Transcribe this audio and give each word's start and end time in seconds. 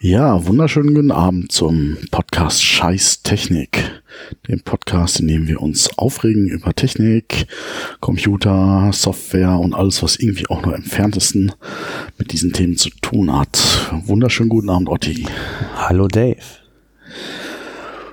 Ja, 0.00 0.44
wunderschönen 0.44 0.94
guten 0.94 1.12
Abend 1.12 1.52
zum 1.52 1.96
Podcast 2.10 2.60
Scheiß 2.60 3.22
Technik. 3.22 4.02
Dem 4.48 4.60
Podcast, 4.60 5.20
in 5.20 5.28
dem 5.28 5.46
wir 5.46 5.62
uns 5.62 5.96
aufregen 5.96 6.48
über 6.48 6.74
Technik, 6.74 7.46
Computer, 8.00 8.90
Software 8.92 9.60
und 9.60 9.74
alles, 9.74 10.02
was 10.02 10.16
irgendwie 10.16 10.48
auch 10.48 10.60
nur 10.62 10.74
entferntesten 10.74 11.52
mit 12.18 12.32
diesen 12.32 12.52
Themen 12.52 12.76
zu 12.76 12.90
tun 13.00 13.32
hat. 13.32 13.92
Wunderschönen 14.06 14.48
guten 14.48 14.70
Abend, 14.70 14.88
Otti. 14.88 15.24
Hallo 15.76 16.08
Dave. 16.08 16.42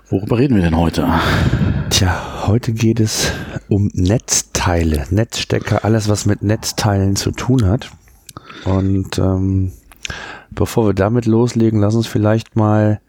Worüber 0.09 0.37
reden 0.37 0.55
wir 0.55 0.61
denn 0.61 0.77
heute? 0.77 1.09
Tja, 1.89 2.45
heute 2.45 2.73
geht 2.73 2.99
es 2.99 3.31
um 3.67 3.89
Netzteile, 3.93 5.07
Netzstecker, 5.09 5.83
alles, 5.83 6.07
was 6.07 6.27
mit 6.27 6.43
Netzteilen 6.43 7.15
zu 7.15 7.31
tun 7.31 7.65
hat. 7.65 7.89
Und 8.63 9.17
ähm, 9.17 9.73
bevor 10.51 10.87
wir 10.87 10.93
damit 10.93 11.25
loslegen, 11.25 11.79
lass 11.79 11.95
uns 11.95 12.07
vielleicht 12.07 12.55
mal 12.55 13.01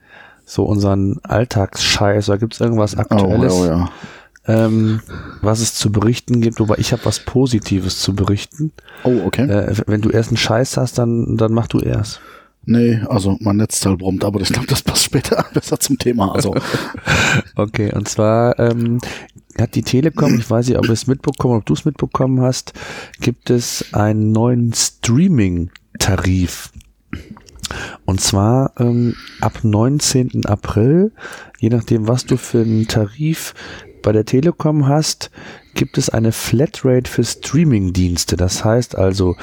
so 0.45 0.65
unseren 0.65 1.21
Alltagsscheiß, 1.23 2.27
da 2.27 2.37
gibt 2.37 2.55
es 2.55 2.61
irgendwas 2.61 2.97
Aktuelles, 2.97 3.55
Oh, 3.55 3.65
ja, 3.65 3.85
oh, 3.85 3.89
ähm, 4.47 5.01
was 5.41 5.61
es 5.61 5.75
zu 5.75 5.91
berichten 5.91 6.41
gibt, 6.41 6.61
wobei 6.61 6.77
ich 6.79 6.93
habe 6.93 7.05
was 7.05 7.21
Positives 7.21 8.01
zu 8.01 8.15
berichten. 8.15 8.73
Oh, 9.05 9.23
okay. 9.25 9.49
Äh, 9.49 9.75
wenn 9.87 10.03
du 10.03 10.11
erst 10.11 10.29
einen 10.31 10.37
Scheiß 10.37 10.77
hast, 10.77 10.99
dann, 10.99 11.37
dann 11.37 11.53
mach 11.53 11.67
du 11.67 11.81
erst. 11.81 12.21
Nee, 12.67 13.01
also 13.09 13.37
mein 13.41 13.57
Netzteil 13.59 13.97
brummt, 13.97 14.25
aber 14.25 14.41
ich 14.41 14.49
glaube, 14.49 14.67
das 14.67 14.83
passt 14.83 15.05
später 15.05 15.45
besser 15.55 15.79
zum 15.79 15.99
Thema. 15.99 16.35
Also, 16.35 16.55
Okay, 17.57 17.93
und 17.95 18.09
zwar 18.09 18.59
ähm, 18.59 19.01
hat 19.59 19.75
die 19.75 19.83
Telekom, 19.83 20.39
ich 20.39 20.49
weiß 20.49 20.69
nicht, 20.69 20.79
ob 20.79 20.89
es 20.89 21.07
mitbekommen, 21.07 21.59
ob 21.59 21.67
du 21.67 21.75
es 21.75 21.85
mitbekommen 21.85 22.41
hast, 22.41 22.73
gibt 23.21 23.51
es 23.51 23.93
einen 23.93 24.33
neuen 24.33 24.73
Streaming-Tarif. 24.73 26.71
Und 28.05 28.21
zwar 28.21 28.73
ähm, 28.79 29.15
ab 29.41 29.61
19. 29.63 30.47
April, 30.47 31.13
je 31.59 31.71
nachdem, 31.71 32.07
was 32.07 32.27
du 32.27 32.37
für 32.37 32.61
einen 32.61 32.87
Tarif 32.87 33.55
bei 34.03 34.13
der 34.13 34.27
Telekom 34.27 34.87
hast, 34.87 35.31
gibt 35.75 35.99
es 35.99 36.11
eine 36.11 36.31
Flatrate 36.33 37.11
für 37.11 37.25
Streaming-Dienste. 37.25 38.37
Das 38.37 38.65
heißt 38.65 38.97
also 38.97 39.37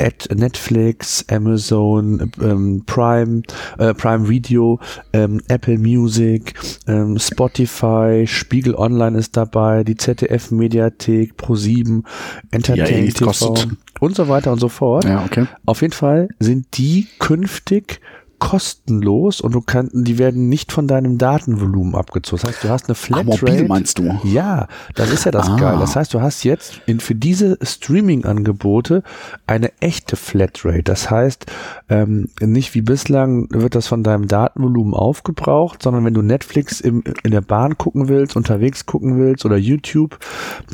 Ad 0.00 0.34
Netflix, 0.34 1.24
Amazon, 1.30 2.32
ähm, 2.42 2.82
Prime, 2.86 3.42
äh, 3.78 3.92
Prime 3.92 4.28
Video, 4.28 4.80
ähm, 5.12 5.42
Apple 5.48 5.78
Music, 5.78 6.54
ähm, 6.86 7.18
Spotify, 7.18 8.24
Spiegel 8.26 8.74
Online 8.74 9.18
ist 9.18 9.36
dabei, 9.36 9.84
die 9.84 9.96
ZDF 9.96 10.50
Mediathek, 10.50 11.34
Pro7, 11.34 12.02
Entertainment 12.50 13.04
nichts 13.04 13.20
kostet. 13.20 13.68
und 14.00 14.16
so 14.16 14.28
weiter 14.28 14.52
und 14.52 14.60
so 14.60 14.68
fort. 14.68 15.04
ja, 15.04 15.22
okay. 15.24 15.46
Auf 15.66 15.82
jeden 15.82 15.92
Fall 15.92 16.28
sind 16.38 16.78
die 16.78 17.06
künftig 17.18 18.00
kostenlos 18.40 19.40
und 19.40 19.54
du 19.54 19.60
kannst, 19.60 19.92
die 19.94 20.18
werden 20.18 20.48
nicht 20.48 20.72
von 20.72 20.88
deinem 20.88 21.18
Datenvolumen 21.18 21.94
abgezogen. 21.94 22.42
Das 22.42 22.50
heißt, 22.50 22.64
du 22.64 22.68
hast 22.70 22.88
eine 22.88 22.96
Flatrate. 22.96 23.44
mobil 23.44 23.68
meinst 23.68 23.98
du? 23.98 24.18
Ja, 24.24 24.66
das 24.96 25.12
ist 25.12 25.24
ja 25.24 25.30
das 25.30 25.48
Ah. 25.48 25.56
Geile. 25.56 25.78
Das 25.78 25.94
heißt, 25.94 26.12
du 26.12 26.20
hast 26.20 26.42
jetzt 26.42 26.80
in, 26.86 26.98
für 26.98 27.14
diese 27.14 27.58
Streaming-Angebote 27.62 29.02
eine 29.46 29.70
echte 29.80 30.16
Flatrate. 30.16 30.82
Das 30.82 31.10
heißt, 31.10 31.46
ähm, 31.88 32.28
nicht 32.40 32.74
wie 32.74 32.82
bislang 32.82 33.46
wird 33.50 33.74
das 33.74 33.86
von 33.86 34.02
deinem 34.02 34.26
Datenvolumen 34.26 34.94
aufgebraucht, 34.94 35.82
sondern 35.82 36.04
wenn 36.04 36.14
du 36.14 36.22
Netflix 36.22 36.80
im, 36.80 37.04
in 37.22 37.30
der 37.30 37.42
Bahn 37.42 37.78
gucken 37.78 38.08
willst, 38.08 38.36
unterwegs 38.36 38.86
gucken 38.86 39.18
willst 39.18 39.44
oder 39.44 39.56
YouTube, 39.56 40.18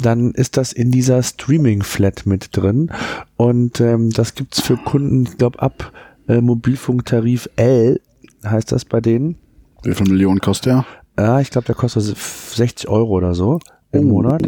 dann 0.01 0.30
ist 0.30 0.56
das 0.56 0.73
in 0.73 0.91
dieser 0.91 1.23
Streaming-Flat 1.23 2.27
mit 2.27 2.56
drin. 2.56 2.91
Und 3.36 3.80
ähm, 3.80 4.11
das 4.11 4.34
gibt's 4.34 4.61
für 4.61 4.77
Kunden, 4.77 5.25
ich 5.25 5.36
glaube, 5.36 5.61
ab 5.61 5.92
äh, 6.28 6.41
Mobilfunktarif 6.41 7.48
L 7.56 8.00
heißt 8.44 8.72
das 8.72 8.84
bei 8.84 9.00
denen. 9.00 9.36
Wie 9.82 9.94
viel 9.94 10.08
Millionen 10.08 10.41
kostet 10.41 10.66
der? 10.72 10.86
Ja, 11.18 11.41
ich 11.41 11.50
glaube, 11.50 11.66
der 11.66 11.74
kostet 11.74 12.02
60 12.05 12.88
Euro 12.88 13.10
oder 13.12 13.34
so 13.34 13.58
im 13.92 14.06
Oh. 14.10 14.14
Monat. 14.14 14.42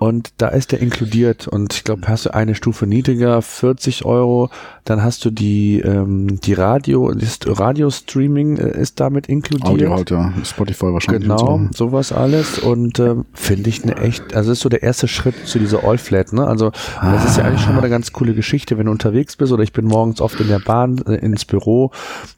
Und 0.00 0.30
da 0.38 0.48
ist 0.48 0.72
der 0.72 0.80
inkludiert. 0.80 1.46
Und 1.46 1.74
ich 1.74 1.84
glaube, 1.84 2.08
hast 2.08 2.24
du 2.24 2.32
eine 2.32 2.54
Stufe 2.54 2.86
niedriger, 2.86 3.42
40 3.42 4.06
Euro, 4.06 4.48
dann 4.84 5.02
hast 5.02 5.26
du 5.26 5.30
die, 5.30 5.78
ähm, 5.80 6.40
die 6.40 6.54
Radio, 6.54 7.12
das 7.12 7.38
Radio-Streaming 7.44 8.56
äh, 8.56 8.80
ist 8.80 8.98
damit 8.98 9.26
inkludiert. 9.26 9.68
Audio 9.68 9.94
halt, 9.94 10.10
ja. 10.10 10.32
Spotify 10.42 10.86
wahrscheinlich. 10.86 11.24
Genau, 11.24 11.68
sowas 11.74 12.12
alles 12.12 12.58
und 12.58 12.98
ähm, 12.98 13.26
finde 13.34 13.68
ich 13.68 13.82
eine 13.82 13.98
echt, 13.98 14.34
also 14.34 14.48
das 14.48 14.58
ist 14.58 14.62
so 14.62 14.70
der 14.70 14.82
erste 14.82 15.06
Schritt 15.06 15.34
zu 15.46 15.58
dieser 15.58 15.84
All-Flat, 15.84 16.32
ne? 16.32 16.46
Also 16.46 16.70
das 17.02 17.26
ist 17.26 17.36
ja 17.36 17.44
eigentlich 17.44 17.60
schon 17.60 17.74
mal 17.74 17.82
eine 17.82 17.90
ganz 17.90 18.10
coole 18.12 18.32
Geschichte, 18.32 18.78
wenn 18.78 18.86
du 18.86 18.92
unterwegs 18.92 19.36
bist 19.36 19.52
oder 19.52 19.62
ich 19.62 19.74
bin 19.74 19.84
morgens 19.84 20.22
oft 20.22 20.40
in 20.40 20.48
der 20.48 20.60
Bahn 20.60 20.96
äh, 21.06 21.16
ins 21.16 21.44
Büro, 21.44 21.90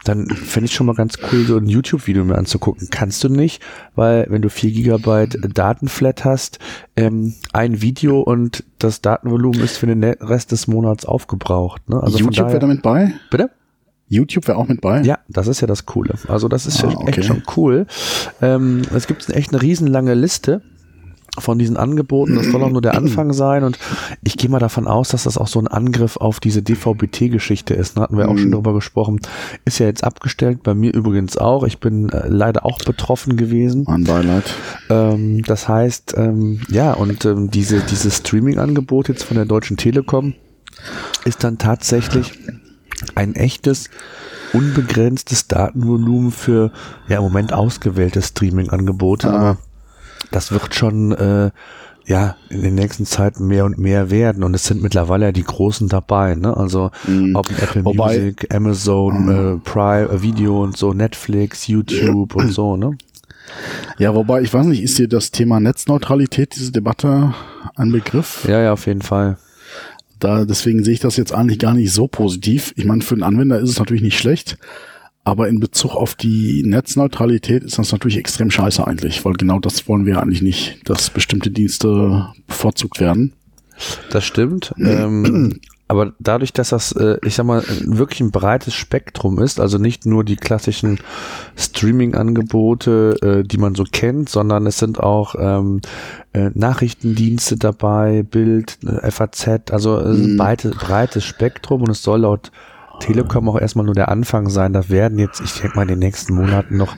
dann 0.02 0.26
finde 0.26 0.66
ich 0.66 0.74
schon 0.74 0.86
mal 0.86 0.96
ganz 0.96 1.14
cool, 1.30 1.44
so 1.44 1.58
ein 1.58 1.66
YouTube-Video 1.66 2.24
mir 2.24 2.38
anzugucken. 2.38 2.88
Kannst 2.90 3.22
du 3.22 3.28
nicht, 3.28 3.62
weil 3.94 4.26
wenn 4.30 4.42
du 4.42 4.50
4 4.50 4.72
Gigabyte 4.72 5.38
Datenflat 5.54 6.24
hast, 6.24 6.58
ähm, 6.96 7.34
ein 7.52 7.82
Video 7.82 8.20
und 8.20 8.64
das 8.78 9.00
Datenvolumen 9.00 9.60
ist 9.60 9.76
für 9.76 9.86
den 9.86 10.02
Rest 10.04 10.52
des 10.52 10.66
Monats 10.66 11.04
aufgebraucht. 11.04 11.88
Ne? 11.88 12.02
Also 12.02 12.18
YouTube 12.18 12.48
wäre 12.48 12.58
damit 12.58 12.82
bei? 12.82 13.12
bitte? 13.30 13.50
YouTube 14.08 14.46
wäre 14.46 14.58
auch 14.58 14.68
mit 14.68 14.80
bei? 14.82 15.00
Ja, 15.02 15.20
das 15.28 15.46
ist 15.46 15.60
ja 15.62 15.66
das 15.66 15.86
Coole. 15.86 16.14
Also 16.28 16.48
das 16.48 16.66
ist 16.66 16.84
Ah, 16.84 16.90
ja 16.90 16.96
okay. 16.98 17.10
echt 17.20 17.24
schon 17.24 17.42
cool. 17.56 17.86
Ähm, 18.42 18.82
es 18.94 19.06
gibt 19.06 19.28
echt 19.30 19.52
eine 19.52 19.62
riesenlange 19.62 20.12
Liste 20.14 20.60
von 21.38 21.58
diesen 21.58 21.76
Angeboten. 21.78 22.34
Das 22.34 22.46
soll 22.46 22.62
auch 22.62 22.70
nur 22.70 22.82
der 22.82 22.94
Anfang 22.94 23.32
sein. 23.32 23.64
Und 23.64 23.78
ich 24.22 24.36
gehe 24.36 24.50
mal 24.50 24.58
davon 24.58 24.86
aus, 24.86 25.08
dass 25.08 25.22
das 25.24 25.38
auch 25.38 25.48
so 25.48 25.58
ein 25.58 25.66
Angriff 25.66 26.16
auf 26.18 26.40
diese 26.40 26.62
DVB-T-Geschichte 26.62 27.72
ist. 27.74 27.96
Da 27.96 28.02
hatten 28.02 28.18
wir 28.18 28.28
auch 28.28 28.36
schon 28.36 28.48
Mhm. 28.48 28.52
drüber 28.52 28.74
gesprochen. 28.74 29.20
Ist 29.64 29.78
ja 29.78 29.86
jetzt 29.86 30.04
abgestellt, 30.04 30.62
bei 30.62 30.74
mir 30.74 30.92
übrigens 30.92 31.38
auch. 31.38 31.64
Ich 31.64 31.78
bin 31.80 32.10
äh, 32.10 32.28
leider 32.28 32.66
auch 32.66 32.78
betroffen 32.84 33.36
gewesen. 33.36 33.86
Ein 33.88 34.04
Beileid. 34.04 34.54
Ähm, 34.90 35.42
das 35.44 35.68
heißt, 35.68 36.14
ähm, 36.18 36.60
ja, 36.68 36.92
und 36.92 37.24
ähm, 37.24 37.50
diese, 37.50 37.80
dieses 37.80 38.18
Streaming-Angebot 38.18 39.08
jetzt 39.08 39.22
von 39.24 39.36
der 39.36 39.46
Deutschen 39.46 39.78
Telekom 39.78 40.34
ist 41.24 41.44
dann 41.44 41.56
tatsächlich 41.58 42.32
ein 43.14 43.34
echtes, 43.34 43.88
unbegrenztes 44.52 45.48
Datenvolumen 45.48 46.30
für 46.30 46.72
ja 47.08 47.16
im 47.18 47.22
Moment 47.22 47.52
ausgewählte 47.52 48.20
Streaming-Angebote. 48.20 49.30
Ah. 49.30 49.36
Aber 49.36 49.58
das 50.32 50.50
wird 50.52 50.74
schon 50.74 51.12
äh, 51.12 51.50
ja 52.04 52.36
in 52.48 52.62
den 52.62 52.74
nächsten 52.74 53.06
Zeiten 53.06 53.46
mehr 53.46 53.64
und 53.64 53.78
mehr 53.78 54.10
werden. 54.10 54.42
Und 54.42 54.54
es 54.54 54.64
sind 54.64 54.82
mittlerweile 54.82 55.26
ja 55.26 55.32
die 55.32 55.44
Großen 55.44 55.88
dabei. 55.88 56.34
Ne? 56.34 56.56
Also 56.56 56.90
Mhm. 57.06 57.36
ob 57.36 57.48
Apple 57.62 57.84
Wobei- 57.84 58.18
Music, 58.18 58.52
Amazon, 58.54 59.28
äh, 59.28 59.58
Prime 59.68 60.08
äh, 60.08 60.22
Video 60.22 60.62
und 60.62 60.76
so, 60.76 60.92
Netflix, 60.92 61.68
YouTube 61.68 62.34
und 62.34 62.48
so. 62.52 62.76
Ne? 62.76 62.96
Ja, 63.98 64.14
wobei, 64.14 64.40
ich 64.42 64.52
weiß 64.52 64.66
nicht, 64.66 64.82
ist 64.82 64.98
dir 64.98 65.08
das 65.08 65.30
Thema 65.30 65.60
Netzneutralität, 65.60 66.54
diese 66.56 66.72
Debatte, 66.72 67.34
ein 67.76 67.92
Begriff? 67.92 68.46
Ja, 68.48 68.60
ja, 68.60 68.72
auf 68.72 68.86
jeden 68.86 69.02
Fall. 69.02 69.36
Da, 70.18 70.44
deswegen 70.44 70.84
sehe 70.84 70.94
ich 70.94 71.00
das 71.00 71.16
jetzt 71.16 71.34
eigentlich 71.34 71.58
gar 71.58 71.74
nicht 71.74 71.92
so 71.92 72.06
positiv. 72.06 72.72
Ich 72.76 72.84
meine, 72.84 73.02
für 73.02 73.14
den 73.16 73.24
Anwender 73.24 73.58
ist 73.58 73.70
es 73.70 73.78
natürlich 73.78 74.02
nicht 74.02 74.18
schlecht, 74.18 74.56
aber 75.24 75.48
in 75.48 75.60
Bezug 75.60 75.94
auf 75.94 76.14
die 76.14 76.62
Netzneutralität 76.64 77.62
ist 77.62 77.78
das 77.78 77.92
natürlich 77.92 78.16
extrem 78.18 78.50
scheiße 78.50 78.86
eigentlich, 78.86 79.24
weil 79.24 79.34
genau 79.34 79.60
das 79.60 79.86
wollen 79.88 80.04
wir 80.06 80.20
eigentlich 80.20 80.42
nicht, 80.42 80.80
dass 80.88 81.10
bestimmte 81.10 81.50
Dienste 81.50 82.28
bevorzugt 82.46 83.00
werden. 83.00 83.32
Das 84.10 84.24
stimmt. 84.24 84.74
ähm, 84.78 85.60
aber 85.88 86.12
dadurch, 86.20 86.52
dass 86.54 86.70
das, 86.70 86.92
äh, 86.92 87.18
ich 87.24 87.34
sag 87.34 87.44
mal, 87.44 87.62
wirklich 87.84 88.20
ein 88.20 88.30
breites 88.30 88.74
Spektrum 88.74 89.38
ist, 89.38 89.60
also 89.60 89.76
nicht 89.78 90.06
nur 90.06 90.24
die 90.24 90.36
klassischen 90.36 90.98
Streaming-Angebote, 91.56 93.16
äh, 93.22 93.46
die 93.46 93.58
man 93.58 93.74
so 93.74 93.84
kennt, 93.84 94.28
sondern 94.28 94.66
es 94.66 94.78
sind 94.78 95.00
auch 95.00 95.34
ähm, 95.38 95.80
äh, 96.32 96.50
Nachrichtendienste 96.54 97.56
dabei, 97.56 98.22
Bild, 98.22 98.78
FAZ, 99.08 99.70
also 99.70 99.98
Mhm. 99.98 100.36
breites, 100.36 100.74
breites 100.76 101.24
Spektrum 101.24 101.82
und 101.82 101.90
es 101.90 102.02
soll 102.02 102.20
laut 102.20 102.50
Telekom 103.06 103.48
auch 103.48 103.58
erstmal 103.60 103.84
nur 103.86 103.94
der 103.94 104.08
Anfang 104.08 104.48
sein. 104.48 104.72
Da 104.72 104.88
werden 104.88 105.18
jetzt, 105.18 105.40
ich 105.40 105.52
denke 105.60 105.76
mal, 105.76 105.82
in 105.82 105.88
den 105.88 105.98
nächsten 105.98 106.34
Monaten 106.34 106.76
noch 106.76 106.96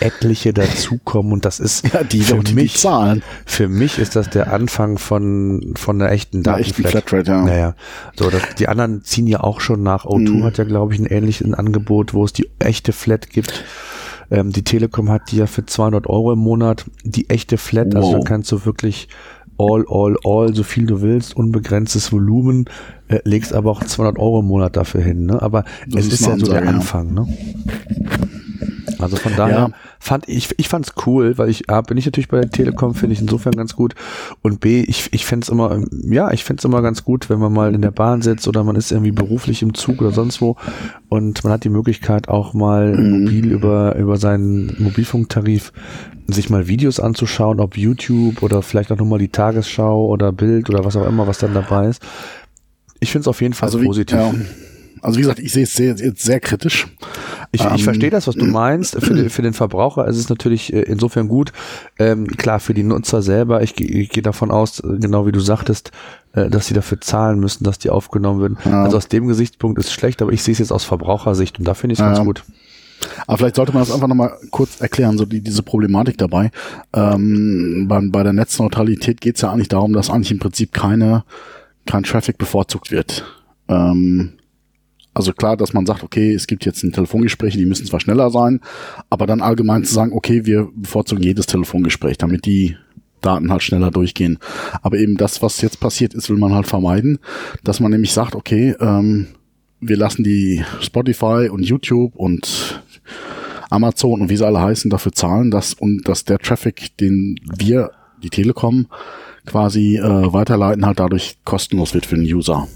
etliche 0.00 0.52
dazukommen 0.52 1.32
und 1.32 1.44
das 1.44 1.58
ist 1.58 1.84
Ja, 1.92 2.04
die, 2.04 2.20
für 2.20 2.36
die, 2.36 2.44
die 2.44 2.54
mich 2.54 2.76
zahlen. 2.76 3.22
für 3.44 3.68
mich 3.68 3.98
ist 3.98 4.14
das 4.14 4.30
der 4.30 4.52
Anfang 4.52 4.96
von, 4.98 5.74
von 5.76 6.00
einer 6.00 6.12
echten 6.12 6.38
echten 6.38 6.42
Datenflat. 6.44 6.90
Flatrate, 6.92 7.30
ja. 7.32 7.42
Naja, 7.44 7.74
so, 8.16 8.30
das, 8.30 8.42
die 8.58 8.68
anderen 8.68 9.02
ziehen 9.02 9.26
ja 9.26 9.40
auch 9.40 9.60
schon 9.60 9.82
nach. 9.82 10.04
O2 10.04 10.30
Mhm. 10.30 10.44
hat 10.44 10.58
ja, 10.58 10.64
glaube 10.64 10.94
ich, 10.94 11.00
ein 11.00 11.06
ähnliches 11.06 11.52
Angebot, 11.52 12.14
wo 12.14 12.24
es 12.24 12.32
die 12.32 12.48
echte 12.60 12.92
Flat 12.92 13.28
gibt. 13.30 13.64
Ähm, 14.30 14.52
die 14.52 14.62
Telekom 14.62 15.10
hat 15.10 15.32
die 15.32 15.38
ja 15.38 15.46
für 15.46 15.64
200 15.66 16.06
Euro 16.06 16.32
im 16.32 16.38
Monat. 16.38 16.84
Die 17.02 17.28
echte 17.30 17.56
Flat, 17.56 17.96
also 17.96 18.08
Wow. 18.12 18.18
da 18.20 18.28
kannst 18.28 18.52
du 18.52 18.64
wirklich 18.66 19.08
all, 19.58 19.84
all, 19.88 20.16
all, 20.24 20.54
so 20.54 20.62
viel 20.62 20.86
du 20.86 21.02
willst, 21.02 21.36
unbegrenztes 21.36 22.12
Volumen, 22.12 22.66
äh, 23.08 23.18
legst 23.24 23.52
aber 23.52 23.70
auch 23.70 23.84
200 23.84 24.18
Euro 24.18 24.40
im 24.40 24.46
Monat 24.46 24.76
dafür 24.76 25.02
hin. 25.02 25.26
Ne? 25.26 25.42
Aber 25.42 25.64
Das 25.86 26.06
es 26.06 26.12
ist 26.12 26.20
ist, 26.20 26.26
ja 26.26 26.38
so 26.38 26.46
der. 26.46 26.68
Anfang. 26.68 27.12
Ne? 27.12 27.26
Also 28.98 29.16
von 29.16 29.34
daher 29.36 29.58
ja. 29.58 29.70
fand 30.00 30.28
ich, 30.28 30.54
ich 30.58 30.68
fand's 30.68 30.94
cool, 31.06 31.38
weil 31.38 31.48
ich 31.48 31.70
A, 31.70 31.80
bin 31.80 31.96
ich 31.96 32.06
natürlich 32.06 32.28
bei 32.28 32.40
der 32.40 32.50
Telekom, 32.50 32.94
finde 32.94 33.14
ich 33.14 33.20
insofern 33.20 33.54
ganz 33.54 33.76
gut. 33.76 33.94
Und 34.42 34.60
B, 34.60 34.80
ich, 34.80 35.12
ich 35.12 35.24
fände 35.24 35.50
immer, 35.50 35.80
ja, 36.04 36.32
ich 36.32 36.44
fände 36.44 36.66
immer 36.66 36.82
ganz 36.82 37.04
gut, 37.04 37.30
wenn 37.30 37.38
man 37.38 37.52
mal 37.52 37.74
in 37.74 37.82
der 37.82 37.90
Bahn 37.90 38.22
sitzt 38.22 38.48
oder 38.48 38.64
man 38.64 38.76
ist 38.76 38.90
irgendwie 38.90 39.12
beruflich 39.12 39.62
im 39.62 39.74
Zug 39.74 40.00
oder 40.00 40.10
sonst 40.10 40.40
wo 40.40 40.56
und 41.08 41.44
man 41.44 41.52
hat 41.52 41.64
die 41.64 41.68
Möglichkeit 41.68 42.28
auch 42.28 42.54
mal 42.54 42.96
mhm. 42.96 43.24
mobil 43.24 43.52
über, 43.52 43.94
über 43.96 44.16
seinen 44.16 44.74
Mobilfunktarif 44.78 45.72
sich 46.26 46.50
mal 46.50 46.68
Videos 46.68 47.00
anzuschauen, 47.00 47.60
ob 47.60 47.76
YouTube 47.76 48.42
oder 48.42 48.62
vielleicht 48.62 48.92
auch 48.92 48.98
nochmal 48.98 49.18
die 49.18 49.28
Tagesschau 49.28 50.06
oder 50.06 50.32
Bild 50.32 50.68
oder 50.68 50.84
was 50.84 50.96
auch 50.96 51.06
immer, 51.06 51.26
was 51.26 51.38
dann 51.38 51.54
dabei 51.54 51.88
ist. 51.88 52.02
Ich 53.00 53.12
finde 53.12 53.22
es 53.22 53.28
auf 53.28 53.40
jeden 53.40 53.54
Fall 53.54 53.68
also 53.68 53.80
wie, 53.80 53.86
positiv. 53.86 54.18
Ja. 54.18 54.34
Also 55.00 55.16
wie 55.16 55.22
gesagt, 55.22 55.38
ich 55.38 55.52
sehe 55.52 55.62
es 55.62 55.74
sehr, 55.74 55.94
jetzt 55.94 56.22
sehr 56.22 56.40
kritisch. 56.40 56.88
Ich, 57.52 57.62
ähm, 57.62 57.72
ich 57.74 57.84
verstehe 57.84 58.10
das, 58.10 58.26
was 58.26 58.34
du 58.34 58.44
meinst. 58.44 59.00
Für, 59.02 59.14
den, 59.14 59.30
für 59.30 59.42
den 59.42 59.52
Verbraucher 59.52 60.06
ist 60.06 60.16
es 60.16 60.28
natürlich 60.28 60.72
äh, 60.72 60.82
insofern 60.82 61.28
gut. 61.28 61.52
Ähm, 61.98 62.26
klar, 62.26 62.60
für 62.60 62.74
die 62.74 62.82
Nutzer 62.82 63.22
selber, 63.22 63.62
ich, 63.62 63.80
ich 63.80 64.10
gehe 64.10 64.22
davon 64.22 64.50
aus, 64.50 64.80
äh, 64.80 64.98
genau 64.98 65.26
wie 65.26 65.32
du 65.32 65.40
sagtest, 65.40 65.90
äh, 66.32 66.50
dass 66.50 66.66
sie 66.66 66.74
dafür 66.74 67.00
zahlen 67.00 67.40
müssen, 67.40 67.64
dass 67.64 67.78
die 67.78 67.90
aufgenommen 67.90 68.40
werden. 68.40 68.58
Ja. 68.64 68.84
Also 68.84 68.96
aus 68.96 69.08
dem 69.08 69.26
Gesichtspunkt 69.28 69.78
ist 69.78 69.86
es 69.86 69.92
schlecht, 69.92 70.20
aber 70.22 70.32
ich 70.32 70.42
sehe 70.42 70.52
es 70.52 70.58
jetzt 70.58 70.72
aus 70.72 70.84
Verbrauchersicht 70.84 71.58
und 71.58 71.66
da 71.66 71.74
finde 71.74 71.94
ich 71.94 71.98
es 71.98 72.04
ja. 72.04 72.12
ganz 72.12 72.24
gut. 72.24 72.44
Aber 73.26 73.38
vielleicht 73.38 73.56
sollte 73.56 73.72
man 73.72 73.82
das 73.82 73.92
einfach 73.92 74.08
nochmal 74.08 74.36
kurz 74.50 74.80
erklären, 74.80 75.18
so 75.18 75.24
die, 75.24 75.40
diese 75.40 75.62
Problematik 75.62 76.18
dabei. 76.18 76.50
Ähm, 76.92 77.86
bei, 77.88 78.00
bei 78.02 78.22
der 78.22 78.32
Netzneutralität 78.32 79.20
geht 79.20 79.36
es 79.36 79.42
ja 79.42 79.52
eigentlich 79.52 79.68
darum, 79.68 79.92
dass 79.92 80.10
eigentlich 80.10 80.32
im 80.32 80.38
Prinzip 80.38 80.72
keine, 80.72 81.24
kein 81.86 82.02
Traffic 82.02 82.38
bevorzugt 82.38 82.90
wird. 82.90 83.24
Ähm, 83.68 84.37
also 85.18 85.32
klar, 85.32 85.56
dass 85.56 85.72
man 85.72 85.84
sagt, 85.84 86.04
okay, 86.04 86.32
es 86.32 86.46
gibt 86.46 86.64
jetzt 86.64 86.84
ein 86.84 86.92
Telefongespräch, 86.92 87.54
die 87.54 87.66
müssen 87.66 87.86
zwar 87.86 87.98
schneller 87.98 88.30
sein, 88.30 88.60
aber 89.10 89.26
dann 89.26 89.40
allgemein 89.40 89.82
zu 89.82 89.92
sagen, 89.92 90.12
okay, 90.12 90.46
wir 90.46 90.68
bevorzugen 90.76 91.24
jedes 91.24 91.46
Telefongespräch, 91.46 92.18
damit 92.18 92.46
die 92.46 92.76
Daten 93.20 93.50
halt 93.50 93.64
schneller 93.64 93.90
durchgehen. 93.90 94.38
Aber 94.80 94.96
eben 94.96 95.16
das, 95.16 95.42
was 95.42 95.60
jetzt 95.60 95.80
passiert 95.80 96.14
ist, 96.14 96.30
will 96.30 96.36
man 96.36 96.54
halt 96.54 96.68
vermeiden, 96.68 97.18
dass 97.64 97.80
man 97.80 97.90
nämlich 97.90 98.12
sagt, 98.12 98.36
okay, 98.36 98.76
ähm, 98.78 99.26
wir 99.80 99.96
lassen 99.96 100.22
die 100.22 100.64
Spotify 100.80 101.48
und 101.50 101.64
YouTube 101.64 102.14
und 102.14 102.80
Amazon 103.70 104.20
und 104.20 104.30
wie 104.30 104.36
sie 104.36 104.46
alle 104.46 104.60
heißen 104.60 104.88
dafür 104.88 105.10
zahlen, 105.10 105.50
dass 105.50 105.74
und 105.74 106.08
dass 106.08 106.24
der 106.24 106.38
Traffic, 106.38 106.96
den 106.98 107.40
wir, 107.58 107.90
die 108.22 108.30
Telekom, 108.30 108.86
quasi 109.46 109.96
äh, 109.96 110.32
weiterleiten, 110.32 110.86
halt 110.86 111.00
dadurch 111.00 111.38
kostenlos 111.44 111.92
wird 111.92 112.06
für 112.06 112.14
den 112.14 112.24
User. 112.24 112.68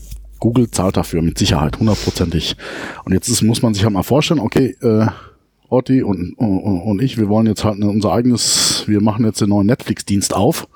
Google 0.43 0.69
zahlt 0.73 0.97
dafür 0.97 1.23
mit 1.23 1.39
Sicherheit, 1.39 1.79
hundertprozentig. 1.79 2.57
Und 3.05 3.13
jetzt 3.13 3.29
ist, 3.29 3.43
muss 3.43 3.63
man 3.63 3.75
sich 3.75 3.85
halt 3.85 3.95
mal 3.95 4.03
vorstellen, 4.03 4.41
okay, 4.41 4.77
äh, 4.83 5.07
Orti 5.69 6.03
und, 6.03 6.35
und, 6.37 6.59
und 6.59 7.01
ich, 7.01 7.17
wir 7.17 7.29
wollen 7.29 7.47
jetzt 7.47 7.63
halt 7.63 7.79
unser 7.79 8.13
eigenes, 8.13 8.83
wir 8.89 9.01
machen 9.01 9.25
jetzt 9.25 9.41
den 9.41 9.51
neuen 9.51 9.69
Netflix-Dienst 9.69 10.35
auf. 10.35 10.67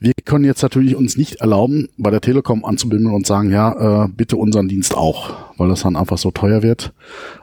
Wir 0.00 0.14
können 0.24 0.46
jetzt 0.46 0.62
natürlich 0.62 0.96
uns 0.96 1.18
nicht 1.18 1.36
erlauben, 1.36 1.90
bei 1.98 2.10
der 2.10 2.22
Telekom 2.22 2.64
anzubinden 2.64 3.12
und 3.12 3.26
sagen, 3.26 3.50
ja, 3.50 4.04
äh, 4.04 4.08
bitte 4.08 4.38
unseren 4.38 4.68
Dienst 4.68 4.96
auch, 4.96 5.34
weil 5.58 5.68
das 5.68 5.82
dann 5.82 5.94
einfach 5.94 6.16
so 6.16 6.30
teuer 6.30 6.62
wird. 6.62 6.94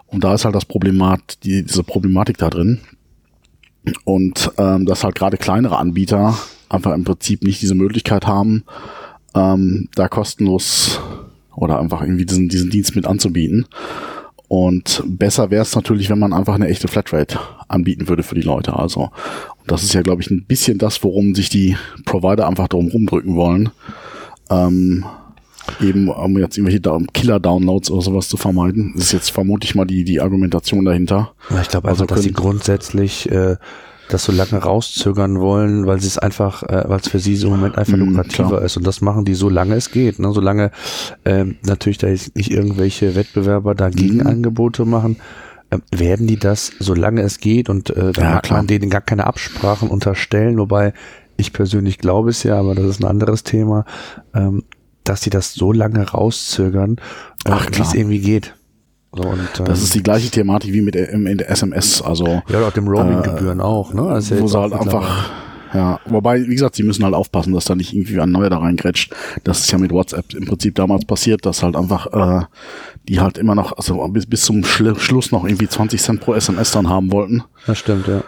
Und 0.07 0.23
da 0.23 0.33
ist 0.33 0.45
halt 0.45 0.55
das 0.55 0.65
Problemat, 0.65 1.43
die, 1.43 1.63
diese 1.63 1.83
Problematik 1.83 2.39
da 2.39 2.49
drin. 2.49 2.79
Und 4.03 4.51
ähm, 4.57 4.87
dass 4.87 5.03
halt 5.03 5.13
gerade 5.13 5.37
kleinere 5.37 5.77
Anbieter 5.77 6.35
einfach 6.69 6.93
im 6.95 7.03
Prinzip 7.03 7.43
nicht 7.43 7.61
diese 7.61 7.75
Möglichkeit 7.75 8.25
haben, 8.25 8.63
ähm, 9.35 9.89
da 9.95 10.07
kostenlos 10.07 10.99
oder 11.55 11.79
einfach 11.79 12.01
irgendwie 12.01 12.25
diesen, 12.25 12.49
diesen 12.49 12.69
Dienst 12.69 12.95
mit 12.95 13.05
anzubieten. 13.05 13.65
Und 14.47 15.03
besser 15.05 15.51
wäre 15.51 15.61
es 15.61 15.75
natürlich, 15.75 16.09
wenn 16.09 16.17
man 16.17 16.33
einfach 16.33 16.55
eine 16.55 16.67
echte 16.67 16.87
Flatrate 16.87 17.39
anbieten 17.67 18.07
würde 18.09 18.23
für 18.23 18.33
die 18.33 18.41
Leute. 18.41 18.75
Also, 18.75 19.11
und 19.59 19.71
das 19.71 19.83
ist 19.83 19.93
ja, 19.93 20.01
glaube 20.01 20.23
ich, 20.23 20.31
ein 20.31 20.45
bisschen 20.45 20.79
das, 20.79 21.03
worum 21.03 21.35
sich 21.35 21.49
die 21.49 21.77
Provider 22.05 22.47
einfach 22.47 22.67
darum 22.67 22.87
rumdrücken 22.87 23.35
wollen. 23.35 23.69
Ähm, 24.49 25.05
eben 25.81 26.09
um 26.09 26.37
jetzt 26.39 26.57
irgendwelche 26.57 26.81
Killer-Downloads 27.13 27.91
oder 27.91 28.01
sowas 28.01 28.27
zu 28.27 28.37
vermeiden. 28.37 28.93
Das 28.95 29.05
ist 29.05 29.11
jetzt 29.11 29.29
vermutlich 29.29 29.75
mal 29.75 29.85
die, 29.85 30.03
die 30.03 30.19
Argumentation 30.19 30.83
dahinter. 30.83 31.33
Ja, 31.51 31.61
ich 31.61 31.69
glaube 31.69 31.87
also, 31.87 32.05
dass 32.05 32.23
sie 32.23 32.31
grundsätzlich 32.31 33.29
äh, 33.29 33.57
das 34.09 34.25
so 34.25 34.31
lange 34.31 34.57
rauszögern 34.61 35.39
wollen, 35.39 35.85
weil 35.85 35.99
sie 36.01 36.07
es 36.07 36.17
einfach, 36.17 36.63
äh, 36.63 36.83
weil 36.87 36.99
es 36.99 37.07
für 37.07 37.19
sie 37.19 37.35
so 37.35 37.47
im 37.47 37.55
Moment 37.55 37.77
einfach 37.77 37.97
mm, 37.97 38.01
lukrativer 38.01 38.49
klar. 38.49 38.61
ist. 38.63 38.75
Und 38.75 38.85
das 38.85 39.01
machen 39.01 39.23
die 39.23 39.35
so 39.35 39.49
lange 39.49 39.75
es 39.75 39.91
geht. 39.91 40.19
Ne? 40.19 40.31
Solange 40.33 40.71
ähm, 41.25 41.57
natürlich 41.63 41.99
da 41.99 42.07
jetzt 42.07 42.35
nicht 42.35 42.51
irgendwelche 42.51 43.15
Wettbewerber 43.15 43.75
dagegen 43.75 44.17
mm. 44.17 44.27
Angebote 44.27 44.85
machen, 44.85 45.17
äh, 45.69 45.77
werden 45.91 46.27
die 46.27 46.37
das, 46.37 46.71
solange 46.79 47.21
es 47.21 47.39
geht, 47.39 47.69
und 47.69 47.91
äh, 47.91 48.11
da 48.11 48.21
ja, 48.21 48.41
kann 48.41 48.57
man 48.57 48.67
denen 48.67 48.89
gar 48.89 49.01
keine 49.01 49.27
Absprachen 49.27 49.89
unterstellen, 49.89 50.57
wobei 50.57 50.93
ich 51.37 51.53
persönlich 51.53 51.99
glaube 51.99 52.31
es 52.31 52.43
ja, 52.43 52.59
aber 52.59 52.75
das 52.75 52.85
ist 52.85 53.01
ein 53.01 53.07
anderes 53.07 53.43
Thema, 53.43 53.85
ähm, 54.33 54.63
dass 55.03 55.21
die 55.21 55.29
das 55.29 55.53
so 55.53 55.71
lange 55.71 56.07
rauszögern, 56.09 56.97
äh, 57.45 57.51
wie 57.71 57.81
es 57.81 57.93
irgendwie 57.93 58.19
geht. 58.19 58.55
So, 59.13 59.23
und, 59.23 59.39
ähm, 59.59 59.65
das 59.65 59.81
ist 59.81 59.95
die 59.95 60.03
gleiche 60.03 60.29
Thematik 60.29 60.73
wie 60.73 60.81
mit 60.81 60.95
der, 60.95 61.09
in 61.09 61.37
der 61.37 61.49
SMS, 61.49 62.01
also. 62.01 62.41
Ja, 62.49 62.67
auch 62.67 62.71
dem 62.71 62.87
Roaming-Gebühren 62.87 63.59
äh, 63.59 63.63
auch, 63.63 63.93
ne? 63.93 64.03
Also 64.03 64.39
wo 64.39 64.47
sie 64.47 64.59
halt 64.59 64.73
einfach, 64.73 65.29
ja, 65.73 65.99
wobei, 66.05 66.47
wie 66.47 66.53
gesagt, 66.53 66.75
sie 66.75 66.83
müssen 66.83 67.03
halt 67.03 67.15
aufpassen, 67.15 67.53
dass 67.53 67.65
da 67.65 67.75
nicht 67.75 67.93
irgendwie 67.93 68.19
ein 68.19 68.31
neuer 68.31 68.49
da 68.49 68.59
reingrätscht. 68.59 69.13
Das 69.43 69.59
ist 69.61 69.71
ja 69.71 69.77
mit 69.77 69.91
WhatsApp 69.91 70.33
im 70.33 70.45
Prinzip 70.45 70.75
damals 70.75 71.05
passiert, 71.05 71.45
dass 71.45 71.63
halt 71.63 71.75
einfach, 71.75 72.07
äh, 72.13 72.45
die 73.07 73.19
halt 73.19 73.37
immer 73.37 73.55
noch, 73.55 73.77
also 73.77 74.07
bis, 74.09 74.27
bis 74.27 74.43
zum 74.43 74.63
Schlu 74.63 74.95
Schluss 74.95 75.31
noch 75.31 75.43
irgendwie 75.43 75.67
20 75.67 76.01
Cent 76.01 76.21
pro 76.21 76.33
SMS 76.33 76.71
dann 76.71 76.89
haben 76.89 77.11
wollten. 77.11 77.43
Das 77.65 77.79
stimmt, 77.79 78.07
ja. 78.07 78.23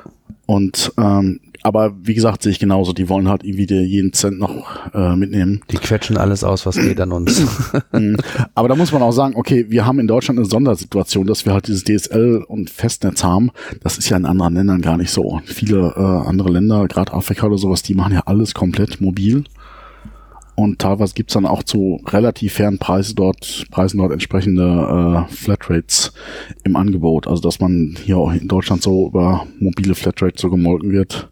Und 0.48 0.92
ähm, 0.98 1.40
aber 1.64 1.94
wie 2.02 2.14
gesagt, 2.14 2.44
sehe 2.44 2.52
ich 2.52 2.60
genauso. 2.60 2.94
Die 2.94 3.10
wollen 3.10 3.28
halt 3.28 3.44
irgendwie 3.44 3.72
jeden 3.84 4.14
Cent 4.14 4.40
noch 4.40 4.94
äh, 4.94 5.16
mitnehmen. 5.16 5.62
Die 5.72 5.78
quetschen 5.78 6.18
alles 6.18 6.44
aus, 6.44 6.66
was 6.66 6.76
geht 6.76 7.00
an 7.00 7.12
uns. 7.12 7.42
Mhm. 7.92 8.18
aber 8.56 8.70
da 8.70 8.76
muss 8.76 8.92
man 8.92 9.02
auch 9.02 9.12
sagen, 9.12 9.36
okay, 9.36 9.66
wir 9.70 9.86
haben 9.86 10.00
in 10.00 10.08
Deutschland 10.08 10.40
eine 10.40 10.48
Sondersituation, 10.48 11.28
dass 11.28 11.46
wir 11.46 11.54
halt 11.54 11.68
dieses 11.68 11.84
DSL 11.84 12.44
und 12.48 12.70
Festnetz 12.70 13.24
haben. 13.24 13.52
Das 13.84 13.98
ist 13.98 14.10
ja 14.10 14.18
in 14.18 14.26
anderen 14.26 14.54
Ländern 14.54 14.82
gar 14.82 14.98
nicht 14.98 15.12
so. 15.12 15.42
Viele 15.46 15.94
äh, 15.96 16.28
andere 16.28 16.50
Länder, 16.50 16.88
gerade 16.88 17.14
Afrika 17.14 17.48
oder 17.48 17.58
sowas, 17.58 17.84
die 17.84 17.96
machen 17.96 18.14
ja 18.14 18.22
alles 18.26 18.54
komplett 18.54 19.02
mobil. 19.02 19.44
Und 20.56 20.80
teilweise 20.80 21.14
gibt's 21.14 21.34
dann 21.34 21.46
auch 21.46 21.64
zu 21.64 22.02
relativ 22.08 22.54
fairen 22.54 22.78
Preisen 22.78 23.16
dort, 23.16 23.66
Preisen 23.72 23.98
dort 23.98 24.12
entsprechende 24.12 25.26
äh, 25.28 25.34
Flatrates 25.34 26.14
im 26.64 26.76
Angebot. 26.76 27.28
Also 27.28 27.42
dass 27.42 27.60
man 27.60 27.98
hier 28.04 28.18
auch 28.18 28.32
in 28.32 28.48
Deutschland 28.48 28.84
so 28.84 29.08
über 29.08 29.48
mobile 29.60 29.96
Flatrate 29.96 30.40
so 30.40 30.50
gemolken 30.50 30.92
wird. 30.92 31.32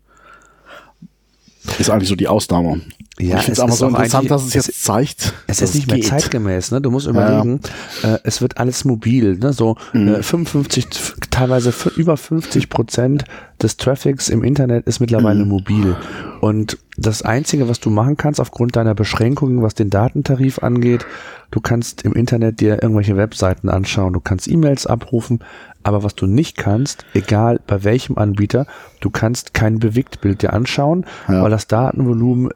Ist 1.78 1.90
eigentlich 1.90 2.10
so 2.10 2.16
die 2.16 2.28
Ausnahme. 2.28 2.82
Ja, 3.22 3.38
ich 3.38 3.44
finde 3.44 3.54
es 3.54 3.60
aber 3.60 3.72
so 3.74 3.88
interessant, 3.88 4.32
dass 4.32 4.46
es 4.46 4.54
jetzt 4.54 4.70
es, 4.70 4.82
zeigt. 4.82 5.34
Es 5.48 5.62
ist 5.62 5.76
nicht 5.76 5.88
mehr 5.88 5.98
geht. 5.98 6.08
zeitgemäß, 6.08 6.72
ne? 6.72 6.80
Du 6.80 6.90
musst 6.90 7.06
überlegen, 7.06 7.60
ja. 8.02 8.16
äh, 8.16 8.20
es 8.24 8.42
wird 8.42 8.58
alles 8.58 8.86
mobil, 8.86 9.38
ne? 9.38 9.52
So 9.52 9.76
mhm. 9.92 10.16
äh, 10.16 10.24
55, 10.24 10.88
teilweise 11.30 11.74
über 11.98 12.16
50 12.16 12.70
Prozent 12.70 13.26
des 13.62 13.76
Traffics 13.76 14.30
im 14.30 14.44
Internet 14.44 14.88
ist 14.88 15.02
mittlerweile 15.02 15.44
mhm. 15.44 15.50
mobil. 15.50 15.98
Und 16.40 16.78
das 16.98 17.22
Einzige, 17.22 17.68
was 17.68 17.82
du 17.82 17.90
machen 17.90 18.16
kannst 18.16 18.40
aufgrund 18.40 18.78
deiner 18.78 18.96
Beschränkungen, 18.96 19.62
was 19.62 19.76
den 19.76 19.90
Datentarif 19.90 20.60
angeht, 20.60 21.06
du 21.52 21.60
kannst 21.60 22.04
im 22.04 22.14
Internet 22.14 22.62
dir 22.62 22.82
irgendwelche 22.82 23.18
Webseiten 23.18 23.68
anschauen, 23.70 24.14
du 24.14 24.22
kannst 24.22 24.48
E-Mails 24.48 24.88
abrufen, 24.88 25.40
aber 25.84 26.04
was 26.04 26.16
du 26.16 26.26
nicht 26.26 26.58
kannst, 26.58 27.06
egal 27.14 27.60
bei 27.68 27.84
welchem 27.84 28.18
Anbieter, 28.18 28.66
du 29.02 29.10
kannst 29.10 29.54
kein 29.54 29.80
Bewegtbild 29.80 30.42
dir 30.42 30.54
anschauen, 30.54 31.06
ja. 31.28 31.42
weil 31.42 31.50
das 31.50 31.68
Datenvolumen 31.68 32.50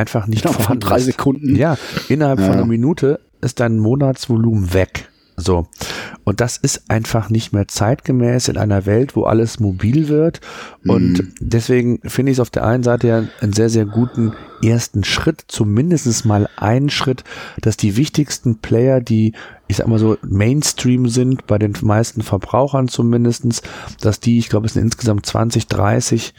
einfach 0.00 0.26
nicht 0.26 0.42
genau, 0.42 0.54
vorhanden 0.54 0.82
von 0.82 0.90
drei 0.90 0.98
Sekunden. 1.00 1.54
Ja, 1.56 1.76
innerhalb 2.08 2.40
ja. 2.40 2.46
von 2.46 2.54
einer 2.54 2.66
Minute 2.66 3.20
ist 3.40 3.60
dein 3.60 3.78
Monatsvolumen 3.78 4.72
weg. 4.72 5.10
So. 5.36 5.66
Und 6.24 6.40
das 6.40 6.58
ist 6.58 6.90
einfach 6.90 7.30
nicht 7.30 7.52
mehr 7.52 7.66
zeitgemäß 7.66 8.48
in 8.48 8.56
einer 8.56 8.86
Welt, 8.86 9.16
wo 9.16 9.24
alles 9.24 9.58
mobil 9.58 10.08
wird. 10.08 10.40
Und 10.86 11.12
mhm. 11.12 11.32
deswegen 11.40 12.00
finde 12.04 12.32
ich 12.32 12.36
es 12.36 12.40
auf 12.40 12.50
der 12.50 12.66
einen 12.66 12.82
Seite 12.82 13.08
ja 13.08 13.24
einen 13.40 13.52
sehr, 13.52 13.70
sehr 13.70 13.86
guten 13.86 14.34
ersten 14.62 15.02
Schritt, 15.02 15.44
zumindest 15.48 16.26
mal 16.26 16.48
einen 16.56 16.90
Schritt, 16.90 17.24
dass 17.62 17.76
die 17.76 17.96
wichtigsten 17.96 18.58
Player, 18.58 19.00
die, 19.00 19.32
ich 19.66 19.76
sag 19.76 19.88
mal 19.88 19.98
so, 19.98 20.18
Mainstream 20.22 21.08
sind, 21.08 21.46
bei 21.46 21.58
den 21.58 21.74
meisten 21.80 22.22
Verbrauchern 22.22 22.88
zumindestens, 22.88 23.62
dass 24.00 24.20
die, 24.20 24.38
ich 24.38 24.50
glaube, 24.50 24.66
es 24.66 24.74
sind 24.74 24.82
insgesamt 24.82 25.24
20, 25.24 25.66
30 25.68 26.34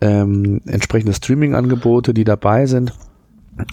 ähm, 0.00 0.60
entsprechende 0.66 1.14
Streaming-Angebote, 1.14 2.14
die 2.14 2.24
dabei 2.24 2.66
sind. 2.66 2.92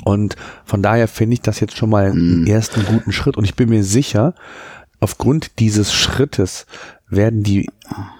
Und 0.03 0.35
von 0.65 0.83
daher 0.83 1.07
finde 1.07 1.33
ich 1.33 1.41
das 1.41 1.59
jetzt 1.59 1.75
schon 1.75 1.89
mal 1.89 2.11
einen 2.11 2.43
mm. 2.43 2.47
ersten 2.47 2.85
guten 2.85 3.11
Schritt. 3.11 3.37
Und 3.37 3.45
ich 3.45 3.55
bin 3.55 3.69
mir 3.69 3.83
sicher, 3.83 4.35
aufgrund 4.99 5.59
dieses 5.59 5.93
Schrittes 5.93 6.67
werden 7.09 7.43
die 7.43 7.67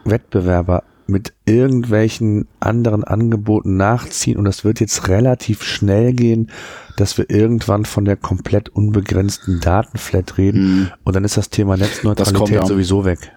Wettbewerber 0.03 0.83
mit 1.07 1.33
irgendwelchen 1.45 2.47
anderen 2.59 3.03
Angeboten 3.03 3.75
nachziehen 3.75 4.37
und 4.37 4.45
das 4.45 4.63
wird 4.63 4.79
jetzt 4.79 5.09
relativ 5.09 5.61
schnell 5.61 6.13
gehen, 6.13 6.49
dass 6.95 7.17
wir 7.17 7.29
irgendwann 7.29 7.85
von 7.85 8.05
der 8.05 8.15
komplett 8.15 8.69
unbegrenzten 8.69 9.59
Datenflat 9.59 10.37
reden 10.37 10.83
mm. 10.83 10.91
und 11.03 11.15
dann 11.15 11.25
ist 11.25 11.37
das 11.37 11.49
Thema 11.49 11.75
Netzneutralität 11.75 12.61
das 12.61 12.69
sowieso 12.69 13.03
weg. 13.03 13.31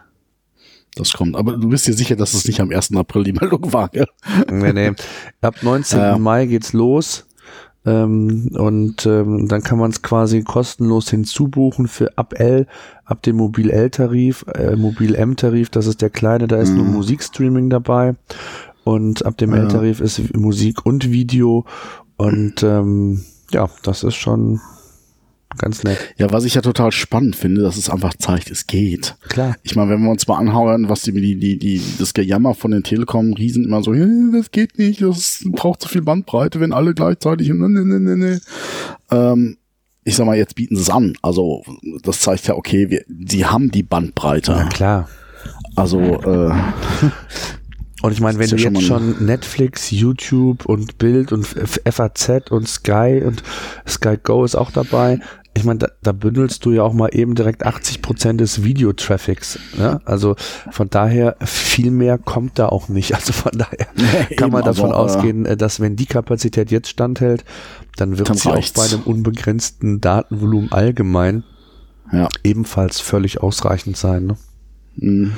Das 0.97 1.13
kommt. 1.13 1.37
Aber 1.37 1.57
du 1.57 1.69
bist 1.69 1.87
dir 1.87 1.95
sicher, 1.95 2.17
dass 2.17 2.35
es 2.35 2.47
nicht 2.47 2.61
am 2.61 2.71
1. 2.71 2.95
April 2.97 3.25
die 3.25 3.33
Meldung 3.41 3.73
war, 3.73 3.89
gell? 3.89 4.07
Nee, 4.51 4.73
nee. 4.73 4.93
Ab 5.41 5.57
19. 5.63 5.99
Ja. 5.99 6.19
Mai 6.19 6.47
geht's 6.47 6.73
los. 6.73 7.27
Ähm, 7.87 8.49
und 8.55 9.05
ähm, 9.05 9.47
dann 9.47 9.63
kann 9.63 9.79
man 9.79 9.91
es 9.91 10.01
quasi 10.01 10.43
kostenlos 10.43 11.11
hinzubuchen 11.11 11.87
für 11.87 12.17
ab 12.17 12.33
L, 12.39 12.67
ab 13.05 13.23
dem 13.23 13.37
Mobil 13.37 13.69
L-Tarif, 13.69 14.47
äh, 14.55 14.75
Mobil 14.75 15.15
M-Tarif, 15.15 15.69
das 15.69 15.87
ist 15.87 16.01
der 16.01 16.09
kleine, 16.09 16.47
da 16.49 16.57
ist 16.57 16.71
nur 16.71 16.87
Mhm. 16.87 16.95
Musikstreaming 16.95 17.69
dabei. 17.69 18.15
Und 18.85 19.27
ab 19.27 19.37
dem 19.37 19.51
Ja. 19.55 19.63
L-Tarif 19.65 20.01
ist 20.01 20.35
Musik 20.35 20.87
und 20.87 21.11
Video. 21.11 21.67
Und 22.17 22.63
ähm, 22.63 23.23
ja, 23.51 23.69
das 23.83 24.03
ist 24.03 24.15
schon 24.15 24.61
ganz 25.59 25.85
nett. 25.85 25.99
Ja, 26.17 26.31
was 26.33 26.45
ich 26.45 26.55
ja 26.55 26.61
total 26.61 26.93
spannend 26.93 27.37
finde, 27.37 27.63
dass 27.63 27.77
es 27.77 27.91
einfach 27.91 28.15
zeigt, 28.15 28.51
es 28.51 28.67
geht. 28.67 29.17
Klar. 29.29 29.57
Ich 29.63 29.77
meine, 29.77 29.91
wenn 29.91 30.03
wir 30.03 30.11
uns 30.11 30.27
mal 30.27 30.39
anhauen, 30.39 30.89
was 30.89 31.03
die, 31.03 31.13
die, 31.13 31.37
die, 31.37 31.59
die 31.59 31.83
das 31.99 32.15
Gejammer 32.15 32.55
von 32.55 32.71
den 32.71 32.83
Telekom-Riesen 32.83 33.65
immer 33.65 33.83
so, 33.83 33.95
"Hey, 33.95 34.31
das 34.33 34.51
geht 34.51 34.79
nicht, 34.79 35.03
das 35.03 35.45
braucht 35.47 35.83
zu 35.83 35.89
viel 35.89 36.03
Bandbreite, 36.03 36.61
wenn 36.61 36.73
alle 36.73 36.95
gleichzeitig 36.95 37.51
und 37.51 37.59
ne, 37.59 37.69
ne, 37.69 38.01
ne, 38.01 38.17
ne. 38.17 38.41
Ähm, 39.11 39.57
ich 40.05 40.17
sag 40.17 40.27
mal, 40.27 40.37
jetzt 40.37 40.55
bieten 40.55 40.77
sie 40.77 40.83
es 40.83 40.91
an. 40.91 41.15
Also, 41.23 41.63
das 42.03 42.21
zeigt 42.21 42.47
ja, 42.47 42.55
okay, 42.55 42.91
wir, 42.91 43.05
sie 43.27 43.47
haben 43.47 43.71
die 43.71 43.83
Bandbreite. 43.83 44.53
Na 44.53 44.69
klar. 44.69 45.09
Also, 45.77 45.99
äh, 46.01 46.53
Und 48.03 48.13
ich 48.13 48.21
meine, 48.21 48.39
wenn 48.39 48.51
du 48.51 48.57
ja 48.57 48.69
jetzt 48.69 48.83
schon 48.83 49.25
Netflix, 49.25 49.91
YouTube 49.91 50.67
und 50.67 50.99
Bild 50.99 51.33
und 51.33 51.47
FAZ 51.47 52.51
und 52.51 52.69
Sky 52.69 53.23
und 53.25 53.43
Sky 53.89 54.19
Go 54.23 54.45
ist 54.45 54.57
auch 54.57 54.71
dabei. 54.71 55.21
Ich 55.57 55.65
meine, 55.65 55.79
da, 55.79 55.89
da 56.03 56.13
bündelst 56.13 56.65
du 56.65 56.73
ja 56.73 56.83
auch 56.83 56.93
mal 56.93 57.09
eben 57.13 57.37
direkt 57.37 57.65
80 57.65 58.03
Prozent 58.03 58.41
des 58.41 58.65
Videotraffics. 58.65 59.59
Ne? 59.79 60.01
Also 60.05 60.35
von 60.71 60.91
daher 60.91 61.37
viel 61.45 61.93
mehr 61.93 62.19
kommt 62.19 62.59
da 62.59 62.69
auch 62.69 62.89
nicht. 62.89 63.15
Also 63.15 63.33
von 63.33 63.53
daher 63.53 63.87
kann 64.37 64.51
man 64.51 64.63
Eben, 64.63 64.69
also, 64.69 64.83
davon 64.83 64.91
äh, 64.91 64.95
ausgehen, 64.95 65.47
äh, 65.47 65.57
dass 65.57 65.79
wenn 65.79 65.95
die 65.95 66.07
Kapazität 66.07 66.71
jetzt 66.73 66.89
standhält, 66.89 67.45
dann 67.97 68.19
wird 68.19 68.29
Dann 68.29 68.37
sie 68.37 68.49
auch 68.49 68.55
reicht's. 68.55 68.73
bei 68.73 68.85
einem 68.85 69.03
unbegrenzten 69.05 70.01
Datenvolumen 70.01 70.73
allgemein 70.73 71.45
ja. 72.13 72.29
ebenfalls 72.43 73.01
völlig 73.01 73.41
ausreichend 73.41 73.97
sein. 73.97 74.27
Ne? 74.27 74.37
mh. 74.97 75.31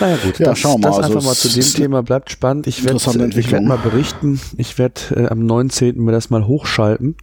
Naja 0.00 0.16
gut, 0.24 0.38
Ja, 0.38 0.46
das, 0.46 0.58
schauen 0.58 0.80
wir 0.82 0.88
das. 0.88 0.98
Also 0.98 1.12
einfach 1.18 1.24
mal 1.26 1.34
zu 1.34 1.48
dem 1.48 1.64
Thema 1.64 2.02
bleibt 2.02 2.30
spannend. 2.30 2.66
Ich 2.66 2.84
werde 2.84 3.00
werd 3.04 3.64
mal 3.64 3.78
berichten. 3.78 4.40
Ich 4.56 4.78
werde 4.78 5.00
äh, 5.14 5.26
am 5.28 5.44
19. 5.44 6.02
mir 6.02 6.12
das 6.12 6.30
mal 6.30 6.46
hochschalten. 6.46 7.16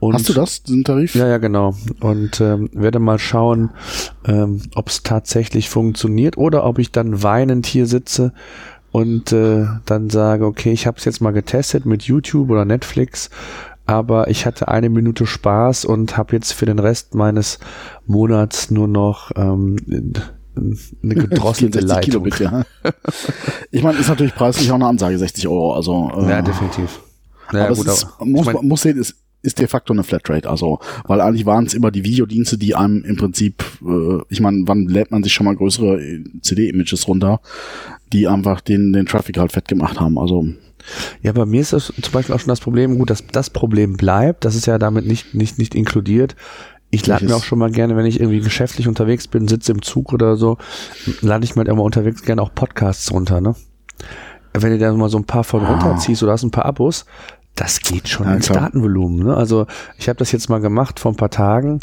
Und 0.00 0.14
Hast 0.14 0.28
du 0.28 0.34
das, 0.34 0.62
diesen 0.62 0.84
Tarif? 0.84 1.14
Ja, 1.14 1.26
ja, 1.26 1.38
genau. 1.38 1.74
Und 2.00 2.40
ähm, 2.40 2.68
werde 2.72 2.98
mal 2.98 3.18
schauen, 3.18 3.70
ähm, 4.26 4.60
ob 4.74 4.88
es 4.88 5.02
tatsächlich 5.02 5.70
funktioniert 5.70 6.36
oder 6.36 6.64
ob 6.64 6.78
ich 6.78 6.92
dann 6.92 7.22
weinend 7.22 7.66
hier 7.66 7.86
sitze 7.86 8.32
und 8.92 9.32
äh, 9.32 9.66
dann 9.86 10.10
sage, 10.10 10.46
okay, 10.46 10.72
ich 10.72 10.86
habe 10.86 10.98
es 10.98 11.04
jetzt 11.04 11.20
mal 11.20 11.32
getestet 11.32 11.86
mit 11.86 12.02
YouTube 12.02 12.50
oder 12.50 12.64
Netflix, 12.64 13.30
aber 13.86 14.28
ich 14.28 14.46
hatte 14.46 14.68
eine 14.68 14.88
Minute 14.88 15.26
Spaß 15.26 15.84
und 15.84 16.16
habe 16.16 16.34
jetzt 16.36 16.52
für 16.52 16.66
den 16.66 16.78
Rest 16.78 17.14
meines 17.14 17.58
Monats 18.06 18.70
nur 18.70 18.88
noch 18.88 19.30
ähm, 19.36 19.76
eine 20.56 21.14
gedrosselte 21.14 21.78
64 21.80 21.88
Leitung. 21.88 22.24
Kilobit, 22.24 22.38
ja. 22.40 22.64
Ich 23.70 23.82
meine, 23.82 23.98
ist 23.98 24.08
natürlich 24.08 24.34
preislich 24.34 24.70
auch 24.70 24.76
eine 24.76 24.86
Ansage, 24.86 25.18
60 25.18 25.48
Euro. 25.48 25.74
Also, 25.74 26.10
äh, 26.16 26.30
Ja, 26.30 26.42
definitiv. 26.42 27.00
Ja, 27.52 27.66
aber 27.66 27.74
gut, 27.74 27.86
es 27.86 28.04
ist, 28.04 28.08
muss, 28.20 28.46
ich 28.46 28.52
mein, 28.54 28.66
muss 28.66 28.82
sehen, 28.82 28.98
es 28.98 29.16
ist 29.44 29.58
de 29.58 29.66
facto 29.66 29.92
eine 29.92 30.02
Flatrate. 30.02 30.48
Also, 30.48 30.80
weil 31.06 31.20
eigentlich 31.20 31.46
waren 31.46 31.66
es 31.66 31.74
immer 31.74 31.90
die 31.90 32.04
Videodienste, 32.04 32.58
die 32.58 32.74
einem 32.74 33.04
im 33.04 33.16
Prinzip, 33.16 33.62
äh, 33.86 34.18
ich 34.28 34.40
meine, 34.40 34.62
wann 34.66 34.86
lädt 34.86 35.10
man 35.10 35.22
sich 35.22 35.32
schon 35.32 35.46
mal 35.46 35.54
größere 35.56 36.00
äh, 36.02 36.24
CD-Images 36.40 37.06
runter, 37.06 37.40
die 38.12 38.26
einfach 38.26 38.60
den, 38.60 38.92
den 38.92 39.06
Traffic 39.06 39.38
halt 39.38 39.52
fett 39.52 39.68
gemacht 39.68 40.00
haben. 40.00 40.18
Also, 40.18 40.46
Ja, 41.22 41.32
bei 41.32 41.46
mir 41.46 41.60
ist 41.60 41.72
das 41.72 41.92
zum 42.00 42.12
Beispiel 42.12 42.34
auch 42.34 42.40
schon 42.40 42.48
das 42.48 42.60
Problem, 42.60 42.98
gut, 42.98 43.10
dass 43.10 43.24
das 43.26 43.50
Problem 43.50 43.96
bleibt, 43.96 44.44
das 44.44 44.54
ist 44.54 44.66
ja 44.66 44.78
damit 44.78 45.06
nicht, 45.06 45.34
nicht, 45.34 45.58
nicht 45.58 45.74
inkludiert. 45.74 46.36
Ich 46.90 47.06
lade 47.06 47.24
mir 47.24 47.34
auch 47.34 47.42
schon 47.42 47.58
mal 47.58 47.70
gerne, 47.72 47.96
wenn 47.96 48.06
ich 48.06 48.20
irgendwie 48.20 48.40
geschäftlich 48.40 48.86
unterwegs 48.86 49.26
bin, 49.26 49.48
sitze 49.48 49.72
im 49.72 49.82
Zug 49.82 50.12
oder 50.12 50.36
so, 50.36 50.58
lade 51.22 51.44
ich 51.44 51.54
mir 51.56 51.60
halt 51.60 51.68
immer 51.68 51.82
unterwegs 51.82 52.22
gerne 52.22 52.40
auch 52.40 52.54
Podcasts 52.54 53.10
runter, 53.12 53.40
ne? 53.40 53.56
Wenn 54.52 54.70
du 54.70 54.78
da 54.78 54.92
mal 54.92 55.08
so 55.08 55.18
ein 55.18 55.24
paar 55.24 55.42
von 55.42 55.62
Ah. 55.64 55.72
runterziehst 55.72 56.22
oder 56.22 56.32
hast 56.32 56.44
ein 56.44 56.52
paar 56.52 56.66
Abos, 56.66 57.04
das 57.56 57.80
geht 57.80 58.08
schon 58.08 58.26
Ja, 58.26 58.34
ins. 58.34 58.48
Datenvolumen. 58.48 59.26
Ne? 59.26 59.36
Also 59.36 59.66
ich 59.96 60.08
habe 60.08 60.18
das 60.18 60.32
jetzt 60.32 60.48
mal 60.50 60.58
gemacht 60.60 60.98
vor 60.98 61.12
ein 61.12 61.16
paar 61.16 61.30
Tagen. 61.30 61.78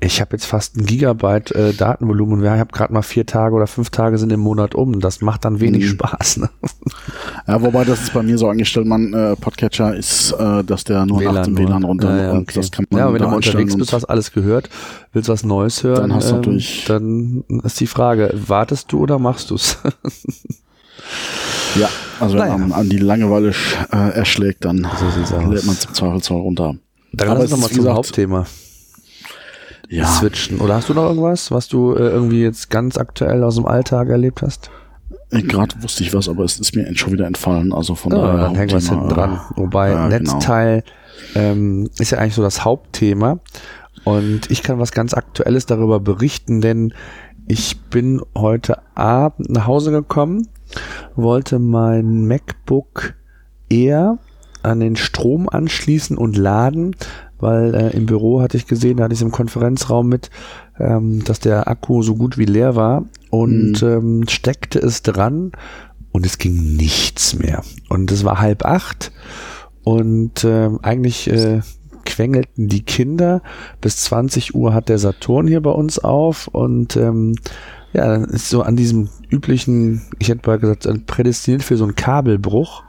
Ich 0.00 0.20
habe 0.20 0.32
jetzt 0.32 0.44
fast 0.44 0.76
ein 0.76 0.84
Gigabyte 0.84 1.50
äh, 1.52 1.72
Datenvolumen 1.72 2.34
und 2.34 2.42
wir 2.42 2.50
haben 2.50 2.68
gerade 2.70 2.92
mal 2.92 3.00
vier 3.00 3.24
Tage 3.24 3.54
oder 3.54 3.66
fünf 3.66 3.88
Tage 3.88 4.18
sind 4.18 4.30
im 4.32 4.40
Monat 4.40 4.74
um. 4.74 5.00
Das 5.00 5.22
macht 5.22 5.46
dann 5.46 5.60
wenig 5.60 5.84
Mhm. 5.84 5.88
Spaß. 5.88 6.36
Ne? 6.38 6.50
ja, 7.46 7.62
wobei 7.62 7.84
das 7.84 8.02
ist 8.02 8.12
bei 8.12 8.22
mir 8.22 8.36
so 8.36 8.48
eingestellt, 8.48 8.86
man, 8.86 9.14
äh, 9.14 9.34
Podcatcher 9.36 9.96
ist, 9.96 10.32
äh, 10.32 10.62
dass 10.62 10.84
der 10.84 11.06
nur 11.06 11.22
nachts 11.22 11.48
im. 11.48 11.56
WLAN 11.56 11.84
runter 11.84 12.14
Ja, 12.14 12.22
ja, 12.34 12.38
okay. 12.38 12.52
das 12.56 12.70
kann 12.70 12.84
man 12.90 12.98
ja, 13.00 13.10
wenn 13.12 13.22
du 13.22 13.28
mal 13.28 13.36
unterwegs 13.36 13.76
bist, 13.78 13.94
hast 13.94 14.04
alles 14.04 14.30
gehört, 14.32 14.68
willst 15.14 15.30
was 15.30 15.42
Neues 15.42 15.82
hören, 15.82 16.10
Dann 16.10 16.14
hast 16.16 16.28
du 16.30 16.34
ähm, 16.34 16.40
natürlich- 16.40 16.84
dann 16.86 17.44
ist 17.62 17.80
die 17.80 17.86
Frage, 17.86 18.30
wartest 18.46 18.92
du 18.92 18.98
oder 19.00 19.18
machst 19.18 19.50
du's? 19.50 19.78
Ja, 21.76 21.88
also 22.20 22.34
wenn 22.34 22.42
Naja. 22.46 22.58
man 22.58 22.72
an 22.72 22.88
die 22.88 22.98
Langeweile 22.98 23.52
äh, 23.92 24.10
erschlägt, 24.10 24.64
dann 24.64 24.86
So 25.28 25.38
lädt 25.50 25.64
man 25.66 25.76
zum 25.76 25.92
Zweifelsfall 25.94 26.38
runter. 26.38 26.74
Dann 27.12 27.28
Aber 27.28 27.44
nochmal 27.44 27.68
zum 27.68 27.78
gesagt, 27.78 27.96
Hauptthema 27.96 28.46
Ja, 29.88 30.06
switchen. 30.06 30.60
Oder 30.60 30.74
hast 30.76 30.88
du 30.88 30.94
noch 30.94 31.04
irgendwas, 31.04 31.50
was 31.50 31.68
du 31.68 31.94
äh, 31.94 31.98
irgendwie 32.00 32.42
jetzt 32.42 32.70
ganz 32.70 32.96
aktuell 32.96 33.42
aus 33.44 33.56
dem 33.56 33.66
Alltag 33.66 34.08
erlebt 34.08 34.42
hast? 34.42 34.70
gerade 35.30 35.74
wusste 35.82 36.04
ich 36.04 36.14
was, 36.14 36.28
aber 36.28 36.44
es 36.44 36.60
ist 36.60 36.76
mir 36.76 36.94
schon 36.96 37.12
wieder 37.12 37.26
entfallen. 37.26 37.72
Also 37.72 37.96
von 37.96 38.12
Ja, 38.12 38.18
daher. 38.22 38.40
dann 38.40 38.54
hängen 38.54 38.70
wir 38.70 38.76
es 38.78 38.88
Hauptthema, 38.90 39.00
hinten 39.00 39.14
dran. 39.14 39.40
Wobei 39.56 39.90
ja, 39.90 40.08
genau. 40.08 40.32
Netzteil 40.34 40.84
ähm, 41.34 41.90
ist 41.98 42.10
ja 42.10 42.18
eigentlich 42.18 42.34
so 42.34 42.42
das 42.42 42.64
Hauptthema. 42.64 43.40
Und 44.04 44.50
ich 44.50 44.62
kann 44.62 44.78
was 44.78 44.92
ganz 44.92 45.12
Aktuelles 45.14 45.66
darüber 45.66 45.98
berichten, 45.98 46.60
denn 46.60 46.92
ich 47.46 47.80
bin 47.90 48.20
heute 48.36 48.78
Abend 48.94 49.50
nach 49.50 49.66
Hause 49.66 49.90
gekommen, 49.90 50.48
wollte 51.14 51.58
mein 51.58 52.26
MacBook 52.26 53.14
Air 53.68 54.18
an 54.62 54.80
den 54.80 54.96
Strom 54.96 55.48
anschließen 55.48 56.16
und 56.16 56.36
laden, 56.36 56.96
weil 57.38 57.74
äh, 57.74 57.90
im 57.90 58.06
Büro 58.06 58.40
hatte 58.40 58.56
ich 58.56 58.66
gesehen, 58.66 58.96
da 58.96 59.04
hatte 59.04 59.12
ich 59.12 59.18
es 59.18 59.24
im 59.24 59.30
Konferenzraum 59.30 60.08
mit, 60.08 60.30
ähm, 60.78 61.22
dass 61.24 61.40
der 61.40 61.68
Akku 61.68 62.02
so 62.02 62.14
gut 62.14 62.38
wie 62.38 62.46
leer 62.46 62.74
war 62.74 63.04
und 63.30 63.82
ähm, 63.82 64.24
steckte 64.28 64.78
es 64.78 65.02
dran 65.02 65.52
und 66.12 66.24
es 66.24 66.38
ging 66.38 66.76
nichts 66.76 67.38
mehr. 67.38 67.62
Und 67.90 68.10
es 68.10 68.24
war 68.24 68.40
halb 68.40 68.64
acht 68.64 69.12
und 69.82 70.44
ähm, 70.44 70.78
eigentlich 70.82 71.28
äh, 71.30 71.60
quengelten 72.04 72.68
die 72.68 72.82
Kinder. 72.82 73.42
Bis 73.80 73.96
20 73.98 74.54
Uhr 74.54 74.74
hat 74.74 74.88
der 74.88 74.98
Saturn 74.98 75.46
hier 75.46 75.60
bei 75.60 75.70
uns 75.70 75.98
auf 75.98 76.48
und 76.48 76.96
ähm, 76.96 77.34
ja, 77.92 78.08
dann 78.08 78.24
ist 78.24 78.50
so 78.50 78.62
an 78.62 78.76
diesem 78.76 79.08
üblichen, 79.30 80.02
ich 80.18 80.28
hätte 80.28 80.48
mal 80.48 80.58
gesagt, 80.58 80.88
prädestiniert 81.06 81.62
für 81.62 81.76
so 81.76 81.84
einen 81.84 81.94
Kabelbruch. 81.94 82.82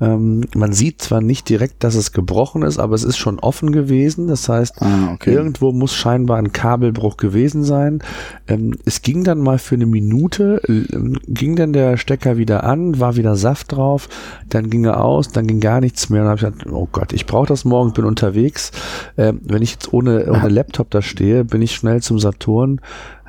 Ähm, 0.00 0.44
man 0.54 0.72
sieht 0.72 1.02
zwar 1.02 1.20
nicht 1.20 1.48
direkt, 1.48 1.84
dass 1.84 1.94
es 1.94 2.12
gebrochen 2.12 2.62
ist, 2.62 2.78
aber 2.78 2.94
es 2.94 3.04
ist 3.04 3.18
schon 3.18 3.38
offen 3.38 3.72
gewesen. 3.72 4.28
Das 4.28 4.48
heißt, 4.48 4.80
Ah, 4.80 5.12
okay. 5.12 5.32
Irgendwo 5.32 5.72
muss 5.72 5.94
scheinbar 5.94 6.38
ein 6.38 6.52
Kabelbruch 6.52 7.16
gewesen 7.16 7.64
sein. 7.64 8.00
Ähm, 8.48 8.76
es 8.84 9.02
ging 9.02 9.24
dann 9.24 9.38
mal 9.40 9.58
für 9.58 9.74
eine 9.74 9.86
Minute, 9.86 10.60
ähm, 10.68 11.18
ging 11.28 11.56
dann 11.56 11.72
der 11.72 11.96
Stecker 11.96 12.36
wieder 12.36 12.64
an, 12.64 12.98
war 12.98 13.16
wieder 13.16 13.36
Saft 13.36 13.72
drauf, 13.72 14.08
dann 14.48 14.70
ging 14.70 14.84
er 14.84 15.04
aus, 15.04 15.28
dann 15.28 15.46
ging 15.46 15.60
gar 15.60 15.80
nichts 15.80 16.08
mehr. 16.08 16.22
Dann 16.22 16.30
habe 16.30 16.36
ich 16.38 16.44
gedacht, 16.58 16.72
oh 16.72 16.88
Gott, 16.90 17.12
ich 17.12 17.26
brauche 17.26 17.46
das 17.46 17.64
morgen, 17.64 17.92
bin 17.92 18.04
unterwegs. 18.04 18.70
Ähm, 19.18 19.40
wenn 19.44 19.62
ich 19.62 19.72
jetzt 19.72 19.92
ohne, 19.92 20.26
ohne 20.30 20.48
Laptop 20.48 20.90
da 20.90 21.02
stehe, 21.02 21.44
bin 21.44 21.62
ich 21.62 21.72
schnell 21.74 22.00
zum 22.00 22.18
Saturn, 22.18 22.80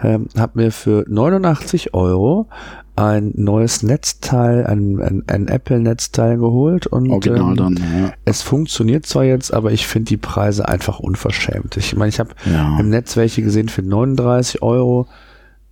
ähm, 0.03 0.27
habe 0.37 0.59
mir 0.59 0.71
für 0.71 1.05
89 1.07 1.93
Euro 1.93 2.47
ein 2.95 3.33
neues 3.35 3.83
Netzteil, 3.83 4.65
ein, 4.65 4.99
ein, 5.01 5.23
ein 5.27 5.47
Apple-Netzteil 5.47 6.37
geholt 6.37 6.87
und 6.87 7.09
Original 7.09 7.51
ähm, 7.51 7.55
dann, 7.55 7.75
ja. 7.77 8.13
es 8.25 8.41
funktioniert 8.41 9.05
zwar 9.05 9.23
jetzt, 9.23 9.53
aber 9.53 9.71
ich 9.71 9.87
finde 9.87 10.09
die 10.09 10.17
Preise 10.17 10.67
einfach 10.67 10.99
unverschämt. 10.99 11.77
Ich 11.77 11.95
meine, 11.95 12.09
ich 12.09 12.19
habe 12.19 12.31
ja. 12.45 12.79
im 12.79 12.89
Netz 12.89 13.15
welche 13.17 13.41
gesehen 13.41 13.69
für 13.69 13.81
39 13.81 14.61
Euro. 14.61 15.07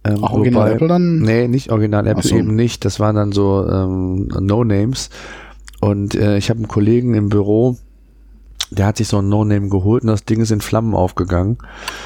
Ähm, 0.06 0.24
Auch 0.24 0.32
Original 0.32 0.64
wobei- 0.64 0.76
Apple 0.76 0.88
dann? 0.88 1.20
Nee, 1.20 1.48
nicht 1.48 1.72
Original 1.72 2.08
Apple 2.08 2.24
Ach 2.26 2.30
so. 2.30 2.36
eben 2.38 2.56
nicht. 2.56 2.86
Das 2.86 3.00
waren 3.00 3.16
dann 3.16 3.32
so 3.34 3.68
ähm, 3.70 4.30
No-Names. 4.40 5.10
Und 5.82 6.16
äh, 6.16 6.38
ich 6.38 6.50
habe 6.50 6.60
einen 6.60 6.68
Kollegen 6.68 7.14
im 7.16 7.30
Büro, 7.30 7.78
der 8.72 8.86
hat 8.86 8.98
sich 8.98 9.08
so 9.08 9.18
ein 9.20 9.30
No-Name 9.30 9.70
geholt 9.70 10.04
und 10.04 10.10
das 10.10 10.26
Ding 10.26 10.42
ist 10.42 10.52
in 10.52 10.62
Flammen 10.62 10.94
aufgegangen. 10.94 11.58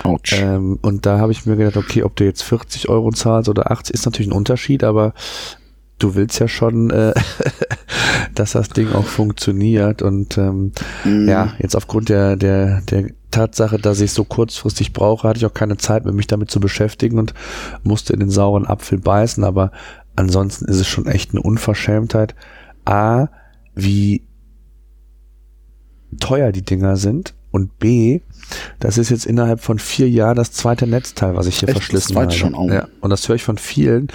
Autsch. 0.04 0.42
Ähm, 0.42 0.80
und 0.82 1.06
da 1.06 1.20
habe 1.20 1.32
ich 1.32 1.46
mir 1.46 1.56
gedacht, 1.58 1.78
okay, 1.78 2.04
ob 2.04 2.16
du 2.16 2.24
jetzt 2.24 2.44
40 2.44 2.90
Euro 2.90 3.12
zahlst 3.12 3.50
oder 3.50 3.72
80, 3.72 3.94
ist 3.94 4.06
natürlich 4.06 4.30
ein 4.30 4.38
Unterschied, 4.38 4.84
aber 4.84 5.14
du 6.00 6.16
willst 6.16 6.40
ja 6.40 6.48
schon, 6.48 6.90
äh, 6.90 7.14
dass 8.36 8.54
das 8.54 8.70
Ding 8.70 8.92
auch 8.94 9.06
funktioniert. 9.06 10.02
Und 10.02 10.38
ähm, 10.38 10.72
Mhm. 11.04 11.28
ja, 11.28 11.54
jetzt 11.60 11.76
aufgrund 11.76 12.10
der, 12.10 12.36
der, 12.36 12.82
der 12.82 13.10
Tatsache, 13.32 13.78
dass 13.78 14.00
ich 14.00 14.12
es 14.12 14.16
so 14.16 14.24
kurzfristig 14.24 14.94
brauche, 14.94 15.28
hatte 15.28 15.38
ich 15.40 15.46
auch 15.46 15.54
keine 15.54 15.78
Zeit, 15.78 16.06
mich 16.06 16.28
damit 16.28 16.52
zu 16.52 16.60
beschäftigen 16.60 17.20
und 17.20 17.34
musste 17.84 18.14
in 18.14 18.20
den 18.20 18.30
sauren 18.30 18.66
Apfel 18.68 19.00
beißen. 19.00 19.44
Aber 19.44 19.72
ansonsten 20.16 20.66
ist 20.66 20.80
es 20.80 20.88
schon 20.88 21.08
echt 21.08 21.32
eine 21.32 21.42
Unverschämtheit. 21.42 22.36
A, 22.86 23.28
wie 23.76 24.24
teuer 26.18 26.52
die 26.52 26.64
Dinger 26.64 26.98
sind 26.98 27.34
und 27.52 27.78
B, 27.80 28.22
das 28.80 28.98
ist 28.98 29.10
jetzt 29.10 29.26
innerhalb 29.26 29.62
von 29.62 29.80
vier 29.80 30.10
Jahren 30.10 30.36
das 30.36 30.52
zweite 30.52 30.88
Netzteil, 30.88 31.36
was 31.36 31.48
ich 31.48 31.60
hier 31.60 31.70
Echt? 31.70 31.78
verschlissen 31.78 32.14
Das 32.14 32.22
habe. 32.22 32.28
zweite 32.30 32.40
schon 32.40 32.56
auch? 32.56 32.68
Ja, 32.68 32.88
und 33.00 33.10
das 33.10 33.28
höre 33.28 33.36
ich 33.36 33.44
von 33.44 33.58
vielen. 33.58 34.08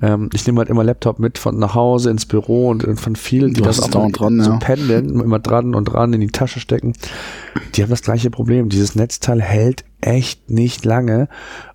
Ähm, 0.00 0.30
ich 0.32 0.46
nehme 0.46 0.58
halt 0.58 0.70
immer 0.70 0.84
Laptop 0.84 1.18
mit 1.18 1.38
von 1.38 1.58
nach 1.58 1.74
Hause 1.74 2.10
ins 2.10 2.24
Büro 2.26 2.68
und 2.68 2.84
und 2.84 3.00
von 3.00 3.16
vielen, 3.16 3.52
die 3.52 3.60
Du 3.60 3.64
das 3.64 3.80
auch 3.80 4.10
dran, 4.12 4.40
so 4.40 4.52
ja. 4.52 4.56
pendeln, 4.58 5.20
immer 5.20 5.38
dran 5.38 5.74
und 5.74 5.86
dran 5.86 6.12
in 6.12 6.20
die 6.20 6.28
Tasche 6.28 6.60
stecken. 6.60 6.94
Die 7.74 7.82
haben 7.82 7.90
das 7.90 8.02
gleiche 8.02 8.30
Problem. 8.30 8.68
Dieses 8.68 8.94
Netzteil 8.94 9.42
hält 9.42 9.84
echt 10.00 10.50
nicht 10.50 10.84
lange. 10.84 11.28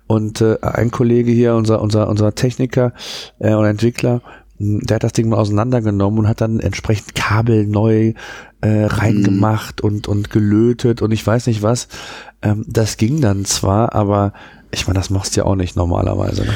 Und 0.06 0.40
äh, 0.40 0.56
ein 0.62 0.90
Kollege 0.90 1.30
hier, 1.30 1.54
unser, 1.54 1.80
unser, 1.80 2.08
unser 2.08 2.34
Techniker 2.34 2.92
äh, 3.38 3.54
und 3.54 3.64
Entwickler, 3.64 4.22
der 4.60 4.96
hat 4.96 5.04
das 5.04 5.14
Ding 5.14 5.30
mal 5.30 5.38
auseinandergenommen 5.38 6.20
und 6.20 6.28
hat 6.28 6.42
dann 6.42 6.60
entsprechend 6.60 7.14
Kabel 7.14 7.66
neu 7.66 8.12
äh, 8.60 8.84
reingemacht 8.84 9.80
und, 9.80 10.06
und 10.06 10.30
gelötet 10.30 11.00
und 11.00 11.12
ich 11.12 11.26
weiß 11.26 11.46
nicht 11.46 11.62
was. 11.62 11.88
Ähm, 12.42 12.66
das 12.68 12.98
ging 12.98 13.22
dann 13.22 13.46
zwar, 13.46 13.94
aber 13.94 14.34
ich 14.70 14.86
meine, 14.86 14.98
das 14.98 15.08
machst 15.08 15.34
du 15.34 15.40
ja 15.40 15.46
auch 15.46 15.56
nicht 15.56 15.76
normalerweise. 15.76 16.42
Ne? 16.42 16.52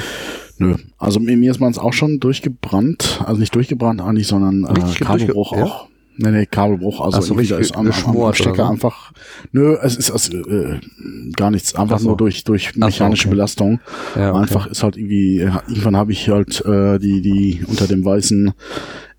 Nö. 0.58 0.76
Also 0.98 1.18
mir, 1.18 1.50
ist 1.50 1.60
man 1.60 1.70
es 1.70 1.78
auch 1.78 1.94
schon 1.94 2.20
durchgebrannt. 2.20 3.22
Also 3.24 3.40
nicht 3.40 3.54
durchgebrannt 3.54 4.02
eigentlich, 4.02 4.26
sondern 4.26 4.64
äh, 4.64 4.94
Kabelbruch 5.02 5.56
ja? 5.56 5.64
auch. 5.64 5.88
Nee, 6.16 6.30
nee, 6.30 6.46
Kabelbruch. 6.46 7.00
Also 7.00 7.18
Ach 7.18 7.22
so, 7.22 7.34
irgendwie 7.34 7.48
da 7.48 7.58
ist 7.58 7.76
am, 7.76 7.90
am, 7.90 8.34
Stecker 8.34 8.66
so? 8.66 8.70
einfach. 8.70 9.12
Nö, 9.52 9.76
es 9.82 9.96
ist 9.96 10.10
also, 10.10 10.36
äh, 10.36 10.78
gar 11.36 11.50
nichts. 11.50 11.74
Einfach 11.74 11.96
Ach 11.96 12.00
so. 12.00 12.08
nur 12.08 12.16
durch, 12.16 12.44
durch 12.44 12.68
Ach 12.68 12.74
so, 12.74 12.80
mechanische 12.80 13.26
okay. 13.28 13.34
Belastung. 13.34 13.80
Ja, 14.14 14.30
okay. 14.30 14.38
Einfach 14.40 14.66
ist 14.68 14.82
halt 14.82 14.96
irgendwie, 14.96 15.40
ja, 15.40 15.62
irgendwann 15.66 15.96
habe 15.96 16.12
ich 16.12 16.28
halt 16.28 16.64
äh, 16.64 16.98
die, 16.98 17.20
die 17.20 17.60
unter 17.66 17.86
dem 17.86 18.04
weißen 18.04 18.52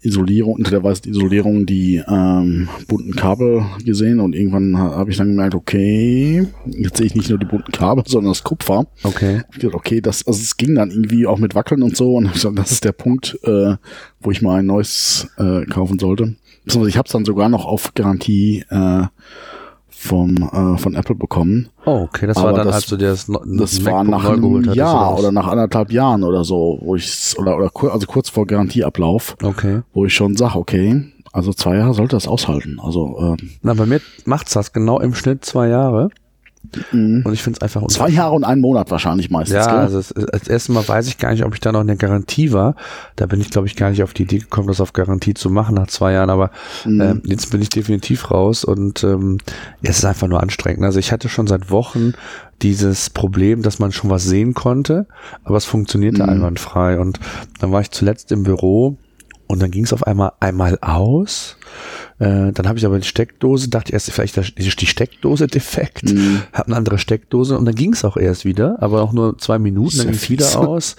Isolierung, 0.02 0.54
unter 0.56 0.70
der 0.70 0.84
weißen 0.84 1.10
Isolierung 1.10 1.66
die 1.66 2.02
ähm, 2.08 2.70
bunten 2.88 3.16
Kabel 3.16 3.66
gesehen 3.84 4.20
und 4.20 4.36
irgendwann 4.36 4.78
ha- 4.78 4.96
habe 4.98 5.10
ich 5.10 5.18
dann 5.18 5.30
gemerkt, 5.30 5.56
okay, 5.56 6.48
jetzt 6.68 6.98
sehe 6.98 7.08
ich 7.08 7.16
nicht 7.16 7.30
nur 7.30 7.40
die 7.40 7.48
bunten 7.48 7.72
Kabel, 7.72 8.04
sondern 8.08 8.32
das 8.32 8.44
Kupfer. 8.44 8.86
Okay. 9.04 9.42
Ich 9.52 9.60
dachte, 9.60 9.74
okay, 9.74 10.02
das, 10.02 10.26
also 10.28 10.40
es 10.40 10.58
ging 10.58 10.76
dann 10.76 10.92
irgendwie 10.92 11.26
auch 11.26 11.40
mit 11.40 11.56
Wackeln 11.56 11.82
und 11.82 11.98
so 11.98 12.16
und 12.16 12.28
ich 12.28 12.34
gesagt, 12.34 12.58
das 12.60 12.72
ist 12.72 12.84
der 12.86 12.92
Punkt, 12.92 13.38
äh, 13.44 13.76
wo 14.22 14.30
ich 14.32 14.42
mal 14.44 14.60
ein 14.60 14.68
neues 14.68 15.28
äh, 15.38 15.66
kaufen 15.66 15.98
sollte. 15.98 16.36
Ich 16.68 16.98
habe 16.98 17.06
es 17.06 17.12
dann 17.12 17.26
sogar 17.26 17.50
noch 17.50 17.66
auf 17.66 17.94
Garantie 17.94 18.64
äh, 18.70 19.04
vom 19.90 20.36
äh, 20.38 20.78
von 20.78 20.96
Apple 20.96 21.16
bekommen. 21.16 21.70
Oh, 21.86 22.02
okay, 22.10 22.28
das 22.28 22.38
Aber 22.38 22.48
war 22.48 22.54
dann, 22.54 22.68
das- 22.68 22.76
als 22.76 22.86
du 22.88 22.98
dir 22.98 23.10
das, 23.10 23.28
Das 23.28 23.86
war 23.86 24.04
nach 24.04 24.26
einem 24.26 24.64
Jahr 24.74 25.14
was? 25.14 25.20
oder 25.20 25.32
nach 25.32 25.48
anderthalb 25.48 25.92
Jahren 25.92 26.24
oder 26.24 26.44
so, 26.44 26.80
wo 26.82 26.96
ich 26.96 27.34
oder 27.38 27.56
oder 27.58 27.70
kur- 27.70 27.94
also 27.94 28.06
kurz 28.08 28.30
vor 28.30 28.46
Garantieablauf, 28.46 29.36
Okay. 29.42 29.82
wo 29.94 30.06
ich 30.06 30.14
schon 30.14 30.36
sag, 30.36 30.56
okay, 30.56 31.06
also 31.32 31.54
zwei 31.54 31.78
Jahre 31.78 31.94
sollte 31.94 32.16
das 32.16 32.28
aushalten. 32.28 32.80
Also 32.82 33.18
ähm, 33.20 33.50
Na, 33.62 33.74
bei 33.74 33.86
mir 33.86 34.02
macht's 34.26 34.54
das 34.54 34.74
genau 34.74 35.00
im 35.00 35.14
Schnitt 35.16 35.44
zwei 35.46 35.68
Jahre. 35.70 36.10
Und 36.92 37.34
ich 37.34 37.42
finde 37.44 37.58
es 37.58 37.62
einfach 37.62 37.82
Mhm. 37.82 37.90
zwei 37.90 38.10
Jahre 38.10 38.34
und 38.36 38.44
einen 38.44 38.62
Monat 38.62 38.92
wahrscheinlich 38.92 39.30
meistens. 39.30 39.56
Ja, 39.56 39.66
gell? 39.68 39.76
also 39.80 40.00
es, 40.00 40.12
als 40.14 40.48
erstes 40.48 40.70
Mal 40.74 40.88
weiß 40.88 41.08
ich 41.08 41.18
gar 41.18 41.32
nicht, 41.32 41.44
ob 41.46 41.54
ich 41.54 41.60
da 41.60 41.72
noch 41.72 41.80
eine 41.82 41.96
Garantie 41.98 42.52
war. 42.52 42.76
Da 43.16 43.26
bin 43.26 43.42
ich, 43.42 43.50
glaube 43.50 43.68
ich, 43.68 43.76
gar 43.76 43.90
nicht 43.90 44.04
auf 44.04 44.14
die 44.14 44.24
Idee 44.24 44.40
gekommen, 44.40 44.68
das 44.68 44.82
auf 44.82 44.94
Garantie 44.94 45.34
zu 45.34 45.50
machen 45.50 45.76
nach 45.76 45.88
zwei 45.88 46.14
Jahren. 46.14 46.30
Aber 46.30 46.52
Mhm. 46.86 47.02
ähm, 47.02 47.22
jetzt 47.26 47.52
bin 47.52 47.62
ich 47.62 47.70
definitiv 47.70 48.32
raus 48.32 48.64
und 48.64 49.04
ähm, 49.04 49.38
es 49.82 49.98
ist 50.00 50.06
einfach 50.06 50.28
nur 50.28 50.42
anstrengend. 50.42 50.84
Also 50.84 51.00
ich 51.00 51.12
hatte 51.12 51.30
schon 51.30 51.48
seit 51.48 51.70
Wochen 51.72 52.14
dieses 52.62 53.10
Problem, 53.10 53.62
dass 53.62 53.80
man 53.80 53.92
schon 53.92 54.10
was 54.10 54.24
sehen 54.24 54.54
konnte, 54.54 55.08
aber 55.44 55.58
es 55.58 55.66
funktionierte 55.66 56.24
Mhm. 56.24 56.30
einwandfrei. 56.30 57.00
Und 57.00 57.20
dann 57.60 57.72
war 57.72 57.82
ich 57.82 57.92
zuletzt 57.92 58.32
im 58.32 58.44
Büro 58.44 58.98
und 59.48 59.62
dann 59.62 59.72
ging 59.72 59.84
es 59.84 59.94
auf 59.94 60.08
einmal 60.08 60.32
einmal 60.40 60.78
aus. 60.82 61.58
Äh, 62.20 62.52
dann 62.54 62.68
habe 62.68 62.78
ich 62.80 62.86
aber 62.86 62.98
die 63.00 63.08
Steckdose, 63.08 63.70
dachte 63.70 63.92
erst 63.92 64.10
vielleicht 64.12 64.38
ist 64.38 64.82
die 64.82 64.86
Steckdose 64.86 65.48
defekt, 65.48 66.14
Mhm. 66.14 66.44
habe 66.54 66.68
eine 66.68 66.78
andere 66.78 66.98
Steckdose 66.98 67.58
und 67.58 67.66
dann 67.66 67.76
ging 67.76 67.94
es 67.94 68.06
auch 68.06 68.16
erst 68.16 68.46
wieder, 68.46 68.82
aber 68.82 69.02
auch 69.02 69.12
nur 69.12 69.38
zwei 69.38 69.60
Minuten, 69.60 69.98
dann 69.98 70.08
ging 70.08 70.16
es 70.16 70.30
wieder 70.30 70.60
aus. 70.68 70.96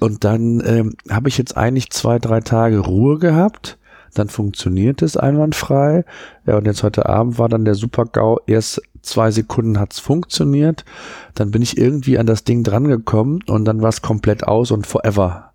Und 0.00 0.24
dann 0.24 0.62
ähm, 0.64 0.94
habe 1.10 1.28
ich 1.28 1.36
jetzt 1.38 1.56
eigentlich 1.56 1.90
zwei, 1.90 2.18
drei 2.18 2.40
Tage 2.40 2.78
Ruhe 2.78 3.18
gehabt. 3.18 3.78
Dann 4.14 4.28
funktioniert 4.28 5.02
es 5.02 5.16
einwandfrei. 5.16 6.04
Ja, 6.46 6.56
und 6.56 6.66
jetzt 6.66 6.82
heute 6.82 7.06
Abend 7.06 7.38
war 7.38 7.48
dann 7.48 7.64
der 7.64 7.74
Super-GAU. 7.74 8.38
Erst 8.46 8.80
zwei 9.02 9.30
Sekunden 9.32 9.78
hat's 9.78 9.98
funktioniert. 9.98 10.84
Dann 11.34 11.50
bin 11.50 11.62
ich 11.62 11.76
irgendwie 11.76 12.16
an 12.18 12.26
das 12.26 12.44
Ding 12.44 12.62
drangekommen 12.62 13.42
und 13.48 13.64
dann 13.64 13.82
war 13.82 13.88
es 13.90 14.00
komplett 14.00 14.44
aus 14.44 14.70
und 14.70 14.86
forever 14.86 15.47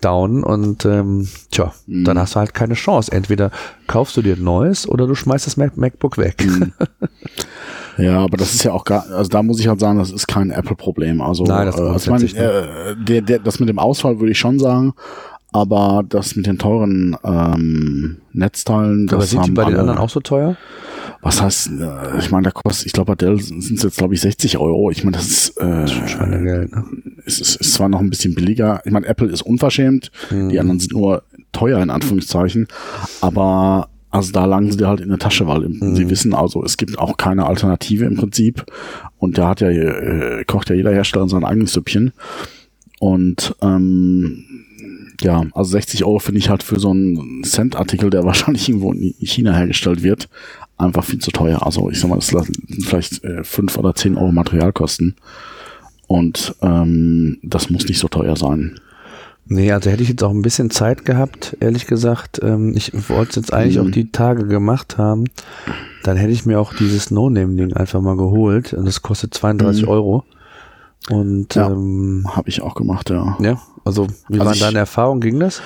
down. 0.00 0.44
Und 0.44 0.84
ähm, 0.84 1.28
tja, 1.50 1.72
Mhm. 1.86 2.04
dann 2.04 2.18
hast 2.18 2.34
du 2.34 2.40
halt 2.40 2.54
keine 2.54 2.74
Chance. 2.74 3.10
Entweder 3.12 3.50
kaufst 3.86 4.16
du 4.16 4.22
dir 4.22 4.36
ein 4.36 4.44
neues 4.44 4.88
oder 4.88 5.06
du 5.06 5.14
schmeißt 5.14 5.46
das 5.46 5.56
Mac 5.56 5.76
MacBook 5.76 6.18
weg. 6.18 6.44
Mhm. 6.46 6.72
Ja, 8.00 8.20
aber 8.20 8.36
das 8.36 8.54
ist 8.54 8.62
ja 8.62 8.72
auch 8.72 8.84
gar, 8.84 9.10
also 9.10 9.28
da 9.28 9.42
muss 9.42 9.58
ich 9.58 9.66
halt 9.66 9.80
sagen, 9.80 9.98
das 9.98 10.12
ist 10.12 10.28
kein 10.28 10.52
Apple-Problem. 10.52 11.20
Also, 11.20 11.42
Nein, 11.42 11.66
das 11.66 11.76
äh, 11.78 11.82
also 11.82 12.14
ich 12.14 12.32
meine, 12.32 12.46
äh, 12.46 12.94
der, 12.96 13.22
der, 13.22 13.38
das 13.40 13.58
mit 13.58 13.68
dem 13.68 13.80
Ausfall 13.80 14.20
würde 14.20 14.30
ich 14.30 14.38
schon 14.38 14.60
sagen, 14.60 14.94
aber 15.58 16.04
das 16.08 16.36
mit 16.36 16.46
den 16.46 16.58
teuren 16.58 17.16
ähm, 17.24 18.18
Netzteilen, 18.32 19.06
das 19.06 19.14
Aber 19.14 19.24
sind 19.26 19.46
die 19.46 19.50
bei 19.52 19.64
den 19.64 19.72
alle, 19.74 19.80
anderen 19.80 19.98
auch 19.98 20.10
so 20.10 20.20
teuer? 20.20 20.56
Was 21.20 21.42
heißt, 21.42 21.70
äh, 21.80 22.18
ich 22.18 22.30
meine, 22.30 22.44
da 22.44 22.50
kostet, 22.50 22.86
ich 22.86 22.92
glaube, 22.92 23.12
bei 23.12 23.16
Dell 23.16 23.40
sind 23.40 23.58
es 23.72 23.82
jetzt, 23.82 23.96
glaube 23.98 24.14
ich, 24.14 24.20
60 24.20 24.58
Euro. 24.58 24.90
Ich 24.90 25.04
meine, 25.04 25.16
das 25.16 25.26
ist, 25.26 25.56
äh, 25.60 25.86
Schweinegeld, 25.88 26.72
ne? 26.72 26.84
es 27.26 27.40
ist, 27.40 27.56
ist 27.56 27.74
zwar 27.74 27.88
noch 27.88 28.00
ein 28.00 28.10
bisschen 28.10 28.34
billiger. 28.34 28.80
Ich 28.84 28.92
meine, 28.92 29.06
Apple 29.06 29.28
ist 29.28 29.42
unverschämt, 29.42 30.10
Mhm. 30.30 30.48
die 30.50 30.60
anderen 30.60 30.78
sind 30.80 30.92
nur 30.92 31.22
teuer 31.52 31.82
in 31.82 31.90
Anführungszeichen, 31.90 32.68
aber 33.20 33.88
also 34.10 34.32
da 34.32 34.44
lagen 34.46 34.70
sie 34.70 34.78
dir 34.78 34.88
halt 34.88 35.00
in 35.00 35.08
der 35.10 35.18
Tasche, 35.18 35.46
weil 35.46 35.68
Mhm. 35.68 35.94
sie 35.96 36.08
wissen, 36.08 36.34
also 36.34 36.62
es 36.64 36.76
gibt 36.76 36.98
auch 36.98 37.16
keine 37.16 37.46
Alternative 37.46 38.04
im 38.06 38.16
Prinzip. 38.16 38.64
Und 39.18 39.36
da 39.38 39.48
hat 39.48 39.60
ja 39.60 39.68
äh, 39.70 40.44
kocht 40.46 40.70
ja 40.70 40.76
jeder 40.76 40.92
Hersteller 40.92 41.28
sein 41.28 41.44
eigenes 41.44 41.72
Süppchen. 41.72 42.12
Und 43.00 43.54
ähm, 43.60 44.44
ja, 45.20 45.44
also 45.52 45.70
60 45.72 46.04
Euro 46.04 46.18
finde 46.18 46.38
ich 46.38 46.48
halt 46.50 46.62
für 46.62 46.78
so 46.78 46.90
einen 46.90 47.42
Cent-Artikel, 47.44 48.10
der 48.10 48.24
wahrscheinlich 48.24 48.68
irgendwo 48.68 48.92
in 48.92 49.14
China 49.20 49.54
hergestellt 49.54 50.02
wird, 50.02 50.28
einfach 50.76 51.04
viel 51.04 51.18
zu 51.18 51.30
teuer. 51.30 51.64
Also 51.64 51.90
ich 51.90 51.98
sag 52.00 52.08
mal, 52.10 52.16
das 52.16 52.28
sind 52.28 52.56
vielleicht 52.84 53.24
äh, 53.24 53.42
5 53.44 53.76
oder 53.78 53.94
10 53.94 54.16
Euro 54.16 54.32
Materialkosten. 54.32 55.16
Und 56.06 56.54
ähm, 56.62 57.38
das 57.42 57.68
muss 57.70 57.86
nicht 57.86 57.98
so 57.98 58.08
teuer 58.08 58.36
sein. 58.36 58.80
Nee, 59.50 59.72
also 59.72 59.90
hätte 59.90 60.02
ich 60.02 60.08
jetzt 60.10 60.22
auch 60.22 60.30
ein 60.30 60.42
bisschen 60.42 60.70
Zeit 60.70 61.04
gehabt, 61.04 61.56
ehrlich 61.60 61.86
gesagt. 61.86 62.38
Ähm, 62.42 62.74
ich 62.76 62.92
wollte 63.08 63.30
es 63.30 63.36
jetzt 63.36 63.52
eigentlich 63.52 63.76
Mhm. 63.78 63.86
auch 63.86 63.90
die 63.90 64.10
Tage 64.12 64.46
gemacht 64.46 64.98
haben. 64.98 65.24
Dann 66.02 66.16
hätte 66.16 66.32
ich 66.32 66.44
mir 66.46 66.60
auch 66.60 66.74
dieses 66.74 67.10
No-Name-Ding 67.10 67.72
einfach 67.72 68.00
mal 68.00 68.16
geholt. 68.16 68.72
Und 68.74 68.84
das 68.86 69.02
kostet 69.02 69.34
32 69.34 69.82
Mhm. 69.84 69.88
Euro. 69.88 70.24
Und 71.10 71.54
Ja. 71.54 71.68
ähm, 71.70 72.26
Habe 72.34 72.48
ich 72.48 72.60
auch 72.62 72.74
gemacht, 72.74 73.08
ja. 73.10 73.36
ja, 73.40 73.60
also 73.84 74.06
wie 74.28 74.34
Also 74.40 74.44
waren 74.46 74.54
ich- 74.54 74.60
deine 74.60 74.78
Erfahrungen? 74.78 75.20
Ging 75.20 75.40
das? 75.40 75.62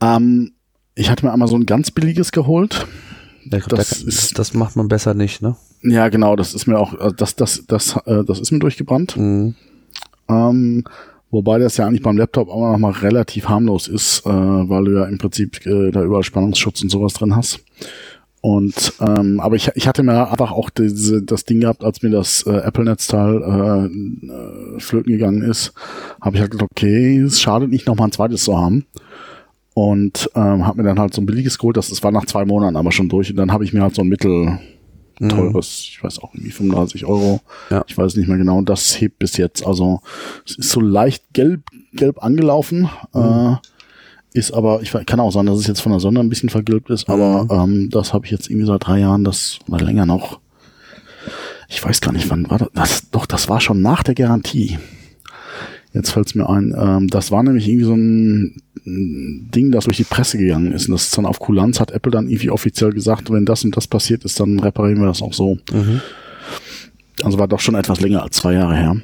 Ähm, 0.00 0.52
ich 0.94 1.10
hatte 1.10 1.26
mir 1.26 1.32
einmal 1.32 1.48
so 1.48 1.56
ein 1.56 1.66
ganz 1.66 1.90
billiges 1.90 2.32
geholt. 2.32 2.86
Ja, 3.50 3.58
glaub, 3.58 3.78
Das 3.78 3.90
da, 3.90 3.96
kann- 3.96 4.08
ist- 4.08 4.38
das 4.38 4.54
macht 4.54 4.76
man 4.76 4.88
besser 4.88 5.14
nicht, 5.14 5.42
ne? 5.42 5.56
Ja, 5.82 6.08
genau, 6.08 6.34
das 6.36 6.54
ist 6.54 6.66
mir 6.66 6.78
auch, 6.78 6.94
äh, 6.94 7.12
das, 7.16 7.36
das, 7.36 7.64
das, 7.66 7.96
äh, 8.06 8.24
das 8.24 8.40
ist 8.40 8.50
mir 8.52 8.58
durchgebrannt. 8.58 9.16
Mhm. 9.16 9.54
Ähm, 10.28 10.84
wobei 11.30 11.58
das 11.58 11.76
ja 11.76 11.86
eigentlich 11.86 12.02
beim 12.02 12.16
Laptop 12.16 12.48
auch 12.48 12.72
noch 12.72 12.78
mal 12.78 12.92
relativ 12.92 13.48
harmlos 13.48 13.86
ist, 13.88 14.24
äh, 14.26 14.30
weil 14.30 14.84
du 14.84 14.94
ja 14.96 15.04
im 15.04 15.18
Prinzip 15.18 15.64
äh, 15.66 15.90
da 15.90 16.02
überall 16.02 16.22
Spannungsschutz 16.24 16.82
und 16.82 16.90
sowas 16.90 17.12
drin 17.14 17.36
hast. 17.36 17.60
Und 18.40 18.94
ähm, 19.00 19.40
aber 19.40 19.56
ich, 19.56 19.70
ich 19.74 19.88
hatte 19.88 20.02
mir 20.02 20.30
einfach 20.30 20.52
auch 20.52 20.70
diese, 20.70 21.22
das 21.22 21.44
Ding 21.44 21.60
gehabt, 21.60 21.82
als 21.82 22.02
mir 22.02 22.10
das 22.10 22.44
äh, 22.46 22.50
Apple-Netzteil 22.50 23.42
äh, 23.42 24.26
äh, 24.76 24.80
flöten 24.80 25.12
gegangen 25.12 25.42
ist, 25.42 25.72
habe 26.20 26.36
ich 26.36 26.40
halt 26.40 26.52
gedacht, 26.52 26.70
okay, 26.70 27.18
es 27.18 27.40
schadet 27.40 27.70
nicht, 27.70 27.86
noch 27.86 27.96
mal 27.96 28.04
ein 28.04 28.12
zweites 28.12 28.44
zu 28.44 28.56
haben. 28.56 28.86
Und 29.74 30.30
ähm, 30.34 30.66
habe 30.66 30.78
mir 30.82 30.88
dann 30.88 30.98
halt 30.98 31.14
so 31.14 31.20
ein 31.20 31.26
billiges 31.26 31.58
geholt, 31.58 31.76
das, 31.76 31.88
das 31.88 32.02
war 32.02 32.10
nach 32.10 32.26
zwei 32.26 32.44
Monaten 32.44 32.76
aber 32.76 32.92
schon 32.92 33.08
durch. 33.08 33.30
Und 33.30 33.36
dann 33.36 33.52
habe 33.52 33.64
ich 33.64 33.72
mir 33.72 33.82
halt 33.82 33.94
so 33.94 34.02
ein 34.02 34.08
mittel 34.08 34.58
teures, 35.26 35.80
ich 35.88 36.02
weiß 36.02 36.20
auch 36.20 36.34
irgendwie 36.34 36.52
35 36.52 37.04
Euro. 37.06 37.40
Ja. 37.70 37.84
Ich 37.88 37.98
weiß 37.98 38.16
nicht 38.16 38.28
mehr 38.28 38.38
genau. 38.38 38.58
Und 38.58 38.68
das 38.68 39.00
hebt 39.00 39.18
bis 39.18 39.36
jetzt. 39.36 39.66
Also 39.66 40.00
es 40.46 40.56
ist 40.56 40.70
so 40.70 40.80
leicht 40.80 41.24
gelb, 41.32 41.62
gelb 41.92 42.22
angelaufen. 42.22 42.88
Äh, 43.14 43.54
ist 44.32 44.52
aber, 44.52 44.82
ich 44.82 44.92
kann 45.06 45.20
auch 45.20 45.30
sagen, 45.30 45.46
dass 45.46 45.58
es 45.58 45.66
jetzt 45.66 45.80
von 45.80 45.92
der 45.92 46.00
Sonne 46.00 46.20
ein 46.20 46.28
bisschen 46.28 46.48
vergilbt 46.48 46.90
ist, 46.90 47.08
aber 47.08 47.46
ähm, 47.50 47.88
das 47.90 48.12
habe 48.12 48.26
ich 48.26 48.32
jetzt 48.32 48.50
irgendwie 48.50 48.66
seit 48.66 48.86
drei 48.86 49.00
Jahren, 49.00 49.24
das 49.24 49.58
oder 49.68 49.84
länger 49.84 50.06
noch. 50.06 50.40
Ich 51.68 51.84
weiß 51.84 52.00
gar 52.00 52.12
nicht, 52.12 52.30
wann 52.30 52.48
war 52.50 52.58
das? 52.58 52.68
das 52.74 53.10
doch, 53.10 53.26
das 53.26 53.48
war 53.48 53.60
schon 53.60 53.82
nach 53.82 54.02
der 54.02 54.14
Garantie. 54.14 54.78
Jetzt 55.92 56.10
fällt 56.10 56.28
es 56.28 56.34
mir 56.34 56.48
ein. 56.48 56.74
Ähm, 56.78 57.08
das 57.08 57.30
war 57.30 57.42
nämlich 57.42 57.66
irgendwie 57.66 57.84
so 57.84 57.94
ein 57.94 58.62
ein 58.88 59.50
Ding, 59.54 59.70
das 59.70 59.84
durch 59.84 59.96
die 59.96 60.04
Presse 60.04 60.38
gegangen 60.38 60.72
ist. 60.72 60.88
Und 60.88 60.92
das 60.92 61.04
ist 61.04 61.18
dann 61.18 61.26
auf 61.26 61.38
Kulanz, 61.38 61.80
hat 61.80 61.90
Apple 61.90 62.10
dann 62.10 62.28
irgendwie 62.28 62.50
offiziell 62.50 62.92
gesagt, 62.92 63.30
wenn 63.30 63.44
das 63.44 63.64
und 63.64 63.76
das 63.76 63.86
passiert 63.86 64.24
ist, 64.24 64.40
dann 64.40 64.58
reparieren 64.58 65.00
wir 65.00 65.08
das 65.08 65.22
auch 65.22 65.32
so. 65.32 65.58
Mhm. 65.72 66.00
Also 67.22 67.38
war 67.38 67.48
doch 67.48 67.60
schon 67.60 67.74
etwas 67.74 68.00
länger 68.00 68.22
als 68.22 68.36
zwei 68.36 68.54
Jahre 68.54 68.76
her. 68.76 68.96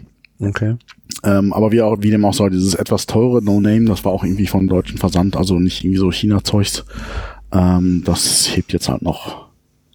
Okay. 0.49 0.77
Ähm, 1.23 1.53
aber 1.53 1.73
wie 1.73 1.81
auch, 1.83 1.97
wie 2.01 2.11
dem 2.11 2.25
auch 2.25 2.35
sei, 2.35 2.49
dieses 2.51 2.75
etwas 2.75 3.07
teure 3.07 3.43
No-Name, 3.43 3.85
das 3.87 4.05
war 4.05 4.13
auch 4.13 4.25
irgendwie 4.25 4.47
von 4.47 4.67
deutschen 4.69 4.99
Versand, 4.99 5.37
also 5.37 5.59
nicht 5.59 5.85
irgendwie 5.85 5.99
so 5.99 6.11
China-Zeugs. 6.11 6.85
Ähm, 7.53 8.03
das 8.05 8.57
hebt 8.57 8.73
jetzt 8.73 8.89
halt 8.89 9.03
noch. 9.03 9.45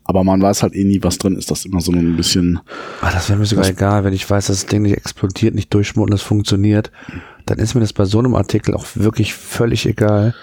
Aber 0.05 0.23
man 0.23 0.41
weiß 0.41 0.63
halt 0.63 0.73
eh 0.73 0.83
nie, 0.85 1.03
was 1.03 1.19
drin 1.19 1.35
ist. 1.35 1.51
Das 1.51 1.59
ist 1.59 1.65
immer 1.65 1.81
so 1.81 1.91
ein 1.91 2.15
bisschen. 2.15 2.59
Ah, 3.01 3.12
das 3.12 3.29
wäre 3.29 3.38
mir 3.38 3.45
sogar 3.45 3.67
egal, 3.67 4.03
wenn 4.03 4.13
ich 4.13 4.27
weiß, 4.27 4.47
dass 4.47 4.62
das 4.62 4.65
Ding 4.65 4.81
nicht 4.81 4.97
explodiert, 4.97 5.53
nicht 5.53 5.71
durchschmutt 5.71 6.09
und 6.09 6.15
es 6.15 6.23
funktioniert. 6.23 6.91
Dann 7.45 7.59
ist 7.59 7.75
mir 7.75 7.81
das 7.81 7.93
bei 7.93 8.05
so 8.05 8.17
einem 8.17 8.33
Artikel 8.33 8.73
auch 8.73 8.85
wirklich 8.95 9.35
völlig 9.35 9.85
egal. 9.85 10.33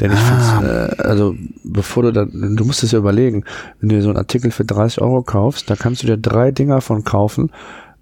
Denn 0.00 0.12
ich 0.12 0.18
Ah. 0.18 0.58
finde, 0.58 0.96
äh, 0.98 1.02
also 1.04 1.34
bevor 1.62 2.02
du 2.02 2.12
dann, 2.12 2.56
du 2.56 2.64
musst 2.66 2.82
es 2.82 2.92
ja 2.92 2.98
überlegen, 2.98 3.44
wenn 3.80 3.88
du 3.88 3.94
dir 3.94 4.02
so 4.02 4.08
einen 4.08 4.18
Artikel 4.18 4.50
für 4.50 4.64
30 4.66 5.00
Euro 5.00 5.22
kaufst, 5.22 5.70
da 5.70 5.76
kannst 5.76 6.02
du 6.02 6.06
dir 6.06 6.18
drei 6.18 6.50
Dinger 6.50 6.82
von 6.82 7.02
kaufen. 7.04 7.50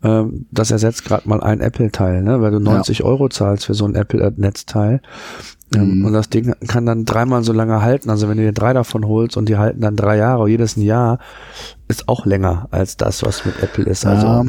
Ähm, 0.05 0.47
das 0.51 0.71
ersetzt 0.71 1.05
gerade 1.05 1.29
mal 1.29 1.41
ein 1.43 1.61
Apple-Teil, 1.61 2.23
ne? 2.23 2.41
weil 2.41 2.51
du 2.51 2.59
90 2.59 3.05
Euro 3.05 3.29
zahlst 3.29 3.67
für 3.67 3.75
so 3.75 3.85
ein 3.85 3.95
Apple-Netzteil. 3.95 5.01
Ähm, 5.75 6.01
Mhm. 6.01 6.05
Und 6.05 6.13
das 6.13 6.29
Ding 6.29 6.55
kann 6.69 6.85
dann 6.85 7.05
dreimal 7.07 7.43
so 7.45 7.53
lange 7.55 7.81
halten. 7.81 8.11
Also 8.11 8.29
wenn 8.29 8.37
du 8.37 8.43
dir 8.43 8.53
drei 8.53 8.73
davon 8.75 9.07
holst 9.07 9.37
und 9.39 9.49
die 9.49 9.57
halten 9.57 9.81
dann 9.81 9.97
drei 9.97 10.19
Jahre, 10.19 10.49
jedes 10.49 10.77
ein 10.77 10.83
Jahr, 10.83 11.19
ist 11.89 12.09
auch 12.09 12.27
länger 12.27 12.69
als 12.71 12.97
das, 12.99 13.23
was 13.23 13.45
mit 13.47 13.63
Apple 13.63 13.85
ist. 13.85 14.05
Also, 14.05 14.27
Ja. 14.27 14.45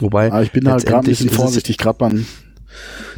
wobei, 0.00 0.30
Aber 0.30 0.42
ich 0.42 0.52
bin 0.52 0.68
halt 0.68 0.84
gerade 0.84 1.06
ein 1.06 1.10
bisschen 1.10 1.30
vorsichtig, 1.30 1.78
gerade 1.78 1.96
beim 1.98 2.26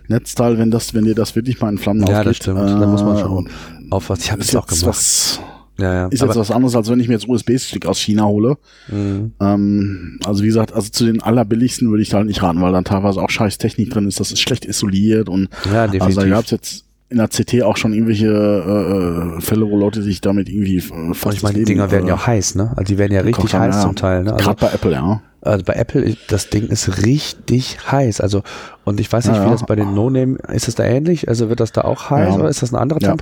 Netzteil, 0.09 0.59
wenn 0.59 0.71
das, 0.71 0.95
wenn 0.95 1.05
dir 1.05 1.15
das 1.15 1.35
wirklich 1.35 1.61
mal 1.61 1.71
in 1.71 1.79
Flammen 1.79 2.03
Ja, 2.03 2.09
das 2.09 2.19
aufgeht. 2.19 2.37
stimmt. 2.37 2.59
Da 2.61 2.87
muss 2.87 3.03
man 3.03 3.17
äh, 3.17 3.21
schon 3.21 3.33
und 3.33 3.49
aufpassen. 3.91 4.23
Ich 4.25 4.31
habe 4.33 4.43
es 4.43 4.55
auch 4.55 4.67
gemacht. 4.67 4.87
was, 4.87 5.41
ja, 5.81 5.95
ja. 5.95 6.07
ist 6.09 6.23
jetzt 6.23 6.37
was 6.37 6.51
anderes, 6.51 6.75
als 6.77 6.91
wenn 6.91 7.01
ich 7.01 7.09
mir 7.09 7.15
jetzt 7.15 7.29
USB-Stick 7.29 7.87
aus 7.87 7.99
China 7.99 8.25
hole. 8.25 8.57
Mhm. 8.89 9.33
Ähm, 9.41 10.19
also 10.25 10.43
wie 10.43 10.49
gesagt, 10.49 10.73
also 10.73 10.91
zu 10.91 11.05
den 11.05 11.23
allerbilligsten 11.23 11.91
würde 11.91 12.03
ich 12.03 12.11
da 12.11 12.19
halt 12.19 12.27
nicht 12.27 12.43
raten, 12.43 12.61
weil 12.61 12.73
dann 12.73 12.85
teilweise 12.85 13.21
auch 13.21 13.31
scheiß 13.31 13.59
Technik 13.59 13.91
drin 13.91 14.07
ist, 14.07 14.21
das 14.21 14.33
ist 14.33 14.41
schlecht 14.41 14.65
isoliert 14.65 15.29
und 15.29 15.49
Ja, 15.73 15.83
also 15.83 15.99
da 15.99 16.07
definitiv. 16.07 16.31
gab 16.31 16.45
es 16.45 16.51
jetzt 16.51 16.85
in 17.11 17.17
der 17.17 17.29
CT 17.29 17.63
auch 17.63 17.77
schon 17.77 17.93
irgendwelche 17.93 18.29
äh, 18.29 19.37
äh, 19.37 19.41
Fälle, 19.41 19.69
wo 19.69 19.77
Leute 19.77 20.01
sich 20.03 20.21
damit 20.21 20.49
irgendwie 20.49 20.77
äh, 20.77 21.15
fast 21.15 21.39
ich 21.39 21.43
meine, 21.43 21.55
die 21.55 21.63
das 21.63 21.67
Dinger 21.67 21.91
werden 21.91 22.07
ja 22.07 22.15
äh, 22.15 22.17
auch 22.17 22.27
heiß, 22.27 22.55
ne? 22.55 22.73
Also 22.77 22.85
die 22.85 22.99
werden 22.99 23.13
ja 23.13 23.21
richtig 23.23 23.53
heiß 23.53 23.75
ja. 23.75 23.83
zum 23.83 23.97
Teil, 23.97 24.23
ne? 24.23 24.33
Also, 24.33 24.45
Gerade 24.45 24.61
bei 24.61 24.73
Apple, 24.73 24.93
ja. 24.93 25.21
also 25.41 25.65
bei 25.65 25.73
Apple, 25.73 26.17
das 26.29 26.51
Ding 26.51 26.69
ist 26.69 27.05
richtig 27.05 27.79
heiß. 27.91 28.21
Also, 28.21 28.43
und 28.85 29.01
ich 29.01 29.13
weiß 29.13 29.27
nicht, 29.27 29.37
Ja, 29.37 29.47
wie 29.47 29.51
das 29.51 29.67
bei 29.67 29.75
den 29.75 29.93
No-Name, 29.93 30.39
ist 30.53 30.69
es 30.69 30.77
da 30.77 30.85
ähnlich? 30.85 31.29
Also 31.29 31.49
wird 31.49 31.59
das 31.59 31.73
da 31.73 31.83
auch 31.83 32.11
heiß 32.11 32.37
oder 32.37 32.49
ist 32.49 32.63
das 32.63 32.73
eine 32.73 32.81
andere 32.81 33.01
Ja. 33.03 33.17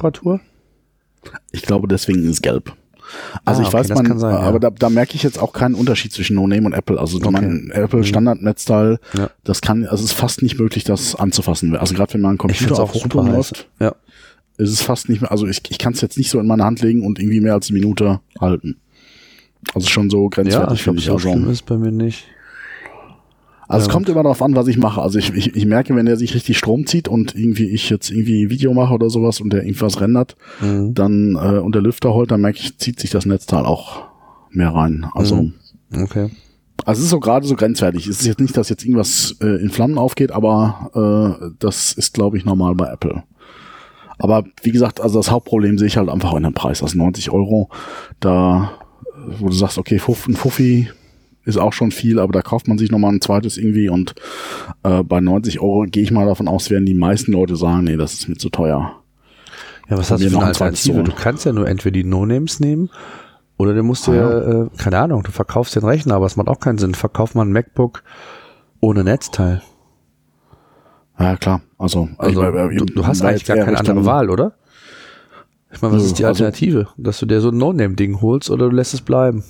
Ich 1.53 1.63
glaube, 1.63 1.89
deswegen 1.89 2.23
ist 2.25 2.31
es 2.31 2.43
gelb. 2.43 2.73
Also 3.45 3.61
Ah, 3.61 3.63
ich 3.63 3.69
okay, 3.69 3.77
weiß, 3.79 3.89
man, 3.91 4.19
sein, 4.19 4.33
ja. 4.35 4.41
aber 4.41 4.61
da, 4.61 4.69
da 4.71 4.91
merke 4.91 5.15
ich 5.15 5.23
jetzt 5.23 5.39
auch 5.39 5.53
keinen 5.55 5.75
Unterschied 5.75 6.13
zwischen 6.13 6.37
No 6.37 6.47
Name 6.47 6.67
und 6.67 6.75
Apple. 6.75 6.99
Also 7.01 7.17
Okay. 7.19 7.31
mein 7.31 7.71
Apple 7.71 8.01
Mhm. 8.01 8.05
Standard-Netzteil, 8.05 8.99
Ja. 9.17 9.31
das 9.45 9.63
kann, 9.63 9.85
also 9.85 10.05
es 10.05 10.11
ist 10.13 10.19
fast 10.19 10.43
nicht 10.43 10.59
möglich, 10.59 10.85
das 10.85 11.15
anzufassen. 11.15 11.75
Also 11.77 11.95
gerade 11.95 12.13
wenn 12.15 12.21
man 12.21 12.31
einen 12.31 12.39
Computer 12.39 12.83
auf 12.83 12.93
heiß. 12.95 13.07
läuft, 13.15 13.69
Ja. 13.81 13.95
ist 14.59 14.71
es 14.71 14.83
fast 14.83 15.09
nicht 15.09 15.23
mehr, 15.23 15.31
also 15.31 15.47
ich, 15.47 15.63
ich 15.71 15.79
kann 15.79 15.95
es 15.95 16.03
jetzt 16.03 16.19
nicht 16.19 16.31
so 16.31 16.39
in 16.39 16.47
meine 16.47 16.65
Hand 16.65 16.83
legen 16.83 17.05
und 17.07 17.19
irgendwie 17.19 17.41
mehr 17.41 17.55
als 17.55 17.71
eine 17.71 17.79
Minute 17.79 18.21
halten. 18.41 18.77
Also 19.75 19.89
schon 19.89 20.11
so 20.11 20.25
Ja, 20.25 20.29
grenzwertig, 20.29 20.79
ich 20.79 20.85
glaube, 20.85 21.01
so 21.01 21.19
schlimm 21.19 21.51
ist 21.51 21.65
bei 21.65 21.79
mir 21.79 21.91
nicht. 21.91 22.25
Also 23.69 23.87
es 23.87 23.93
kommt 23.93 24.09
immer 24.09 24.23
darauf 24.23 24.43
an, 24.43 24.55
was 24.57 24.67
ich 24.69 24.79
mache. 24.79 25.01
Also 25.03 25.19
ich, 25.19 25.33
ich, 25.35 25.55
ich 25.55 25.67
merke, 25.67 25.95
wenn 25.95 26.07
der 26.07 26.17
sich 26.17 26.35
richtig 26.35 26.59
Strom 26.59 26.87
zieht 26.87 27.07
und 27.09 27.35
irgendwie 27.35 27.67
ich 27.69 27.91
jetzt 27.91 28.11
irgendwie 28.11 28.45
ein 28.45 28.51
Video 28.51 28.73
mache 28.75 28.95
oder 28.95 29.11
sowas 29.11 29.41
und 29.41 29.53
der 29.53 29.65
irgendwas 29.65 30.01
rendert, 30.01 30.37
Mhm. 30.61 30.95
dann 30.95 31.35
äh, 31.37 31.59
und 31.59 31.75
der 31.75 31.83
Lüfter 31.83 32.15
holt, 32.15 32.31
dann 32.31 32.41
merke 32.41 32.59
ich, 32.59 32.79
zieht 32.79 32.99
sich 32.99 33.11
das 33.11 33.27
Netzteil 33.27 33.65
auch 33.65 34.03
mehr 34.51 34.71
rein. 34.75 35.07
Also 35.15 35.37
Mhm. 35.43 35.53
Okay. 36.03 36.31
Also 36.85 37.01
es 37.01 37.05
ist 37.07 37.11
so 37.11 37.21
gerade 37.21 37.47
so 37.47 37.57
grenzwertig. 37.57 38.07
Es 38.07 38.21
ist 38.21 38.27
jetzt 38.27 38.41
nicht, 38.41 38.57
dass 38.57 38.69
jetzt 38.69 38.85
irgendwas 38.85 39.37
äh, 39.43 39.61
in 39.61 39.69
Flammen 39.71 39.99
aufgeht, 39.99 40.31
aber 40.33 41.39
äh, 41.43 41.51
das 41.59 41.93
ist, 41.93 42.15
glaube 42.15 42.39
ich, 42.39 42.45
normal 42.45 42.75
bei 42.75 42.87
Apple. 42.87 43.25
Aber 44.19 44.45
wie 44.63 44.71
gesagt, 44.73 45.01
also 45.01 45.19
das 45.19 45.31
Hauptproblem 45.31 45.79
sehe 45.79 45.87
ich 45.89 45.97
halt 45.97 46.09
einfach 46.09 46.35
in 46.35 46.43
dem 46.45 46.55
Preis. 46.55 46.83
Also 46.83 46.97
90 46.99 47.31
Euro, 47.31 47.69
da, 48.21 48.73
äh, 49.15 49.41
wo 49.41 49.49
du 49.49 49.55
sagst, 49.55 49.79
okay, 49.79 49.97
ein 49.97 50.35
Fuffi 50.37 50.89
ist 51.49 51.57
auch 51.57 51.73
schon 51.73 51.91
viel, 51.91 52.19
aber 52.21 52.33
da 52.33 52.43
kauft 52.43 52.69
man 52.69 52.79
sich 52.79 52.91
nochmal 52.91 53.13
ein 53.15 53.21
zweites 53.21 53.57
irgendwie 53.59 53.89
und 53.89 54.15
äh, 54.85 55.03
bei 55.03 55.21
90 55.21 55.61
Euro 55.61 55.85
gehe 55.89 56.03
ich 56.03 56.11
mal 56.13 56.27
davon 56.27 56.47
aus, 56.49 56.71
werden 56.71 56.87
die 56.87 56.95
meisten 56.95 57.33
Leute 57.33 57.57
sagen, 57.57 57.85
nee, 57.85 57.97
das 57.97 58.15
ist 58.15 58.29
mir 58.29 58.37
zu 58.37 58.51
teuer. 58.51 58.93
Ja, 59.89 59.97
was 59.97 60.11
hast 60.11 60.23
du 60.23 60.29
für 60.31 60.37
eine 60.37 60.47
Alternative? 60.47 61.03
Du 61.03 61.13
kannst 61.13 61.45
ja 61.47 61.53
nur 61.53 61.67
entweder 61.67 61.95
die 61.95 62.05
No-Names 62.05 62.61
nehmen 62.61 62.91
oder 63.57 63.75
du 63.75 63.83
musst 63.83 64.09
Ah, 64.09 64.13
dir, 64.13 64.71
äh, 64.73 64.77
keine 64.79 64.99
Ahnung, 64.99 65.23
du 65.25 65.33
verkaufst 65.33 65.75
den 65.75 65.85
Rechner, 65.85 66.15
aber 66.15 66.27
es 66.27 66.37
macht 66.37 66.49
auch 66.49 66.61
keinen 66.61 66.79
Sinn. 66.79 66.95
Verkauf 66.95 67.35
mal 67.35 67.43
ein 67.47 67.53
MacBook 67.53 68.03
ohne 68.81 69.03
Netzteil. 69.03 69.63
Ja, 71.19 71.37
klar. 71.37 71.63
Also, 71.79 72.09
Also, 72.19 72.43
ich- 72.43 72.55
äh, 72.55 72.77
du, 72.77 72.85
du 72.85 73.07
hast 73.07 73.23
war 73.23 73.31
eigentlich 73.31 73.45
gar 73.45 73.57
keine 73.57 73.73
Richtung- 73.73 73.97
andere 73.99 74.07
Wahl, 74.07 74.31
oder? 74.31 74.53
Ich 75.73 75.83
meine, 75.83 75.95
was 75.95 76.05
ist 76.05 76.19
die 76.19 76.25
also- 76.25 76.45
Alternative? 76.45 76.89
Dass 76.97 77.19
du 77.19 77.27
dir 77.27 77.41
so 77.41 77.49
ein 77.51 77.59
No-Name-Ding 77.59 78.21
holst 78.21 78.51
oder 78.51 78.69
du 78.71 78.77
lässt 78.77 78.95
es 78.95 79.01
bleiben? 79.01 79.43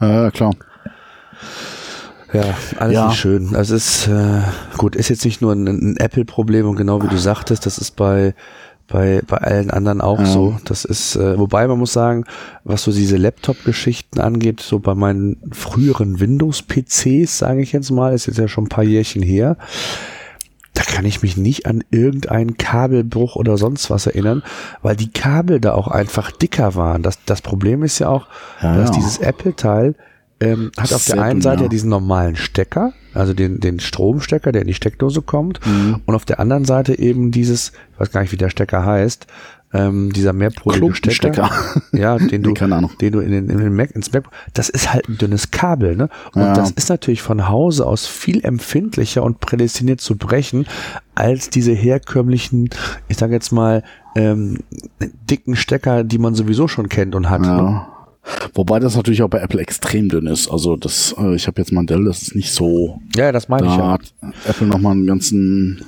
Ja, 0.00 0.30
klar. 0.30 0.54
Ja, 2.32 2.42
alles 2.78 2.94
Ja. 2.94 3.08
nicht 3.08 3.18
schön. 3.18 3.54
Also 3.54 3.76
es 3.76 4.06
ist, 4.06 4.08
äh, 4.08 4.40
gut, 4.76 4.96
ist 4.96 5.08
jetzt 5.08 5.24
nicht 5.24 5.40
nur 5.40 5.52
ein, 5.52 5.66
ein 5.68 5.96
Apple-Problem 5.98 6.68
und 6.68 6.76
genau 6.76 7.00
wie 7.02 7.06
du 7.08 7.16
sagtest, 7.16 7.64
das 7.64 7.78
ist 7.78 7.92
bei, 7.94 8.34
bei, 8.88 9.22
bei 9.26 9.36
allen 9.38 9.70
anderen 9.70 10.00
auch 10.00 10.18
Ja. 10.18 10.26
so. 10.26 10.56
Das 10.64 10.84
ist, 10.84 11.14
äh, 11.14 11.38
wobei 11.38 11.68
man 11.68 11.78
muss 11.78 11.92
sagen, 11.92 12.24
was 12.64 12.82
so 12.82 12.90
diese 12.92 13.18
Laptop-Geschichten 13.18 14.18
angeht, 14.20 14.60
so 14.60 14.80
bei 14.80 14.96
meinen 14.96 15.36
früheren 15.52 16.18
Windows-PCs, 16.18 17.38
sage 17.38 17.62
ich 17.62 17.70
jetzt 17.72 17.90
mal, 17.92 18.12
ist 18.14 18.26
jetzt 18.26 18.38
ja 18.38 18.48
schon 18.48 18.64
ein 18.64 18.68
paar 18.68 18.84
Jährchen 18.84 19.22
her, 19.22 19.56
da 20.74 20.82
kann 20.82 21.04
ich 21.04 21.22
mich 21.22 21.36
nicht 21.36 21.66
an 21.66 21.84
irgendeinen 21.92 22.56
Kabelbruch 22.58 23.36
oder 23.36 23.56
sonst 23.58 23.90
was 23.90 24.06
erinnern, 24.06 24.42
weil 24.82 24.96
die 24.96 25.12
Kabel 25.12 25.60
da 25.60 25.72
auch 25.74 25.86
einfach 25.86 26.32
dicker 26.32 26.74
waren. 26.74 27.02
Das, 27.04 27.20
das 27.26 27.42
Problem 27.42 27.84
ist 27.84 28.00
ja 28.00 28.08
auch, 28.08 28.26
Ja, 28.60 28.76
dass 28.76 28.88
ja. 28.90 28.96
dieses 28.96 29.18
Apple-Teil 29.18 29.94
ähm, 30.40 30.70
hat 30.78 30.92
auf 30.92 31.04
der 31.06 31.22
einen 31.22 31.40
Seite 31.40 31.58
ja. 31.58 31.62
ja 31.64 31.68
diesen 31.68 31.90
normalen 31.90 32.36
Stecker, 32.36 32.92
also 33.14 33.34
den, 33.34 33.60
den 33.60 33.80
Stromstecker, 33.80 34.52
der 34.52 34.62
in 34.62 34.68
die 34.68 34.74
Steckdose 34.74 35.22
kommt, 35.22 35.60
Mhm. 35.66 36.00
und 36.06 36.14
auf 36.14 36.24
der 36.24 36.40
anderen 36.40 36.64
Seite 36.64 36.98
eben 36.98 37.30
dieses, 37.30 37.72
ich 37.94 38.00
weiß 38.00 38.10
gar 38.10 38.20
nicht, 38.22 38.32
wie 38.32 38.36
der 38.36 38.50
Stecker 38.50 38.84
heißt, 38.84 39.26
ähm, 39.72 40.12
dieser 40.12 40.32
mehrpolige 40.32 40.94
Stecker. 40.94 41.30
Klumpenstecker. 41.42 41.82
Ja, 41.92 42.16
den 42.16 42.42
du, 42.44 42.50
Nee, 42.52 42.88
den 43.00 43.12
du 43.12 43.18
in 43.20 43.30
den, 43.32 43.48
in 43.50 43.58
den 43.58 43.74
Mac, 43.74 43.90
ins 43.90 44.12
Mac, 44.12 44.24
das 44.52 44.68
ist 44.68 44.92
halt 44.92 45.08
ein 45.08 45.18
dünnes 45.18 45.50
Kabel, 45.50 45.96
ne? 45.96 46.08
Und 46.32 46.42
Ja. 46.42 46.54
das 46.54 46.70
ist 46.72 46.88
natürlich 46.90 47.22
von 47.22 47.48
Hause 47.48 47.84
aus 47.86 48.06
viel 48.06 48.44
empfindlicher 48.44 49.22
und 49.24 49.40
prädestiniert 49.40 50.00
zu 50.00 50.16
brechen, 50.16 50.66
als 51.16 51.50
diese 51.50 51.72
herkömmlichen, 51.72 52.70
ich 53.08 53.16
sage 53.16 53.32
jetzt 53.34 53.50
mal, 53.50 53.82
ähm, 54.14 54.58
dicken 55.28 55.56
Stecker, 55.56 56.04
die 56.04 56.18
man 56.18 56.34
sowieso 56.36 56.68
schon 56.68 56.88
kennt 56.88 57.16
und 57.16 57.28
hat. 57.30 57.40
Ne? 57.40 57.82
Wobei 58.54 58.78
das 58.80 58.96
natürlich 58.96 59.22
auch 59.22 59.28
bei 59.28 59.40
Apple 59.40 59.60
extrem 59.60 60.08
dünn 60.08 60.26
ist. 60.26 60.48
Also 60.48 60.76
das, 60.76 61.14
äh, 61.18 61.34
ich 61.34 61.46
habe 61.46 61.60
jetzt 61.60 61.72
Dell, 61.72 62.04
das 62.04 62.22
ist 62.22 62.34
nicht 62.34 62.52
so. 62.52 63.00
Ja, 63.16 63.32
das 63.32 63.48
meine 63.48 63.66
ich 63.66 63.72
Da 63.72 63.78
ja. 63.78 63.90
hat 63.92 64.14
Apple 64.46 64.66
noch 64.66 64.78
mal 64.78 64.92
einen 64.92 65.06
ganzen, 65.06 65.84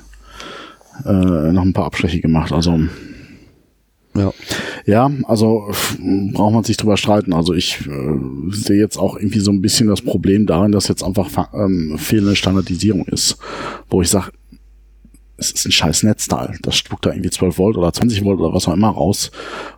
äh, 1.05 1.51
noch 1.51 1.63
ein 1.63 1.73
paar 1.73 1.85
Abstriche 1.85 2.21
gemacht. 2.21 2.51
Also 2.51 2.79
ja. 4.15 4.31
ja, 4.85 5.11
also 5.25 5.71
braucht 6.33 6.53
man 6.53 6.63
sich 6.63 6.77
drüber 6.77 6.97
streiten. 6.97 7.33
Also 7.33 7.53
ich 7.53 7.81
äh, 7.87 8.51
sehe 8.51 8.79
jetzt 8.79 8.97
auch 8.97 9.15
irgendwie 9.15 9.39
so 9.39 9.51
ein 9.51 9.61
bisschen 9.61 9.87
das 9.87 10.01
Problem 10.01 10.45
darin, 10.47 10.71
dass 10.71 10.87
jetzt 10.87 11.03
einfach 11.03 11.29
fa- 11.29 11.49
ähm, 11.53 11.97
fehlende 11.97 12.35
Standardisierung 12.35 13.05
ist, 13.05 13.37
wo 13.89 14.01
ich 14.01 14.09
sage, 14.09 14.31
es 15.37 15.51
ist 15.51 15.65
ein 15.65 15.71
scheiß 15.71 16.03
Netzteil. 16.03 16.57
Das 16.61 16.75
spuckt 16.75 17.05
da 17.05 17.11
irgendwie 17.11 17.29
12 17.29 17.57
Volt 17.57 17.77
oder 17.77 17.93
20 17.93 18.23
Volt 18.23 18.39
oder 18.39 18.53
was 18.53 18.67
auch 18.67 18.73
immer 18.73 18.89
raus, 18.89 19.31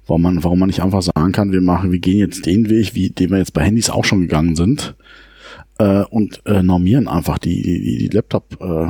warum 0.07 0.21
man, 0.21 0.43
warum 0.43 0.59
man 0.59 0.67
nicht 0.67 0.81
einfach 0.81 1.01
sagen 1.01 1.31
kann, 1.31 1.51
wir 1.51 1.61
machen, 1.61 1.91
wir 1.91 1.99
gehen 1.99 2.19
jetzt 2.19 2.45
den 2.45 2.69
Weg, 2.69 2.95
wie 2.95 3.09
den 3.09 3.31
wir 3.31 3.37
jetzt 3.37 3.53
bei 3.53 3.63
Handys 3.63 3.89
auch 3.89 4.05
schon 4.05 4.21
gegangen 4.21 4.55
sind, 4.55 4.95
äh, 5.77 6.03
und 6.03 6.41
äh, 6.45 6.63
normieren 6.63 7.07
einfach 7.07 7.37
die, 7.39 7.61
die, 7.61 7.97
die, 7.97 8.15
Laptop. 8.15 8.57
Äh, 8.61 8.87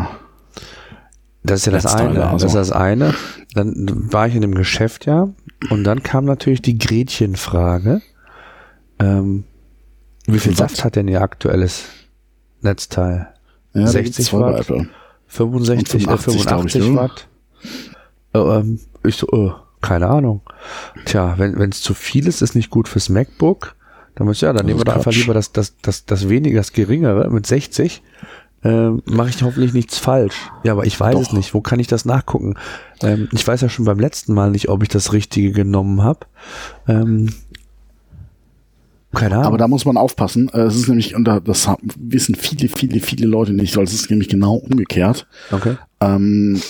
Das 1.44 1.62
ist 1.62 1.66
ja 1.66 1.72
das 1.72 1.84
Netzteile, 1.84 2.10
eine. 2.10 2.30
also. 2.30 2.46
Das 2.46 2.54
ist 2.54 2.56
das 2.56 2.72
eine. 2.72 3.16
Dann 3.54 4.12
war 4.14 4.28
ich 4.28 4.36
in 4.36 4.42
dem 4.42 4.56
Geschäft 4.56 5.06
ja 5.06 5.30
und 5.70 5.84
dann 5.84 6.04
kam 6.04 6.26
natürlich 6.26 6.62
die 6.62 6.78
Gretchenfrage. 6.78 8.02
Ähm, 9.00 9.46
wie 10.28 10.40
viel 10.40 10.56
Saft 10.56 10.78
Watt? 10.78 10.86
hat 10.86 10.96
denn 10.96 11.08
Ihr 11.08 11.22
aktuelles 11.22 11.86
Netzteil? 12.62 13.34
ja, 13.74 13.82
da 13.82 13.88
60 13.88 14.04
gibt's 14.04 14.30
zwei 14.30 14.40
bei 14.40 14.60
Watt? 14.60 14.88
Apple. 15.30 15.48
65, 15.50 16.08
Und 16.08 16.14
äh, 16.14 16.18
85, 16.18 16.46
glaub 16.48 16.66
ich, 16.66 16.74
85 16.74 16.82
ne? 16.82 16.96
Watt? 16.96 17.28
Äh, 18.34 18.60
ähm, 18.60 18.80
ich 19.04 19.16
so, 19.16 19.28
äh, 19.28 19.52
keine 19.82 20.08
Ahnung. 20.08 20.42
Tja, 21.06 21.36
wenn 21.38 21.70
es 21.70 21.82
zu 21.82 21.94
viel 21.94 22.28
ist, 22.28 22.42
ist 22.42 22.56
nicht 22.56 22.70
gut 22.70 22.88
fürs 22.88 23.10
MacBook. 23.10 23.76
Dann 24.16 24.28
muss 24.28 24.42
ja, 24.42 24.52
dann 24.52 24.66
nehmen 24.66 24.80
wir 24.80 24.84
doch 24.84 24.96
einfach 24.96 25.14
lieber 25.14 25.34
das, 25.34 25.54
das, 25.54 25.78
das, 25.82 26.06
das 26.06 26.28
weniger, 26.28 26.58
das 26.58 26.74
geringere 26.74 27.30
mit 27.30 27.48
60. 27.48 28.02
Ähm, 28.64 29.02
Mache 29.06 29.30
ich 29.30 29.42
hoffentlich 29.42 29.72
nichts 29.72 29.98
falsch. 29.98 30.36
Ja, 30.64 30.74
aber 30.74 30.86
ich 30.86 31.00
weiß 31.00 31.18
es 31.18 31.28
Doch. 31.30 31.38
nicht. 31.38 31.54
Wo 31.54 31.62
kann 31.62 31.80
ich 31.80 31.88
das 31.88 32.04
nachgucken? 32.04 32.56
Ähm, 33.02 33.30
ich 33.32 33.48
weiß 33.48 33.62
ja 33.62 33.70
schon 33.70 33.86
beim 33.86 34.00
letzten 34.00 34.34
Mal 34.34 34.52
nicht, 34.52 34.68
ob 34.68 34.84
ich 34.84 34.90
das 34.90 35.14
Richtige 35.14 35.54
genommen 35.54 36.04
habe. 36.04 36.28
Ähm, 36.88 37.34
Keine 39.14 39.36
Ahnung. 39.36 39.46
Aber 39.48 39.58
da 39.58 39.68
muss 39.68 39.86
man 39.86 39.98
aufpassen. 39.98 40.50
Äh, 40.54 40.62
Es 40.62 40.76
ist 40.76 40.88
nämlich, 40.88 41.16
und 41.16 41.26
da- 41.26 41.40
das 41.40 41.68
wissen 41.98 42.36
viele, 42.36 42.70
viele, 42.70 43.00
viele 43.00 43.26
Leute 43.28 43.54
nicht, 43.54 43.76
weil 43.76 43.84
es 43.84 43.94
ist 43.94 44.10
nämlich 44.10 44.30
genau 44.30 44.56
umgekehrt. 44.56 45.26
okay. 45.52 45.76
Ähm, 46.00 46.62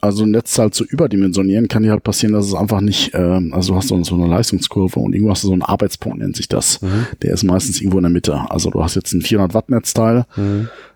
also 0.00 0.22
ein 0.22 0.30
Netzteil 0.30 0.70
zu 0.70 0.84
überdimensionieren, 0.84 1.66
kann 1.66 1.82
dir 1.82 1.90
halt 1.90 2.04
passieren, 2.04 2.32
dass 2.32 2.46
es 2.46 2.54
einfach 2.54 2.80
nicht, 2.80 3.10
ähm, 3.14 3.52
also 3.52 3.72
du 3.72 3.78
hast 3.80 3.88
so, 3.88 3.96
eine 4.14 4.26
Leistungskurve 4.28 5.00
und 5.00 5.12
irgendwo 5.12 5.32
hast 5.32 5.42
du 5.42 5.48
so 5.48 5.52
einen 5.52 5.62
Arbeitspunkt, 5.62 6.18
nennt 6.20 6.36
sich 6.36 6.46
das. 6.46 6.78
Der 7.20 7.34
ist 7.34 7.42
meistens 7.42 7.80
irgendwo 7.80 7.98
in 7.98 8.04
der 8.04 8.12
Mitte. 8.12 8.40
Also 8.48 8.70
du 8.70 8.80
hast 8.80 8.94
jetzt 8.94 9.12
ein 9.12 9.22
400 9.22 9.54
Watt 9.54 9.70
Netzteil, 9.70 10.24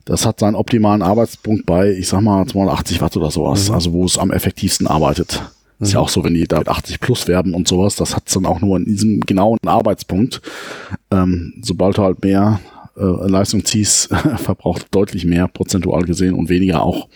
das 0.05 0.25
hat 0.25 0.39
seinen 0.39 0.55
optimalen 0.55 1.03
Arbeitspunkt 1.03 1.67
bei, 1.67 1.91
ich 1.91 2.07
sag 2.07 2.21
mal, 2.21 2.47
280 2.47 3.01
Watt 3.01 3.17
oder 3.17 3.33
sowas, 3.33 3.73
also 3.73 3.93
wo 3.93 4.05
es 4.05 4.19
am 4.19 4.31
effektivsten 4.31 4.87
arbeitet. 4.87 5.43
Ist 5.83 5.93
ja 5.95 6.01
auch 6.01 6.09
so, 6.09 6.23
wenn 6.23 6.35
die 6.35 6.47
da 6.47 6.59
mit 6.59 6.69
80 6.69 7.01
plus 7.01 7.27
werben 7.27 7.55
und 7.55 7.67
sowas, 7.67 7.97
das 7.97 8.15
hat 8.15 8.35
dann 8.35 8.47
auch 8.47 8.61
nur 8.61 8.77
in 8.77 8.85
diesem 8.85 9.21
genauen 9.21 9.59
Arbeitspunkt. 9.67 10.41
Ähm, 11.11 11.55
sobald 11.63 11.99
du 11.99 12.03
halt 12.03 12.23
mehr 12.23 12.61
äh, 12.97 13.01
Leistung 13.03 13.65
ziehst, 13.65 14.09
verbraucht 14.37 14.87
deutlich 14.93 15.25
mehr 15.25 15.49
prozentual 15.49 16.03
gesehen 16.03 16.35
und 16.35 16.49
weniger 16.49 16.83
auch. 16.83 17.09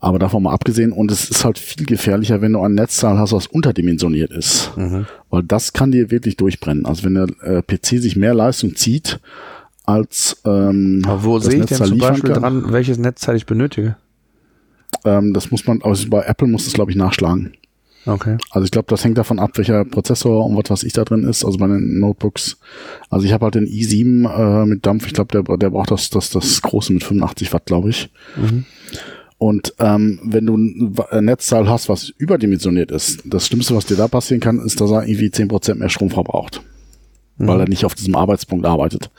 Aber 0.00 0.18
davon 0.18 0.42
mal 0.42 0.52
abgesehen, 0.52 0.92
und 0.92 1.12
es 1.12 1.30
ist 1.30 1.44
halt 1.44 1.58
viel 1.58 1.86
gefährlicher, 1.86 2.40
wenn 2.40 2.54
du 2.54 2.60
ein 2.60 2.74
Netzteil 2.74 3.18
hast, 3.18 3.32
was 3.32 3.46
unterdimensioniert 3.46 4.32
ist. 4.32 4.72
Weil 5.28 5.42
das 5.42 5.72
kann 5.72 5.92
dir 5.92 6.10
wirklich 6.10 6.36
durchbrennen. 6.36 6.86
Also 6.86 7.04
wenn 7.04 7.14
der 7.14 7.28
äh, 7.42 7.62
PC 7.62 8.00
sich 8.00 8.16
mehr 8.16 8.34
Leistung 8.34 8.74
zieht, 8.74 9.20
als 9.84 10.40
ähm, 10.44 11.02
Aber 11.06 11.22
wo 11.22 11.38
das 11.38 11.46
sehe 11.46 11.60
ich 11.60 11.66
denn 11.66 11.78
Netzteil 11.78 11.88
zum 11.88 11.96
liefern 11.96 12.12
Beispiel 12.14 12.30
kann, 12.32 12.42
dran, 12.42 12.72
welches 12.72 12.98
Netzteil 12.98 13.36
ich 13.36 13.46
benötige? 13.46 13.96
ähm, 15.04 15.32
das 15.32 15.50
muss 15.50 15.66
man, 15.66 15.82
also 15.82 16.08
bei 16.08 16.22
Apple 16.22 16.48
muss 16.48 16.66
es, 16.66 16.72
glaube 16.72 16.90
ich, 16.90 16.96
nachschlagen. 16.96 17.52
Okay. 18.06 18.38
Also 18.50 18.64
ich 18.64 18.70
glaube, 18.70 18.86
das 18.88 19.04
hängt 19.04 19.18
davon 19.18 19.38
ab, 19.38 19.52
welcher 19.56 19.84
Prozessor 19.84 20.46
und 20.46 20.56
was 20.56 20.70
weiß 20.70 20.82
ich 20.84 20.92
da 20.92 21.04
drin 21.04 21.24
ist. 21.24 21.44
Also 21.44 21.58
bei 21.58 21.66
den 21.66 22.00
Notebooks. 22.00 22.58
Also 23.10 23.26
ich 23.26 23.32
habe 23.32 23.44
halt 23.44 23.54
den 23.54 23.66
i7 23.66 24.62
äh, 24.62 24.66
mit 24.66 24.86
Dampf. 24.86 25.06
Ich 25.06 25.12
glaube, 25.12 25.42
der, 25.42 25.56
der 25.56 25.70
braucht 25.70 25.90
das, 25.90 26.10
das, 26.10 26.30
das 26.30 26.62
große 26.62 26.92
mit 26.92 27.04
85 27.04 27.52
Watt, 27.52 27.66
glaube 27.66 27.90
ich. 27.90 28.10
Und 29.38 29.74
ähm, 29.78 30.20
wenn 30.22 30.46
du 30.46 30.56
ein 30.56 31.24
Netzteil 31.24 31.68
hast, 31.68 31.88
was 31.88 32.10
überdimensioniert 32.10 32.90
ist, 32.90 33.22
das 33.24 33.46
Schlimmste, 33.46 33.74
was 33.74 33.86
dir 33.86 33.96
da 33.96 34.08
passieren 34.08 34.40
kann, 34.40 34.60
ist, 34.60 34.80
dass 34.80 34.90
er 34.90 35.06
irgendwie 35.06 35.28
10% 35.28 35.76
mehr 35.76 35.88
Strom 35.88 36.10
verbraucht. 36.10 36.62
Weil 37.46 37.60
er 37.60 37.68
nicht 37.68 37.86
auf 37.86 37.94
diesem 37.94 38.16
Arbeitspunkt 38.16 38.66
arbeitet. 38.66 39.10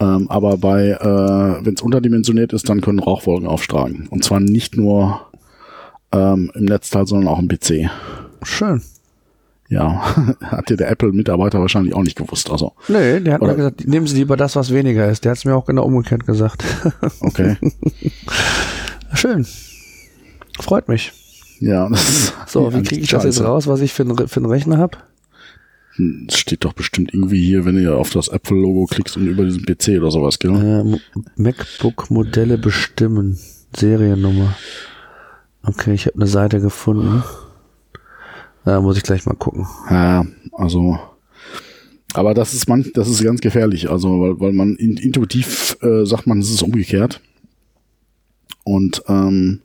Ähm, 0.00 0.30
aber 0.30 0.56
bei, 0.56 0.92
äh, 0.92 1.64
wenn 1.66 1.74
es 1.74 1.82
unterdimensioniert 1.82 2.54
ist, 2.54 2.66
dann 2.70 2.80
können 2.80 2.98
Rauchwolken 2.98 3.46
aufstrahlen. 3.46 4.06
Und 4.08 4.24
zwar 4.24 4.40
nicht 4.40 4.76
nur 4.76 5.31
ähm, 6.12 6.50
im 6.54 6.64
Netzteil, 6.66 7.06
sondern 7.06 7.28
auch 7.28 7.38
im 7.38 7.48
PC. 7.48 7.90
Schön. 8.42 8.82
Ja, 9.68 10.02
hat 10.42 10.68
dir 10.68 10.76
der 10.76 10.90
Apple-Mitarbeiter 10.90 11.60
wahrscheinlich 11.60 11.94
auch 11.94 12.02
nicht 12.02 12.16
gewusst. 12.16 12.50
Also, 12.50 12.72
Nee, 12.88 13.20
der 13.20 13.34
hat 13.34 13.40
Oder- 13.42 13.52
mir 13.52 13.56
gesagt, 13.56 13.88
nehmen 13.88 14.06
Sie 14.06 14.16
lieber 14.16 14.36
das, 14.36 14.54
was 14.56 14.70
weniger 14.72 15.08
ist. 15.10 15.24
Der 15.24 15.30
hat 15.30 15.38
es 15.38 15.44
mir 15.46 15.54
auch 15.54 15.64
genau 15.64 15.84
umgekehrt 15.84 16.26
gesagt. 16.26 16.62
okay. 17.20 17.56
Schön. 19.14 19.46
Freut 20.60 20.88
mich. 20.88 21.12
ja, 21.60 21.88
das 21.90 22.32
So, 22.46 22.72
wie 22.74 22.82
kriege 22.82 23.00
ich 23.02 23.08
das 23.10 23.24
jetzt 23.24 23.42
raus, 23.42 23.66
was 23.66 23.80
ich 23.80 23.92
für 23.92 24.02
einen 24.02 24.28
für 24.28 24.40
einen 24.40 24.46
Rechner 24.50 24.78
habe? 24.78 24.98
Es 26.28 26.38
steht 26.38 26.64
doch 26.64 26.72
bestimmt 26.72 27.12
irgendwie 27.12 27.42
hier, 27.44 27.64
wenn 27.66 27.78
ihr 27.78 27.96
auf 27.96 28.10
das 28.10 28.28
Apple-Logo 28.28 28.86
klickst 28.86 29.16
und 29.18 29.26
über 29.26 29.44
diesen 29.44 29.64
PC 29.66 29.98
oder 29.98 30.10
sowas, 30.10 30.38
gell? 30.38 30.50
Äh, 30.52 30.84
Mo- 30.84 31.00
MacBook-Modelle 31.36 32.56
bestimmen. 32.56 33.38
Seriennummer. 33.76 34.54
Okay, 35.64 35.94
ich 35.94 36.06
habe 36.06 36.16
eine 36.16 36.26
Seite 36.26 36.60
gefunden. 36.60 37.22
Da 38.64 38.80
muss 38.80 38.96
ich 38.96 39.02
gleich 39.02 39.26
mal 39.26 39.34
gucken. 39.34 39.66
Ja, 39.90 40.24
also. 40.52 40.98
Aber 42.14 42.34
das 42.34 42.52
ist 42.52 42.68
man, 42.68 42.90
das 42.94 43.08
ist 43.08 43.24
ganz 43.24 43.40
gefährlich, 43.40 43.88
also 43.90 44.20
weil, 44.20 44.40
weil 44.40 44.52
man 44.52 44.76
in, 44.76 44.96
intuitiv 44.98 45.78
äh, 45.80 46.04
sagt 46.04 46.26
man, 46.26 46.40
es 46.40 46.50
ist 46.50 46.62
umgekehrt. 46.62 47.20
Und 48.64 49.02
ähm, 49.08 49.62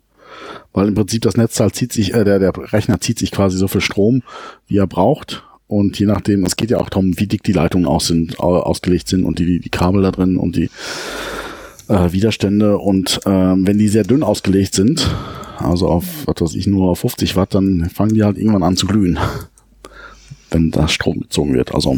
weil 0.71 0.87
im 0.87 0.95
Prinzip 0.95 1.23
das 1.23 1.35
Netzteil 1.35 1.71
zieht 1.71 1.91
sich, 1.91 2.13
äh, 2.13 2.23
der, 2.23 2.39
der 2.39 2.53
Rechner 2.55 3.01
zieht 3.01 3.19
sich 3.19 3.31
quasi 3.31 3.57
so 3.57 3.67
viel 3.67 3.81
Strom, 3.81 4.23
wie 4.67 4.77
er 4.77 4.87
braucht. 4.87 5.43
Und 5.67 5.99
je 5.99 6.05
nachdem, 6.05 6.45
es 6.45 6.55
geht 6.55 6.71
ja 6.71 6.77
auch 6.77 6.89
darum, 6.89 7.19
wie 7.19 7.27
dick 7.27 7.43
die 7.43 7.51
Leitungen 7.51 7.85
aus 7.85 8.07
sind, 8.07 8.39
au- 8.39 8.61
ausgelegt 8.61 9.09
sind 9.09 9.25
und 9.25 9.39
die, 9.39 9.59
die 9.59 9.69
Kabel 9.69 10.01
da 10.01 10.11
drin 10.11 10.37
und 10.37 10.55
die 10.55 10.69
äh, 11.89 12.11
Widerstände. 12.11 12.77
Und 12.77 13.19
ähm, 13.25 13.65
wenn 13.67 13.77
die 13.77 13.87
sehr 13.87 14.03
dünn 14.03 14.23
ausgelegt 14.23 14.73
sind, 14.75 15.09
also 15.59 15.87
auf, 15.87 16.05
was 16.25 16.41
weiß 16.41 16.55
ich, 16.55 16.67
nur 16.67 16.89
auf 16.91 16.99
50 16.99 17.35
Watt, 17.35 17.55
dann 17.55 17.89
fangen 17.93 18.13
die 18.13 18.23
halt 18.23 18.37
irgendwann 18.37 18.63
an 18.63 18.75
zu 18.77 18.85
glühen 18.87 19.17
wenn 20.51 20.71
da 20.71 20.87
Strom 20.87 21.19
gezogen 21.21 21.53
wird. 21.55 21.73
Also 21.75 21.97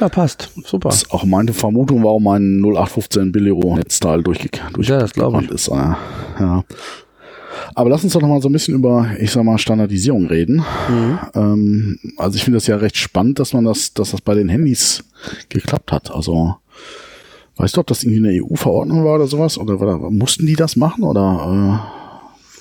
Ja, 0.00 0.08
passt. 0.08 0.50
Super. 0.64 0.88
das 0.88 1.02
ist 1.04 1.12
auch 1.12 1.24
meine 1.24 1.52
Vermutung, 1.52 2.02
warum 2.02 2.24
mein 2.24 2.60
0815 2.60 3.30
Billero 3.30 3.76
Netzteil 3.76 4.22
durchge 4.22 4.48
durch 4.72 4.88
Ja, 4.88 4.98
das 4.98 5.12
glaub 5.12 5.40
ich. 5.40 5.50
ist. 5.50 5.68
Äh, 5.68 5.74
ja. 6.40 6.64
Aber 7.74 7.90
lass 7.90 8.02
uns 8.02 8.14
doch 8.14 8.20
noch 8.20 8.28
mal 8.28 8.40
so 8.42 8.48
ein 8.48 8.52
bisschen 8.52 8.74
über, 8.74 9.10
ich 9.20 9.30
sag 9.30 9.44
mal, 9.44 9.58
Standardisierung 9.58 10.26
reden. 10.26 10.64
Mhm. 10.88 11.18
Ähm, 11.34 11.98
also 12.16 12.36
ich 12.36 12.44
finde 12.44 12.56
das 12.56 12.66
ja 12.66 12.76
recht 12.76 12.96
spannend, 12.96 13.38
dass 13.38 13.52
man 13.52 13.64
das, 13.64 13.94
dass 13.94 14.10
das 14.10 14.20
bei 14.22 14.34
den 14.34 14.48
Handys 14.48 15.04
geklappt 15.50 15.92
hat. 15.92 16.10
Also 16.10 16.56
weißt 17.62 17.76
du, 17.76 17.80
ob 17.80 17.86
das 17.86 18.02
irgendwie 18.02 18.28
eine 18.28 18.42
EU-Verordnung 18.42 19.04
war 19.04 19.14
oder 19.14 19.28
sowas? 19.28 19.56
Oder, 19.56 19.80
oder 19.80 19.96
mussten 19.98 20.46
die 20.46 20.56
das 20.56 20.74
machen? 20.76 21.04
Oder 21.04 21.80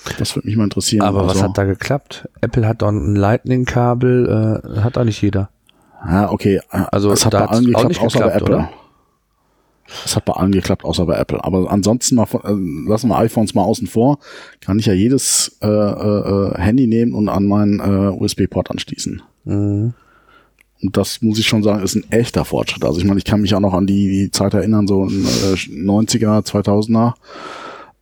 äh, 0.08 0.12
das 0.20 0.36
würde 0.36 0.48
mich 0.48 0.56
mal 0.58 0.66
interessieren. 0.66 1.02
Aber 1.06 1.24
was 1.24 1.32
also, 1.34 1.44
hat 1.44 1.58
da 1.58 1.64
geklappt? 1.64 2.30
Apple 2.42 2.68
hat 2.68 2.82
doch 2.84 2.90
ein 2.90 3.16
Lightning-Kabel, 3.16 4.62
äh, 4.64 4.80
hat 4.82 4.98
da 4.98 5.04
nicht 5.04 5.22
jeder. 5.22 5.50
Ja, 6.08 6.32
okay. 6.32 6.62
äh, 6.72 6.84
Also 6.92 7.12
es 7.12 7.26
hat 7.26 7.34
da 7.34 7.46
bei 7.46 7.52
allen 7.52 7.66
geklappt, 7.66 7.88
nicht 7.88 8.02
außer 8.02 8.20
bei 8.20 8.26
geklappt, 8.26 8.42
Apple. 8.44 8.56
oder? 8.56 8.70
Es 10.06 10.16
hat 10.16 10.26
bei 10.26 10.34
allen 10.34 10.52
geklappt, 10.52 10.86
außer 10.86 11.06
bei 11.06 11.16
Apple. 11.18 11.44
Aber 11.44 11.70
ansonsten 11.72 12.16
mal, 12.16 12.26
von- 12.28 12.42
äh, 12.44 12.90
lassen 12.90 13.10
wir 13.10 13.18
iPhones 13.18 13.56
mal 13.56 13.64
außen 13.64 13.88
vor, 13.88 14.20
kann 14.62 14.78
ich 14.80 14.86
ja 14.86 14.94
jedes 14.94 15.58
äh, 15.62 15.68
äh, 15.68 15.70
äh, 15.70 16.58
Handy 16.62 16.86
nehmen 16.88 17.14
und 17.14 17.28
an 17.28 17.46
meinen 17.46 17.80
äh, 17.80 18.10
USB-Port 18.16 18.70
anschließen. 18.72 19.22
Mhm. 19.46 19.94
Und 20.82 20.98
das 20.98 21.22
muss 21.22 21.40
ich 21.40 21.48
schon 21.48 21.64
sagen, 21.64 21.84
ist 21.84 21.96
ein 21.96 22.10
echter 22.12 22.46
Fortschritt. 22.46 22.84
Also 22.84 23.00
ich 23.00 23.06
meine, 23.06 23.20
ich 23.20 23.26
kann 23.26 23.42
mich 23.42 23.54
auch 23.54 23.60
noch 23.60 23.74
an 23.74 23.88
die, 23.88 24.10
die 24.10 24.32
Zeit 24.32 24.54
erinnern, 24.54 24.88
so 24.88 25.06
in, 25.06 25.24
äh, 25.24 25.56
90er, 25.56 26.46
2000er. 26.46 27.14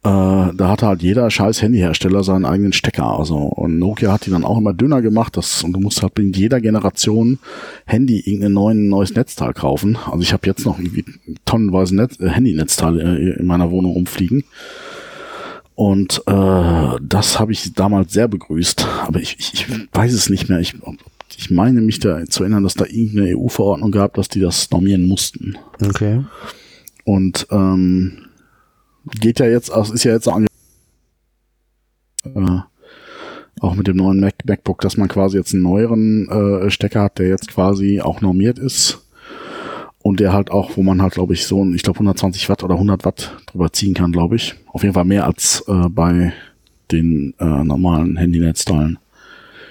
Äh, 0.01 0.55
da 0.55 0.69
hatte 0.69 0.87
halt 0.87 1.01
jeder 1.01 1.29
scheiß 1.29 1.61
Handyhersteller 1.61 2.23
seinen 2.23 2.45
eigenen 2.45 2.71
Stecker. 2.71 3.19
Also 3.19 3.35
und 3.35 3.79
Nokia 3.79 4.13
hat 4.13 4.25
die 4.25 4.31
dann 4.31 4.45
auch 4.45 4.57
immer 4.57 4.73
dünner 4.73 5.01
gemacht. 5.01 5.35
Das, 5.35 5.61
und 5.63 5.73
du 5.73 5.79
musst 5.79 6.01
halt 6.01 6.17
in 6.19 6.31
jeder 6.31 6.61
Generation 6.61 7.39
Handy 7.85 8.19
irgendein 8.19 8.53
neuen, 8.53 8.87
neues 8.87 9.13
Netzteil 9.13 9.53
kaufen. 9.53 9.97
Also 10.05 10.21
ich 10.21 10.31
habe 10.31 10.47
jetzt 10.47 10.65
noch 10.65 10.79
irgendwie 10.79 11.03
tonnenweise 11.43 11.95
Netz, 11.95 12.17
äh, 12.19 12.29
Handynetzteile 12.29 13.17
äh, 13.17 13.39
in 13.39 13.45
meiner 13.45 13.71
Wohnung 13.71 13.91
rumfliegen. 13.91 14.45
Und 15.75 16.23
äh, 16.27 16.97
das 17.01 17.39
habe 17.39 17.51
ich 17.51 17.73
damals 17.73 18.13
sehr 18.13 18.29
begrüßt. 18.29 18.85
Aber 19.05 19.19
ich, 19.19 19.35
ich, 19.37 19.53
ich 19.53 19.67
weiß 19.91 20.13
es 20.13 20.29
nicht 20.29 20.47
mehr. 20.47 20.59
Ich, 20.59 20.75
ich 21.37 21.51
meine 21.51 21.81
mich 21.81 21.99
da 21.99 22.25
zu 22.25 22.43
erinnern, 22.43 22.63
dass 22.63 22.73
da 22.73 22.85
irgendeine 22.85 23.37
EU-Verordnung 23.37 23.91
gab, 23.91 24.13
dass 24.15 24.29
die 24.29 24.39
das 24.39 24.69
normieren 24.71 25.07
mussten. 25.07 25.57
Okay. 25.81 26.23
Und 27.05 27.47
ähm, 27.51 28.25
geht 29.19 29.39
ja 29.39 29.47
jetzt, 29.47 29.71
also 29.71 29.93
ist 29.93 30.03
ja 30.03 30.13
jetzt 30.13 30.25
so 30.25 30.31
ange 30.31 30.47
äh, 32.23 32.59
auch 33.61 33.75
mit 33.75 33.87
dem 33.87 33.97
neuen 33.97 34.19
Mac 34.19 34.35
MacBook, 34.45 34.81
dass 34.81 34.97
man 34.97 35.07
quasi 35.07 35.37
jetzt 35.37 35.53
einen 35.53 35.63
neueren 35.63 36.29
äh, 36.29 36.69
Stecker 36.69 37.01
hat, 37.01 37.19
der 37.19 37.27
jetzt 37.27 37.49
quasi 37.49 38.01
auch 38.01 38.21
normiert 38.21 38.57
ist 38.57 39.05
und 40.01 40.19
der 40.19 40.33
halt 40.33 40.49
auch, 40.51 40.77
wo 40.77 40.83
man 40.83 41.01
halt, 41.01 41.13
glaube 41.13 41.33
ich, 41.33 41.45
so, 41.45 41.63
ein, 41.63 41.75
ich 41.75 41.83
glaube 41.83 41.97
120 41.97 42.47
Watt 42.49 42.63
oder 42.63 42.75
100 42.75 43.05
Watt 43.05 43.37
drüber 43.47 43.71
ziehen 43.73 43.93
kann, 43.93 44.11
glaube 44.11 44.35
ich. 44.37 44.55
Auf 44.67 44.83
jeden 44.83 44.93
Fall 44.93 45.05
mehr 45.05 45.25
als 45.25 45.63
äh, 45.67 45.89
bei 45.89 46.33
den 46.91 47.33
äh, 47.39 47.63
normalen 47.63 48.17
Handynetzteilen. 48.17 48.97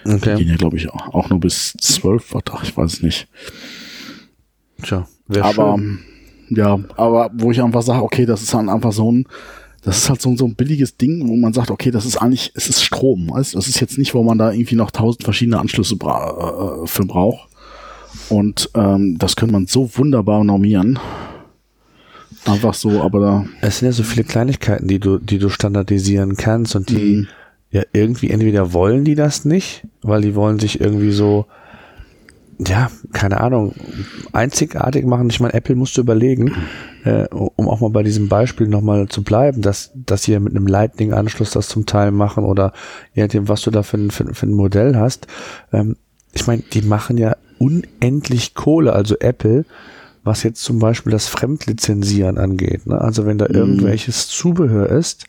Die 0.07 0.11
Okay. 0.13 0.37
gehen 0.37 0.49
ja, 0.49 0.57
glaube 0.57 0.77
ich, 0.77 0.89
auch, 0.91 1.15
auch 1.15 1.29
nur 1.31 1.41
bis 1.41 1.75
12 1.81 2.35
Watt, 2.35 2.51
ach, 2.53 2.63
ich 2.63 2.77
weiß 2.77 2.95
es 2.95 3.03
nicht. 3.03 3.29
Tja, 4.83 5.07
wäre 5.27 5.45
aber 5.45 5.77
schön. 5.79 5.99
ja, 6.51 6.79
aber 6.97 7.31
wo 7.35 7.51
ich 7.51 7.63
einfach 7.63 7.83
sage, 7.83 8.03
okay, 8.03 8.27
das 8.27 8.43
ist 8.43 8.55
dann 8.55 8.69
einfach 8.69 8.93
so 8.93 9.11
ein, 9.11 9.27
das 9.83 9.99
ist 9.99 10.09
halt 10.09 10.21
so, 10.23 10.31
ein- 10.31 10.37
so 10.37 10.45
ein 10.47 10.55
billiges 10.55 10.97
Ding, 10.97 11.27
wo 11.29 11.37
man 11.37 11.53
sagt, 11.53 11.71
okay, 11.71 11.91
das 11.91 12.05
ist 12.07 12.17
eigentlich, 12.17 12.53
es 12.55 12.69
ist 12.69 12.83
Strom, 12.83 13.31
weißt? 13.31 13.55
das 13.55 13.67
ist 13.69 13.81
jetzt 13.81 13.99
nicht, 13.99 14.15
wo 14.15 14.23
man 14.23 14.39
da 14.39 14.53
irgendwie 14.53 14.77
noch 14.77 14.91
tausend 14.91 15.25
verschiedene 15.25 15.59
Anschlüsse 15.59 15.97
bra 15.97 16.83
äh, 16.83 16.87
für 16.87 17.05
braucht. 17.05 17.49
Und 18.29 18.71
ähm, 18.75 19.17
das 19.19 19.37
könnte 19.37 19.53
man 19.53 19.67
so 19.67 19.91
wunderbar 19.97 20.45
normieren. 20.45 20.99
Einfach 22.45 22.75
so, 22.75 23.03
aber 23.03 23.21
da, 23.21 23.45
Es 23.61 23.79
sind 23.79 23.87
ja 23.87 23.93
so 23.93 24.03
viele 24.03 24.25
Kleinigkeiten, 24.25 24.87
die 24.89 24.99
du, 25.01 25.19
die 25.19 25.39
du 25.39 25.49
standardisieren 25.49 26.37
kannst 26.37 26.75
und 26.77 26.89
die 26.89 27.17
Mhm. 27.17 27.29
Ja 27.71 27.83
irgendwie 27.93 28.31
entweder 28.31 28.73
wollen 28.73 29.05
die 29.05 29.15
das 29.15 29.45
nicht, 29.45 29.87
weil 30.03 30.23
die 30.23 30.35
wollen 30.35 30.59
sich 30.59 30.81
irgendwie 30.81 31.13
so, 31.13 31.47
ja, 32.59 32.91
keine 33.13 33.41
Ahnung, 33.41 33.75
einzigartig 34.33 35.05
machen. 35.05 35.31
Ich 35.31 35.39
meine, 35.39 35.55
Apple 35.55 35.77
musst 35.77 35.97
du 35.97 36.01
überlegen, 36.01 36.55
äh, 37.05 37.27
um 37.29 37.69
auch 37.69 37.81
mal 37.81 37.91
bei 37.91 38.03
diesem 38.03 38.29
Beispiel 38.29 38.67
nochmal 38.67 39.09
zu 39.09 39.23
bleiben, 39.23 39.63
dass, 39.63 39.93
dass 39.95 40.25
sie 40.25 40.33
ja 40.33 40.41
mit 40.41 40.57
einem 40.57 40.67
Lightning-Anschluss 40.67 41.51
das 41.51 41.69
zum 41.69 41.87
Teil 41.87 42.11
machen 42.11 42.45
oder 42.45 42.73
je 43.15 43.23
nachdem, 43.23 43.49
was 43.49 43.63
du 43.63 43.71
da 43.71 43.83
für 43.83 43.99
ein, 43.99 44.11
für, 44.11 44.35
für 44.35 44.47
ein 44.47 44.55
Modell 44.55 44.97
hast. 44.97 45.27
Ähm, 45.73 45.97
ich 46.33 46.47
meine, 46.47 46.63
die 46.63 46.83
machen 46.83 47.17
ja 47.19 47.37
unendlich 47.59 48.55
Kohle, 48.55 48.93
also 48.93 49.17
Apple, 49.19 49.65
was 50.25 50.43
jetzt 50.43 50.63
zum 50.63 50.79
Beispiel 50.79 51.13
das 51.13 51.29
Fremdlizenzieren 51.29 52.39
angeht. 52.39 52.87
Ne? 52.87 53.01
Also 53.01 53.27
wenn 53.27 53.39
da 53.39 53.47
mhm. 53.49 53.55
irgendwelches 53.55 54.29
Zubehör 54.29 54.89
ist, 54.89 55.25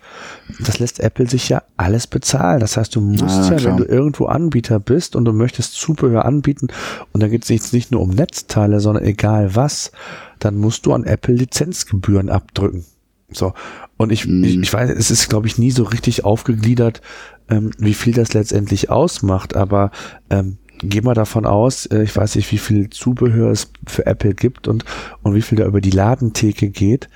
das 0.59 0.79
lässt 0.79 0.99
Apple 0.99 1.29
sich 1.29 1.49
ja 1.49 1.63
alles 1.77 2.07
bezahlen. 2.07 2.59
Das 2.59 2.77
heißt, 2.77 2.95
du 2.95 3.01
musst 3.01 3.23
ah, 3.23 3.49
ja, 3.51 3.55
klar. 3.55 3.77
wenn 3.77 3.77
du 3.77 3.91
irgendwo 3.91 4.25
Anbieter 4.25 4.79
bist 4.79 5.15
und 5.15 5.25
du 5.25 5.33
möchtest 5.33 5.73
Zubehör 5.73 6.25
anbieten, 6.25 6.67
und 7.11 7.21
da 7.21 7.27
geht 7.27 7.43
es 7.43 7.49
jetzt 7.49 7.73
nicht 7.73 7.91
nur 7.91 8.01
um 8.01 8.09
Netzteile, 8.09 8.79
sondern 8.79 9.05
egal 9.05 9.55
was, 9.55 9.91
dann 10.39 10.57
musst 10.57 10.85
du 10.85 10.93
an 10.93 11.03
Apple 11.03 11.35
Lizenzgebühren 11.35 12.29
abdrücken. 12.29 12.85
So. 13.31 13.53
Und 13.97 14.11
ich, 14.11 14.27
mhm. 14.27 14.43
ich, 14.43 14.57
ich 14.57 14.73
weiß, 14.73 14.89
es 14.89 15.11
ist, 15.11 15.29
glaube 15.29 15.47
ich, 15.47 15.57
nie 15.57 15.71
so 15.71 15.83
richtig 15.83 16.25
aufgegliedert, 16.25 17.01
ähm, 17.49 17.71
wie 17.77 17.93
viel 17.93 18.13
das 18.13 18.33
letztendlich 18.33 18.89
ausmacht, 18.89 19.55
aber 19.55 19.91
ähm, 20.29 20.57
geh 20.81 21.01
mal 21.01 21.13
davon 21.13 21.45
aus, 21.45 21.85
äh, 21.87 22.03
ich 22.03 22.15
weiß 22.15 22.35
nicht, 22.35 22.51
wie 22.51 22.57
viel 22.57 22.89
Zubehör 22.89 23.51
es 23.51 23.71
für 23.85 24.05
Apple 24.05 24.33
gibt 24.33 24.67
und, 24.67 24.85
und 25.21 25.35
wie 25.35 25.41
viel 25.41 25.57
da 25.57 25.65
über 25.65 25.81
die 25.81 25.91
Ladentheke 25.91 26.69
geht. 26.69 27.09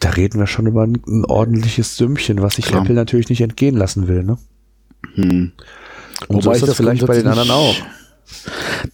Da 0.00 0.10
reden 0.10 0.38
wir 0.38 0.46
schon 0.46 0.66
über 0.66 0.82
ein, 0.82 1.00
ein 1.06 1.24
ordentliches 1.24 1.96
Sümmchen, 1.96 2.42
was 2.42 2.56
sich 2.56 2.66
Klar. 2.66 2.82
Apple 2.82 2.94
natürlich 2.94 3.28
nicht 3.28 3.40
entgehen 3.40 3.76
lassen 3.76 4.08
will. 4.08 4.24
Ne? 4.24 4.38
Hm. 5.14 5.52
Und 6.28 6.36
Wobei 6.36 6.42
so 6.42 6.52
ist 6.52 6.62
das, 6.62 6.68
das 6.68 6.76
vielleicht 6.76 7.06
bei 7.06 7.16
den 7.16 7.26
anderen 7.26 7.50
auch. 7.50 7.74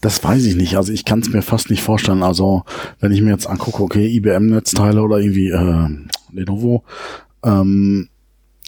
Das 0.01 0.23
weiß 0.23 0.45
ich 0.45 0.57
nicht. 0.57 0.77
Also 0.77 0.93
ich 0.93 1.05
kann 1.05 1.21
es 1.21 1.33
mir 1.33 1.43
fast 1.43 1.71
nicht 1.71 1.83
vorstellen. 1.83 2.23
Also 2.23 2.65
wenn 3.01 3.13
ich 3.13 3.23
mir 3.23 3.31
jetzt 3.31 3.47
angucke, 3.47 3.83
okay, 3.83 4.07
IBM-Netzteile 4.07 5.03
oder 5.03 5.19
irgendwie 5.19 5.51
äh, 5.51 5.89
Lenovo, 6.33 6.85
ähm, 7.45 8.09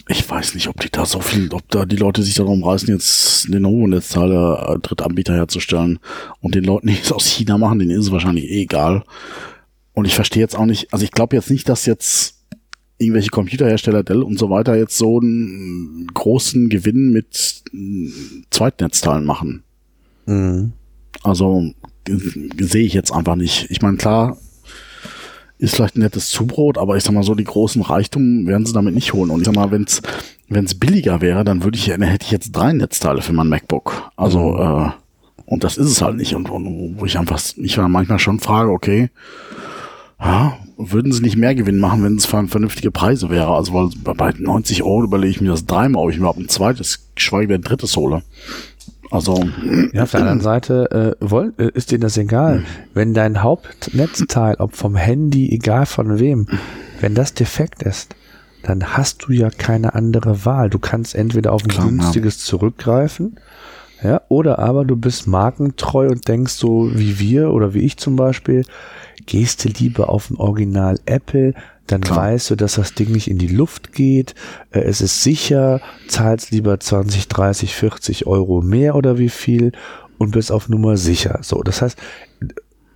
ich 0.08 0.28
weiß 0.28 0.54
nicht, 0.54 0.68
ob 0.68 0.80
die 0.80 0.90
da 0.90 1.06
so 1.06 1.20
viel, 1.20 1.48
ob 1.52 1.68
da 1.70 1.86
die 1.86 1.96
Leute 1.96 2.22
sich 2.22 2.34
darum 2.34 2.62
reißen, 2.62 2.88
jetzt 2.88 3.48
Lenovo-Netzteile 3.48 4.74
äh, 4.74 4.78
Drittanbieter 4.78 5.34
herzustellen 5.34 5.98
und 6.40 6.54
den 6.54 6.64
Leuten, 6.64 6.88
die 6.88 6.98
es 7.02 7.12
aus 7.12 7.26
China 7.26 7.56
machen, 7.56 7.78
denen 7.78 7.92
ist 7.92 8.06
es 8.06 8.12
wahrscheinlich 8.12 8.44
eh 8.44 8.62
egal. 8.62 9.04
Und 9.94 10.06
ich 10.06 10.14
verstehe 10.14 10.42
jetzt 10.42 10.56
auch 10.56 10.66
nicht, 10.66 10.92
also 10.92 11.04
ich 11.04 11.12
glaube 11.12 11.36
jetzt 11.36 11.50
nicht, 11.50 11.68
dass 11.68 11.86
jetzt 11.86 12.34
irgendwelche 12.98 13.30
Computerhersteller 13.30 14.02
Dell 14.02 14.22
und 14.22 14.38
so 14.38 14.50
weiter 14.50 14.76
jetzt 14.76 14.98
so 14.98 15.20
einen 15.20 16.06
großen 16.12 16.68
Gewinn 16.68 17.12
mit 17.12 17.62
Zweitnetzteilen 18.50 19.24
machen. 19.24 19.62
Mhm. 20.26 20.72
Also 21.22 21.72
sehe 22.06 22.84
ich 22.84 22.92
jetzt 22.92 23.12
einfach 23.12 23.36
nicht. 23.36 23.70
Ich 23.70 23.80
meine, 23.80 23.96
klar, 23.96 24.36
ist 25.58 25.76
vielleicht 25.76 25.96
ein 25.96 26.00
nettes 26.00 26.30
Zubrot, 26.30 26.78
aber 26.78 26.96
ich 26.96 27.04
sag 27.04 27.12
mal 27.12 27.22
so, 27.22 27.34
die 27.34 27.44
großen 27.44 27.82
Reichtum 27.82 28.46
werden 28.46 28.66
sie 28.66 28.72
damit 28.72 28.94
nicht 28.94 29.12
holen. 29.12 29.30
Und 29.30 29.40
ich 29.40 29.46
sag 29.46 29.54
mal, 29.54 29.70
wenn 29.70 29.84
es 30.64 30.74
billiger 30.78 31.20
wäre, 31.20 31.44
dann 31.44 31.62
würde 31.62 31.78
ich, 31.78 31.86
dann 31.86 32.02
hätte 32.02 32.24
ich 32.24 32.32
jetzt 32.32 32.52
drei 32.52 32.72
Netzteile 32.72 33.22
für 33.22 33.32
mein 33.32 33.48
MacBook. 33.48 34.10
Also, 34.16 34.40
mhm. 34.40 34.86
äh, 34.86 34.90
und 35.46 35.64
das 35.64 35.76
ist 35.76 35.90
es 35.90 36.02
halt 36.02 36.16
nicht. 36.16 36.34
Und, 36.34 36.50
und 36.50 36.98
wo 36.98 37.04
ich 37.04 37.18
einfach 37.18 37.40
mich 37.56 37.76
manchmal 37.76 38.18
schon 38.18 38.40
frage, 38.40 38.70
okay, 38.70 39.10
ja, 40.20 40.56
würden 40.76 41.12
sie 41.12 41.22
nicht 41.22 41.36
mehr 41.36 41.54
Gewinn 41.54 41.78
machen, 41.78 42.02
wenn 42.02 42.16
es 42.16 42.26
vernünftige 42.26 42.90
Preise 42.90 43.30
wäre? 43.30 43.54
Also 43.54 43.74
weil 43.74 44.14
bei 44.14 44.32
90 44.36 44.82
Euro 44.82 45.04
überlege 45.04 45.30
ich 45.30 45.40
mir 45.40 45.50
das 45.50 45.66
dreimal, 45.66 46.02
ob 46.02 46.10
ich 46.10 46.16
mir 46.16 46.22
überhaupt 46.22 46.40
ein 46.40 46.48
zweites, 46.48 47.10
geschweige 47.14 47.48
denn 47.48 47.60
ein 47.60 47.64
drittes 47.64 47.96
hole. 47.96 48.22
Also 49.14 49.44
ja, 49.92 50.03
auf 50.03 50.11
der 50.11 50.20
anderen 50.20 50.40
Seite 50.40 51.16
äh, 51.20 51.24
wollt, 51.24 51.59
äh, 51.61 51.70
ist 51.72 51.92
dir 51.92 52.00
das 52.00 52.18
egal. 52.18 52.59
Mhm. 52.59 52.64
Wenn 52.94 53.14
dein 53.14 53.42
Hauptnetzteil, 53.42 54.57
ob 54.59 54.74
vom 54.74 54.96
Handy, 54.96 55.53
egal 55.53 55.87
von 55.87 56.18
wem, 56.18 56.48
wenn 57.00 57.14
das 57.14 57.33
defekt 57.33 57.85
ist, 57.85 58.16
dann 58.64 58.96
hast 58.96 59.27
du 59.27 59.33
ja 59.33 59.50
keine 59.50 59.94
andere 59.94 60.44
Wahl. 60.44 60.68
Du 60.68 60.81
kannst 60.81 61.14
entweder 61.14 61.53
auf 61.53 61.62
ein 61.62 61.68
Klar, 61.68 61.87
günstiges 61.87 62.38
ja. 62.38 62.50
zurückgreifen, 62.50 63.37
ja, 64.03 64.20
oder 64.29 64.59
aber 64.59 64.85
du 64.85 64.96
bist 64.96 65.29
markentreu 65.29 66.09
und 66.09 66.27
denkst 66.27 66.55
so 66.55 66.90
wie 66.92 67.20
wir 67.20 67.53
oder 67.53 67.72
wie 67.72 67.81
ich 67.81 67.96
zum 67.96 68.16
Beispiel, 68.16 68.64
gehst 69.27 69.64
du 69.64 69.68
lieber 69.68 70.09
auf 70.09 70.29
ein 70.29 70.37
Original 70.37 70.98
Apple, 71.07 71.55
dann 71.87 72.01
Klar. 72.01 72.18
weißt 72.18 72.51
du, 72.51 72.57
dass 72.57 72.75
das 72.75 72.94
Ding 72.94 73.12
nicht 73.12 73.29
in 73.29 73.38
die 73.38 73.49
Luft 73.49 73.92
geht, 73.92 74.35
äh, 74.70 74.81
es 74.81 75.01
ist 75.01 75.23
sicher, 75.23 75.81
zahlst 76.09 76.51
lieber 76.51 76.79
20, 76.81 77.29
30, 77.29 77.75
40 77.75 78.27
Euro 78.27 78.62
mehr 78.62 78.94
oder 78.94 79.18
wie 79.18 79.29
viel 79.29 79.73
und 80.18 80.33
bist 80.33 80.51
auf 80.51 80.68
Nummer 80.68 80.97
sicher. 80.97 81.40
So, 81.42 81.62
das 81.62 81.83
heißt, 81.83 81.99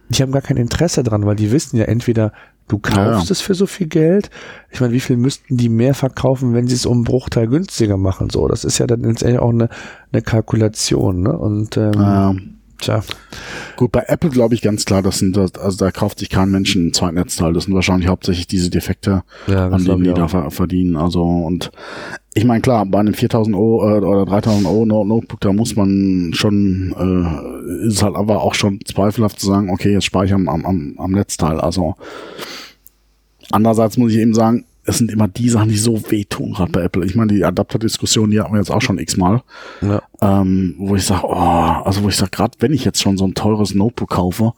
die 0.09 0.23
haben 0.23 0.33
gar 0.33 0.43
kein 0.43 0.57
Interesse 0.57 1.03
dran, 1.03 1.27
weil 1.27 1.37
die 1.37 1.53
wissen 1.53 1.77
ja 1.77 1.85
entweder, 1.85 2.33
du 2.67 2.79
kaufst 2.79 3.29
ja. 3.29 3.33
es 3.33 3.41
für 3.41 3.55
so 3.55 3.67
viel 3.67 3.89
Geld. 3.89 4.31
Ich 4.71 4.81
meine, 4.81 4.93
wie 4.93 5.01
viel 5.01 5.17
müssten 5.17 5.57
die 5.57 5.69
mehr 5.69 5.95
verkaufen, 5.95 6.55
wenn 6.55 6.67
sie 6.67 6.75
es 6.75 6.87
um 6.87 6.99
einen 6.99 7.05
Bruchteil 7.05 7.47
günstiger 7.47 7.97
machen? 7.97 8.31
So, 8.31 8.49
das 8.49 8.65
ist 8.65 8.79
ja 8.79 8.87
dann 8.87 9.03
letztendlich 9.03 9.41
auch 9.41 9.51
eine, 9.51 9.69
eine 10.13 10.23
Kalkulation, 10.23 11.23
ne? 11.23 11.37
Und 11.37 11.77
ähm, 11.77 11.93
ja. 11.95 12.35
Tja. 12.81 13.03
Gut, 13.77 13.93
bei 13.93 14.05
Apple 14.07 14.31
glaube 14.31 14.55
ich 14.55 14.63
ganz 14.63 14.85
klar, 14.85 15.03
das 15.03 15.19
sind, 15.19 15.37
also 15.37 15.85
da 15.85 15.91
kauft 15.91 16.21
sich 16.21 16.31
kein 16.31 16.51
Mensch 16.51 16.75
ein 16.75 16.93
Zweitnetzteil. 16.93 17.53
Das 17.53 17.65
sind 17.65 17.75
wahrscheinlich 17.75 18.09
hauptsächlich 18.09 18.47
diese 18.47 18.71
Defekte, 18.71 19.23
ja, 19.47 19.69
an 19.69 19.85
denen 19.85 20.05
die 20.05 20.15
da 20.15 20.29
verdienen. 20.51 20.97
Also, 20.97 21.23
und 21.23 21.71
ich 22.35 22.45
meine, 22.45 22.61
klar, 22.61 22.87
bei 22.87 23.01
einem 23.01 23.15
4000 23.15 23.57
Euro 23.57 23.99
äh, 23.99 24.01
oder 24.01 24.25
3000 24.25 24.67
Euro 24.67 24.85
Notebook, 25.05 25.41
da 25.41 25.53
muss 25.53 25.75
man 25.75 26.31
schon, 26.35 26.95
äh, 26.99 27.87
ist 27.87 28.03
halt 28.03 28.15
aber 28.15 28.43
auch 28.43 28.55
schon 28.55 28.81
zweifelhaft 28.85 29.41
zu 29.41 29.47
sagen, 29.47 29.71
okay, 29.71 29.93
jetzt 29.93 30.05
speichern 30.05 30.49
am, 30.49 30.65
am, 30.65 30.95
am 30.99 31.11
Netzteil. 31.11 31.61
Also, 31.61 31.97
andererseits 33.51 33.97
muss 33.97 34.13
ich 34.13 34.19
eben 34.19 34.35
sagen, 34.35 34.65
es 34.89 34.99
sind 34.99 35.11
immer 35.11 35.29
die 35.29 35.51
Sachen, 35.51 35.69
die 35.69 35.77
so 35.77 36.11
wehtun, 36.11 36.55
gerade 36.55 36.73
bei 36.73 36.83
Apple. 36.83 37.05
Ich 37.05 37.15
meine, 37.15 37.33
die 37.35 37.45
Adapter-Diskussion, 37.45 38.31
die 38.31 38.41
hatten 38.41 38.53
wir 38.53 38.59
jetzt 38.59 38.71
auch 38.71 38.81
schon 38.81 38.99
x-mal. 38.99 39.43
Ja. 39.83 40.03
Ähm, 40.23 40.77
wo 40.79 40.97
ich 40.97 41.05
sage, 41.05 41.27
oh, 41.27 41.35
also 41.35 42.03
wo 42.03 42.09
ich 42.09 42.17
sage, 42.17 42.31
gerade 42.31 42.57
wenn 42.61 42.73
ich 42.73 42.87
jetzt 42.87 43.03
schon 43.03 43.19
so 43.19 43.27
ein 43.27 43.35
teures 43.35 43.75
Notebook 43.75 44.09
kaufe, 44.09 44.55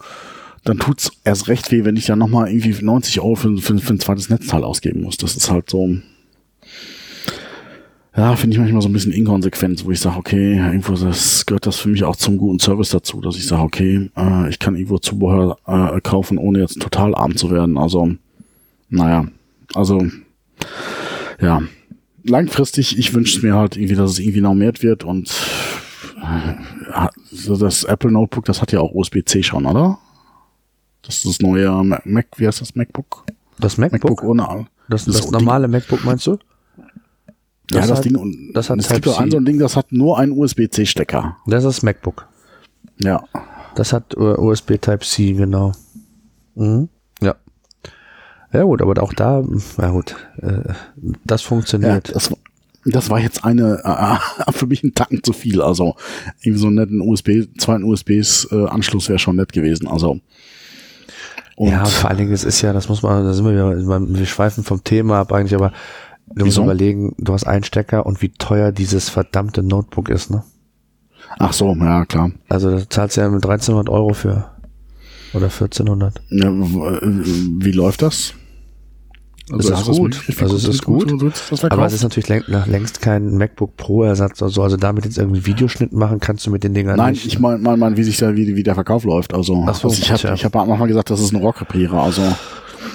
dann 0.63 0.79
tut's 0.79 1.11
erst 1.25 1.49
recht 1.49 1.73
weh, 1.73 1.85
wenn 1.85 1.97
ich 1.97 2.07
dann 2.07 2.21
nochmal 2.21 2.49
irgendwie 2.49 2.77
90 2.81 3.21
Euro 3.21 3.35
für, 3.35 3.57
für, 3.59 3.79
für 3.79 3.95
ein 3.95 3.99
zweites 3.99 4.31
Netzteil 4.31 4.63
ausgeben 4.63 5.03
muss. 5.03 5.17
Das 5.17 5.37
ist 5.37 5.51
halt 5.51 5.69
so, 5.69 5.97
ja, 8.17 8.37
finde 8.37 8.55
ich 8.55 8.61
manchmal 8.61 8.83
so 8.83 8.89
ein 8.89 8.93
bisschen 8.93 9.13
inkonsequent, 9.13 9.85
wo 9.85 9.91
ich 9.91 9.99
sage, 9.99 10.17
okay, 10.17 10.59
irgendwo 10.59 10.93
das 10.93 11.45
gehört 11.45 11.67
das 11.67 11.77
für 11.77 11.89
mich 11.89 12.05
auch 12.05 12.17
zum 12.17 12.39
guten 12.39 12.61
Service 12.61 12.91
dazu, 12.91 13.21
dass 13.21 13.37
ich 13.37 13.47
sage, 13.49 13.63
okay, 13.63 14.11
äh, 14.17 14.49
ich 14.49 14.61
kann 14.61 14.77
irgendwo 14.77 14.99
Zubehör 14.99 15.59
äh, 15.67 16.01
kaufen, 16.03 16.39
ohne 16.39 16.61
jetzt 16.61 16.81
total 16.81 17.17
arm 17.17 17.37
zu 17.37 17.51
werden. 17.51 17.77
Also, 17.77 18.11
naja, 18.91 19.27
also, 19.75 20.07
ja, 21.41 21.63
langfristig, 22.25 22.99
ich 22.99 23.15
wünsche 23.15 23.45
mir 23.45 23.55
halt 23.55 23.77
irgendwie, 23.77 23.95
dass 23.95 24.13
es 24.13 24.19
irgendwie 24.19 24.41
normiert 24.41 24.83
wird 24.83 25.05
und 25.05 25.31
äh, 26.23 27.09
so 27.31 27.57
das 27.57 27.85
Apple 27.85 28.11
Notebook, 28.11 28.45
das 28.45 28.61
hat 28.61 28.73
ja 28.73 28.81
auch 28.81 28.93
USB-C 28.95 29.43
schon, 29.43 29.67
oder? 29.67 29.99
Das 31.03 31.17
ist 31.17 31.27
das 31.27 31.39
neue 31.41 31.71
Mac, 32.05 32.27
wie 32.37 32.47
heißt 32.47 32.61
das 32.61 32.75
MacBook? 32.75 33.25
Das 33.59 33.79
MacBook? 33.79 34.11
MacBook 34.11 34.25
ohne 34.25 34.67
Das, 34.89 35.05
das, 35.05 35.17
das 35.17 35.31
normale 35.31 35.67
Ding. 35.67 35.73
MacBook 35.73 36.05
meinst 36.05 36.27
du? 36.27 36.39
Das 37.69 37.83
ja, 37.83 37.87
das 37.87 37.99
hat, 37.99 38.05
Ding 38.05 38.17
und 38.17 38.53
das 38.53 38.69
hat 38.69 38.79
es 38.81 38.89
gibt 38.89 39.09
ein 39.09 39.31
so 39.31 39.37
ein 39.37 39.45
Ding, 39.45 39.59
das 39.59 39.77
hat 39.77 39.93
nur 39.93 40.19
einen 40.19 40.33
USB-C-Stecker. 40.33 41.37
Das 41.47 41.65
ist 41.65 41.77
das 41.77 41.83
MacBook. 41.83 42.27
Ja. 42.99 43.23
Das 43.77 43.93
hat 43.93 44.17
USB 44.17 44.79
Type-C, 44.81 45.33
genau. 45.33 45.73
Mhm. 46.57 46.89
Ja. 48.53 48.61
Ja 48.61 48.65
gut, 48.65 48.83
aber 48.83 49.01
auch 49.03 49.13
da, 49.13 49.45
ja 49.79 49.91
gut, 49.91 50.17
äh, 50.43 50.73
das 51.25 51.43
funktioniert. 51.43 52.09
Ja, 52.09 52.15
das, 52.15 52.33
das 52.85 53.11
war 53.11 53.21
jetzt 53.21 53.45
eine, 53.45 53.81
äh, 53.85 54.53
für 54.53 54.67
mich 54.67 54.83
ein 54.83 54.95
Tacken 54.95 55.23
zu 55.23 55.33
viel. 55.33 55.61
Also 55.63 55.97
irgendwie 56.41 56.61
so 56.61 56.67
einen 56.67 56.77
netten 56.77 57.01
USB, 57.01 57.47
zweiten 57.59 57.85
USB-Anschluss 57.85 59.09
wäre 59.09 59.19
schon 59.19 59.37
nett 59.37 59.53
gewesen. 59.53 59.87
Also 59.87 60.21
und 61.61 61.69
ja, 61.69 61.85
vor 61.85 62.09
allen 62.09 62.19
Dingen, 62.19 62.33
es 62.33 62.43
ist 62.43 62.63
ja, 62.63 62.73
das 62.73 62.89
muss 62.89 63.03
man, 63.03 63.23
da 63.23 63.35
sind 63.35 63.45
wir 63.45 63.53
wieder, 63.53 64.01
wir 64.01 64.27
schweifen 64.27 64.65
vom 64.65 64.83
Thema 64.83 65.21
ab 65.21 65.31
eigentlich, 65.31 65.55
aber 65.55 65.73
du 66.35 66.47
musst 66.47 66.57
überlegen, 66.57 67.15
du 67.19 67.35
hast 67.35 67.45
einen 67.47 67.65
Stecker 67.65 68.07
und 68.07 68.23
wie 68.23 68.31
teuer 68.31 68.73
dieses 68.73 69.11
verdammte 69.11 69.63
Notebook 69.63 70.09
ist, 70.09 70.31
ne? 70.31 70.43
Ach 71.39 71.53
so, 71.53 71.75
ja, 71.75 72.07
klar. 72.07 72.31
Also 72.49 72.71
da 72.71 72.89
zahlst 72.89 73.19
du 73.19 73.21
ja 73.21 73.29
mit 73.29 73.45
1300 73.45 73.91
Euro 73.91 74.15
für. 74.15 74.51
Oder 75.35 75.45
1400. 75.47 76.23
Ja, 76.31 76.51
wie 76.51 77.73
läuft 77.73 78.01
das? 78.01 78.33
Also 79.53 79.73
es 79.73 79.81
ist 79.81 79.99
gut. 79.99 80.23
Also 80.41 80.57
es 80.57 80.65
ist 80.65 80.85
gut. 80.85 81.73
aber 81.73 81.87
es 81.87 81.93
ist 81.93 82.03
natürlich 82.03 82.29
längst 82.47 83.01
kein 83.01 83.37
MacBook 83.37 83.77
Pro 83.77 84.05
Ersatz 84.05 84.41
oder 84.43 84.51
so. 84.51 84.63
Also 84.63 84.77
damit 84.77 85.05
jetzt 85.05 85.19
irgendwie 85.19 85.47
Videoschnitt 85.47 85.93
machen 85.93 86.21
kannst 86.21 86.47
du 86.47 86.51
mit 86.51 86.65
den 86.65 86.75
Dingern 86.75 86.97
Nein, 86.97 87.13
nicht. 87.13 87.25
Nein, 87.25 87.33
ich 87.33 87.39
meine, 87.39 87.59
mein, 87.59 87.79
mein, 87.79 87.97
wie 87.97 88.05
sich 88.05 88.17
da, 88.19 88.35
wie, 88.37 88.55
wie 88.55 88.63
der 88.63 88.75
Verkauf 88.75 89.05
läuft. 89.05 89.35
Also, 89.35 89.65
Ach 89.67 89.75
so, 89.75 89.89
also 89.89 90.01
ich 90.01 90.11
habe 90.11 90.23
ja. 90.23 90.35
ich 90.35 90.45
hab 90.45 90.55
manchmal 90.55 90.89
gesagt, 90.89 91.11
das 91.11 91.21
ist 91.21 91.33
ein 91.33 91.37
Rohrkrepierer. 91.37 92.03
Also. 92.03 92.23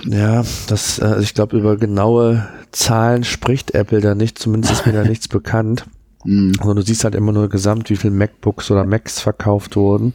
Ja, 0.05 0.43
das, 0.67 0.99
äh, 0.99 1.19
ich 1.21 1.33
glaube, 1.33 1.57
über 1.57 1.77
genaue 1.77 2.47
Zahlen 2.71 3.23
spricht 3.23 3.71
Apple 3.71 4.01
da 4.01 4.15
nicht. 4.15 4.39
Zumindest 4.39 4.73
ist 4.73 4.85
mir 4.85 4.93
da 4.93 5.03
nichts 5.03 5.27
bekannt. 5.27 5.85
Mhm. 6.25 6.53
Also 6.59 6.73
du 6.73 6.81
siehst 6.81 7.03
halt 7.03 7.15
immer 7.15 7.31
nur 7.31 7.49
gesamt, 7.49 7.89
wie 7.89 7.95
viel 7.95 8.11
MacBooks 8.11 8.71
oder 8.71 8.83
Macs 8.83 9.21
verkauft 9.21 9.75
wurden. 9.75 10.13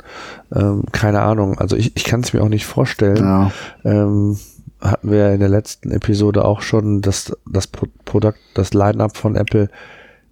Ähm, 0.53 0.83
keine 0.93 1.21
Ahnung. 1.21 1.59
Also 1.59 1.77
ich, 1.77 1.97
ich 1.97 2.05
kann 2.05 2.21
es 2.21 2.33
mir 2.33 2.43
auch 2.43 2.49
nicht 2.49 2.67
vorstellen. 2.67 3.17
Ja. 3.19 3.53
Ähm, 3.85 4.37
hatten 4.81 5.11
wir 5.11 5.33
in 5.33 5.41
der 5.41 5.49
letzten 5.49 5.91
Episode 5.91 6.45
auch 6.45 6.63
schon, 6.63 7.01
dass 7.03 7.37
das 7.51 7.67
Produkt, 7.67 8.39
das 8.55 8.73
Line-up 8.75 9.17
von 9.17 9.37
Apple 9.37 9.69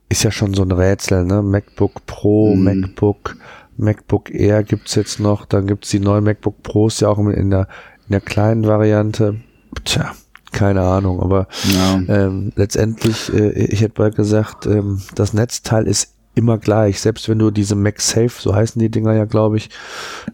ist 0.08 0.22
ja 0.22 0.30
schon 0.30 0.54
so 0.54 0.62
ein 0.62 0.72
Rätsel, 0.72 1.24
ne? 1.24 1.42
MacBook 1.42 2.06
Pro, 2.06 2.54
Mhm. 2.54 2.64
MacBook, 2.64 3.36
MacBook 3.76 4.30
Air 4.30 4.62
gibt's 4.64 4.94
jetzt 4.94 5.20
noch, 5.20 5.44
dann 5.44 5.66
gibt's 5.66 5.90
die 5.90 6.00
neuen 6.00 6.24
MacBook 6.24 6.62
Pros 6.62 7.00
ja 7.00 7.08
auch 7.08 7.18
in 7.18 7.50
der, 7.50 7.68
in 8.08 8.12
der 8.12 8.20
kleinen 8.20 8.64
Variante. 8.66 9.36
Tja, 9.84 10.12
keine 10.50 10.80
Ahnung, 10.80 11.20
aber 11.20 11.46
Ja. 11.74 12.00
ähm, 12.08 12.52
letztendlich, 12.56 13.32
äh, 13.32 13.50
ich 13.50 13.82
hätte 13.82 13.94
bald 13.94 14.16
gesagt, 14.16 14.64
ähm, 14.66 15.00
das 15.14 15.34
Netzteil 15.34 15.86
ist 15.86 16.14
immer 16.38 16.56
gleich, 16.58 17.00
selbst 17.00 17.28
wenn 17.28 17.38
du 17.38 17.50
diese 17.50 17.74
MagSafe, 17.74 18.30
so 18.40 18.54
heißen 18.54 18.78
die 18.80 18.90
Dinger 18.90 19.12
ja, 19.14 19.24
glaube 19.26 19.56
ich, 19.58 19.68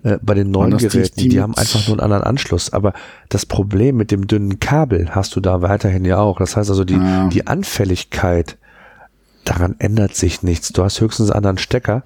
äh, 0.02 0.18
bei 0.22 0.34
den 0.34 0.50
neuen 0.50 0.76
Geräten, 0.76 1.14
die, 1.20 1.28
die 1.28 1.40
haben 1.40 1.56
einfach 1.56 1.86
nur 1.88 1.94
einen 1.96 2.00
anderen 2.04 2.22
Anschluss. 2.22 2.72
Aber 2.72 2.92
das 3.30 3.46
Problem 3.46 3.96
mit 3.96 4.10
dem 4.10 4.26
dünnen 4.26 4.60
Kabel 4.60 5.10
hast 5.14 5.34
du 5.34 5.40
da 5.40 5.62
weiterhin 5.62 6.04
ja 6.04 6.18
auch. 6.18 6.38
Das 6.38 6.56
heißt 6.56 6.70
also, 6.70 6.84
die, 6.84 6.94
Ja. 6.94 7.28
die 7.28 7.46
Anfälligkeit, 7.46 8.58
daran 9.44 9.74
ändert 9.78 10.14
sich 10.14 10.42
nichts. 10.42 10.72
Du 10.72 10.84
hast 10.84 11.00
höchstens 11.00 11.30
einen 11.30 11.38
anderen 11.38 11.58
Stecker, 11.58 12.02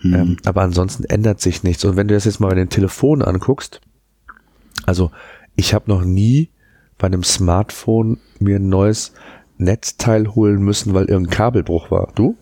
Hm. 0.00 0.14
ähm, 0.14 0.36
aber 0.44 0.62
ansonsten 0.62 1.04
ändert 1.04 1.40
sich 1.40 1.62
nichts. 1.62 1.84
Und 1.84 1.96
wenn 1.96 2.08
du 2.08 2.14
das 2.14 2.24
jetzt 2.24 2.40
mal 2.40 2.48
bei 2.48 2.54
den 2.54 2.68
Telefonen 2.70 3.22
anguckst, 3.22 3.80
also 4.86 5.10
ich 5.56 5.74
habe 5.74 5.90
noch 5.90 6.04
nie 6.04 6.50
bei 6.98 7.06
einem 7.06 7.22
Smartphone 7.24 8.18
mir 8.38 8.56
ein 8.56 8.68
neues 8.68 9.12
Netzteil 9.58 10.28
holen 10.34 10.62
müssen, 10.62 10.94
weil 10.94 11.04
irgendein 11.04 11.34
Kabelbruch 11.36 11.90
war. 11.90 12.12
Du? 12.14 12.36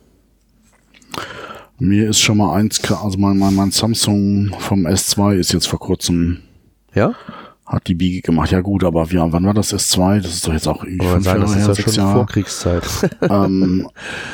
Mir 1.79 2.09
ist 2.11 2.21
schon 2.21 2.39
mal 2.39 2.57
eins, 2.57 2.83
klar, 2.83 3.05
also 3.05 3.19
mein, 3.19 3.39
mein, 3.39 3.55
mein 3.55 3.71
Samsung 3.71 4.51
vom 4.59 4.87
S2 4.87 5.37
ist 5.37 5.53
jetzt 5.53 5.69
vor 5.69 5.79
kurzem, 5.79 6.39
Ja? 6.95 7.15
hat 7.69 7.87
die 7.87 7.95
Biege 7.95 8.23
gemacht. 8.23 8.51
Ja 8.51 8.63
gut, 8.63 8.83
aber 8.83 9.11
wir, 9.11 9.27
wann 9.31 9.45
war 9.45 9.53
das 9.53 9.75
S2? 9.75 10.23
Das 10.23 10.33
ist 10.33 10.47
doch 10.49 10.55
jetzt 10.55 10.67
auch 10.67 10.83
irgendwie 10.85 11.07
fünf 11.07 11.25
sagen, 11.25 11.43
das 11.43 11.51
Jahre 11.51 11.61
ist 11.61 11.67
her, 11.67 11.69
ja 11.69 11.75
sechs 11.75 11.95
schon 11.95 12.05
Jahre. 12.05 12.17
Vorkriegszeit. 12.17 12.83
ähm, 13.31 13.89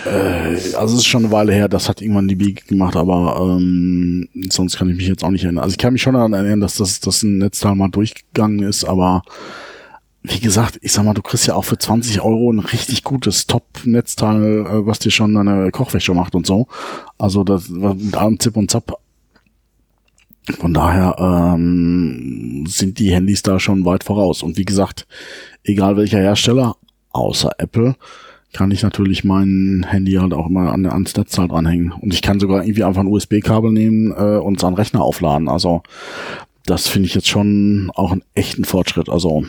äh, 0.07 0.75
also 0.77 0.95
es 0.95 1.01
ist 1.01 1.07
schon 1.07 1.25
eine 1.25 1.33
Weile 1.33 1.53
her, 1.53 1.69
das 1.69 1.89
hat 1.89 2.01
irgendwann 2.01 2.29
die 2.29 2.37
Biege 2.37 2.63
gemacht, 2.65 2.95
aber 2.95 3.37
ähm, 3.41 4.29
sonst 4.51 4.77
kann 4.79 4.89
ich 4.89 4.97
mich 4.97 5.09
jetzt 5.09 5.25
auch 5.25 5.31
nicht 5.31 5.43
erinnern. 5.43 5.65
Also 5.65 5.73
ich 5.73 5.79
kann 5.79 5.93
mich 5.93 6.03
schon 6.03 6.15
daran 6.15 6.33
erinnern, 6.33 6.61
dass 6.61 6.77
das, 6.77 7.01
das 7.01 7.25
ein 7.25 7.39
Netzteil 7.39 7.75
mal 7.75 7.89
durchgegangen 7.89 8.61
ist, 8.63 8.85
aber 8.85 9.23
wie 10.27 10.41
gesagt, 10.41 10.79
ich 10.81 10.93
sag 10.93 11.05
mal, 11.05 11.13
du 11.13 11.21
kriegst 11.21 11.47
ja 11.47 11.55
auch 11.55 11.67
für 11.67 11.77
20 11.77 12.23
Euro 12.23 12.51
ein 12.51 12.59
richtig 12.59 13.05
gutes 13.05 13.47
Top-Netzteil, 13.47 14.67
äh, 14.67 14.87
was 14.87 14.99
dir 14.99 15.11
schon 15.11 15.35
deine 15.35 15.71
Kochwäsche 15.71 16.15
macht 16.15 16.35
und 16.35 16.47
so. 16.47 16.67
Also 17.19 17.45
das 17.45 17.69
mit 17.69 18.17
allem 18.17 18.41
Zip 18.41 18.57
und 18.57 18.71
Zap. 18.71 18.99
Von 20.59 20.73
daher 20.73 21.17
ähm, 21.19 22.65
sind 22.67 22.99
die 22.99 23.13
Handys 23.13 23.43
da 23.43 23.61
schon 23.61 23.85
weit 23.85 24.05
voraus. 24.05 24.43
Und 24.43 24.57
wie 24.57 24.65
gesagt, 24.65 25.07
egal 25.63 25.99
welcher 25.99 26.19
Hersteller, 26.19 26.77
außer 27.13 27.53
Apple, 27.59 27.95
kann 28.55 28.71
ich 28.71 28.83
natürlich 28.83 29.25
mein 29.25 29.85
Handy 29.87 30.13
halt 30.13 30.33
auch 30.33 30.49
immer 30.49 30.73
an, 30.73 30.87
ans 30.87 31.15
Netzteil 31.17 31.49
dranhängen. 31.49 31.93
Und 31.93 32.15
ich 32.15 32.23
kann 32.23 32.41
sogar 32.41 32.65
irgendwie 32.65 32.85
einfach 32.85 33.03
ein 33.03 33.09
USB-Kabel 33.09 33.73
nehmen 33.73 34.11
äh, 34.13 34.39
und 34.39 34.57
es 34.57 34.65
an 34.65 34.75
Rechner 34.75 35.03
aufladen. 35.03 35.49
Also 35.49 35.83
das 36.65 36.89
finde 36.89 37.09
ich 37.09 37.15
jetzt 37.15 37.29
schon 37.29 37.91
auch 37.95 38.13
einen 38.13 38.25
echten 38.35 38.65
Fortschritt. 38.65 39.11
Also 39.11 39.45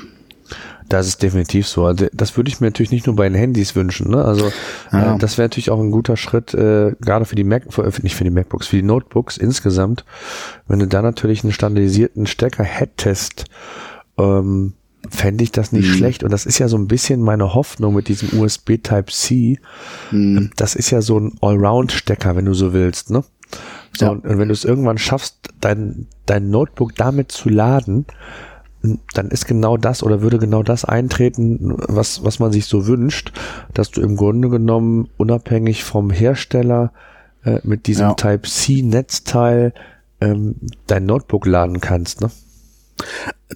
Das 0.87 1.07
ist 1.07 1.23
definitiv 1.23 1.67
so. 1.67 1.85
Also 1.85 2.07
das 2.13 2.37
würde 2.37 2.47
ich 2.49 2.61
mir 2.61 2.67
natürlich 2.67 2.91
nicht 2.91 3.07
nur 3.07 3.15
bei 3.15 3.27
den 3.27 3.35
Handys 3.37 3.75
wünschen. 3.75 4.11
Ne? 4.11 4.23
Also 4.23 4.51
Ja. 4.91 5.15
äh, 5.15 5.17
das 5.17 5.37
wäre 5.37 5.45
natürlich 5.45 5.71
auch 5.71 5.79
ein 5.79 5.89
guter 5.91 6.15
Schritt, 6.15 6.53
äh, 6.53 6.93
gerade 7.01 7.25
für 7.25 7.35
die 7.35 7.43
Mac, 7.43 7.63
für, 7.73 7.91
nicht 8.03 8.15
für 8.15 8.23
die 8.23 8.29
MacBooks, 8.29 8.67
für 8.67 8.75
die 8.75 8.83
Notebooks 8.83 9.37
insgesamt, 9.37 10.05
wenn 10.67 10.79
du 10.79 10.87
da 10.87 11.01
natürlich 11.01 11.43
einen 11.43 11.53
standardisierten 11.53 12.27
Stecker 12.27 12.63
hättest, 12.63 13.45
ähm, 14.17 14.73
fände 15.09 15.43
ich 15.43 15.51
das 15.51 15.71
nicht 15.71 15.87
Mhm. 15.89 15.93
schlecht. 15.93 16.23
Und 16.23 16.31
das 16.31 16.45
ist 16.45 16.59
ja 16.59 16.67
so 16.67 16.77
ein 16.77 16.87
bisschen 16.87 17.21
meine 17.21 17.53
Hoffnung 17.53 17.93
mit 17.95 18.07
diesem 18.07 18.39
USB 18.39 18.77
Type-C. 18.81 19.59
mh, 20.11 20.49
Das 20.55 20.75
ist 20.75 20.89
ja 20.91 21.01
so 21.01 21.19
ein 21.19 21.33
Allround-Stecker, 21.41 22.35
wenn 22.35 22.45
du 22.45 22.53
so 22.53 22.73
willst. 22.73 23.09
Ne? 23.11 23.23
So, 23.97 24.05
Ja. 24.05 24.11
und, 24.11 24.25
und 24.25 24.37
wenn 24.39 24.47
du 24.47 24.53
es 24.53 24.65
irgendwann 24.65 24.97
schaffst, 24.97 25.37
dein, 25.61 26.07
dein 26.25 26.49
Notebook 26.49 26.95
damit 26.95 27.31
zu 27.31 27.49
laden, 27.49 28.05
dann 29.13 29.29
ist 29.29 29.47
genau 29.47 29.77
das 29.77 30.03
oder 30.03 30.21
würde 30.21 30.37
genau 30.37 30.63
das 30.63 30.85
eintreten, 30.85 31.75
was, 31.77 32.23
was 32.23 32.39
man 32.39 32.51
sich 32.51 32.65
so 32.65 32.87
wünscht, 32.87 33.33
dass 33.73 33.91
du 33.91 34.01
im 34.01 34.15
Grunde 34.15 34.49
genommen 34.49 35.09
unabhängig 35.17 35.83
vom 35.83 36.09
Hersteller 36.09 36.91
äh, 37.43 37.59
mit 37.63 37.87
diesem 37.87 38.09
Ja. 38.09 38.13
Type-C-Netzteil 38.13 39.73
ähm, 40.21 40.55
dein 40.87 41.05
Notebook 41.05 41.45
laden 41.45 41.81
kannst. 41.81 42.21
Ne? 42.21 42.31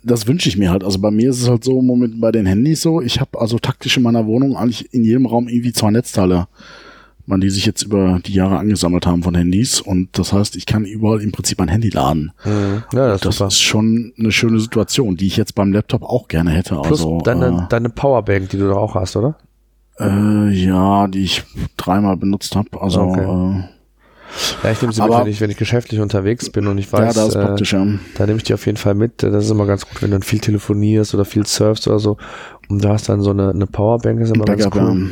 das 0.03 0.27
wünsche 0.27 0.49
ich 0.49 0.57
mir 0.57 0.71
halt. 0.71 0.83
Also 0.83 0.99
bei 0.99 1.11
mir 1.11 1.29
ist 1.29 1.41
es 1.41 1.49
halt 1.49 1.63
so 1.63 1.79
im 1.79 1.85
Moment 1.85 2.19
bei 2.21 2.31
den 2.31 2.45
Handys 2.45 2.81
so, 2.81 3.01
ich 3.01 3.19
habe 3.19 3.39
also 3.39 3.59
taktisch 3.59 3.97
in 3.97 4.03
meiner 4.03 4.25
Wohnung 4.25 4.55
eigentlich 4.55 4.93
in 4.93 5.03
jedem 5.03 5.25
Raum 5.25 5.47
irgendwie 5.47 5.73
zwei 5.73 5.91
Netzteile, 5.91 6.47
man 7.29 7.39
die 7.41 7.49
sich 7.49 7.65
jetzt 7.65 7.83
über 7.83 8.19
die 8.25 8.33
Jahre 8.33 8.57
angesammelt 8.57 9.05
haben 9.05 9.23
von 9.23 9.33
Handys. 9.35 9.79
Und 9.79 10.17
das 10.17 10.33
heißt, 10.33 10.55
ich 10.55 10.65
kann 10.65 10.83
überall 10.85 11.21
im 11.21 11.31
Prinzip 11.31 11.59
mein 11.59 11.69
Handy 11.69 11.89
laden. 11.89 12.31
Ja, 12.93 13.17
das, 13.17 13.21
Das 13.21 13.53
ist 13.53 13.61
schon 13.61 14.11
eine 14.19 14.31
schöne 14.31 14.59
Situation, 14.59 15.15
die 15.15 15.27
ich 15.27 15.37
jetzt 15.37 15.55
beim 15.55 15.71
Laptop 15.71 16.03
auch 16.03 16.27
gerne 16.27 16.51
hätte. 16.51 16.75
Plus 16.75 16.99
also, 17.01 17.19
deine, 17.21 17.67
deine 17.69 17.89
Powerbank, 17.89 18.49
die 18.49 18.57
du 18.57 18.67
doch 18.67 18.77
auch 18.77 18.95
hast, 18.95 19.15
oder? 19.15 19.35
äh, 19.99 20.05
äh, 20.07 20.49
ja, 20.51 21.07
die 21.07 21.23
ich 21.23 21.43
dreimal 21.77 22.17
benutzt 22.17 22.55
habe. 22.55 22.69
Also 22.81 23.01
Okay. 23.01 23.21
äh, 23.23 23.63
Ja, 24.63 24.71
ich 24.71 24.81
nehme 24.81 24.93
sie 24.93 25.01
mit, 25.01 25.11
Aber- 25.11 25.25
wenn 25.25 25.31
ich, 25.31 25.41
wenn 25.41 25.49
ich 25.49 25.57
geschäftlich 25.57 25.99
unterwegs 25.99 26.49
bin 26.51 26.67
und 26.67 26.77
ich 26.77 26.85
ja, 26.91 26.99
weiß, 26.99 27.15
das 27.15 27.29
ist 27.29 27.35
äh, 27.35 27.43
praktisch. 27.45 27.73
Ja. 27.73 27.85
Da 28.15 28.25
nehme 28.27 28.37
ich 28.37 28.43
die 28.43 28.53
auf 28.53 28.65
jeden 28.65 28.77
Fall 28.77 28.93
mit. 28.95 29.23
Das 29.23 29.43
ist 29.45 29.49
immer 29.51 29.65
ganz 29.65 29.85
gut, 29.87 30.01
wenn 30.01 30.11
du 30.11 30.15
dann 30.15 30.21
viel 30.23 30.39
telefonierst 30.39 31.13
oder 31.15 31.25
viel 31.25 31.45
surfst 31.45 31.87
oder 31.87 31.99
so. 31.99 32.17
Und 32.69 32.83
da 32.83 32.89
hast 32.93 33.09
dann 33.09 33.21
so 33.21 33.31
eine, 33.31 33.49
eine 33.49 33.65
Powerbank, 33.67 34.19
ist 34.21 34.33
immer 34.33 34.45
ganz 34.45 34.63
Backup, 34.65 34.81
cool. 34.89 35.09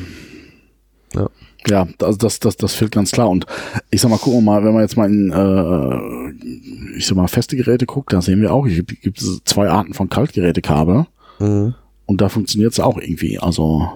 ja. 1.16 1.22
Ja. 1.22 1.30
Ja, 1.70 1.88
also 2.02 2.18
das, 2.18 2.40
das, 2.40 2.56
das 2.58 2.74
fehlt 2.74 2.92
ganz 2.92 3.12
klar. 3.12 3.30
Und 3.30 3.46
ich 3.90 4.02
sag 4.02 4.10
mal, 4.10 4.18
gucken 4.18 4.40
wir 4.40 4.52
mal, 4.54 4.64
wenn 4.64 4.74
man 4.74 4.82
jetzt 4.82 4.96
mal 4.98 5.10
in, 5.12 5.32
äh, 5.32 6.98
ich 6.98 7.06
sag 7.08 7.16
mal, 7.18 7.28
feste 7.28 7.58
Geräte 7.58 7.86
guckt, 7.86 8.14
da 8.14 8.22
sehen 8.22 8.42
wir 8.42 8.54
auch, 8.54 8.66
hier 8.68 8.84
gibt 8.84 9.22
es 9.22 9.42
zwei 9.44 9.70
Arten 9.70 9.94
von 9.94 10.10
Kaltgerätekabel. 10.10 11.06
Mhm. 11.40 11.76
Und 12.06 12.22
da 12.22 12.30
funktioniert 12.30 12.72
es 12.74 12.80
auch 12.80 12.98
irgendwie. 12.98 13.38
Also 13.38 13.90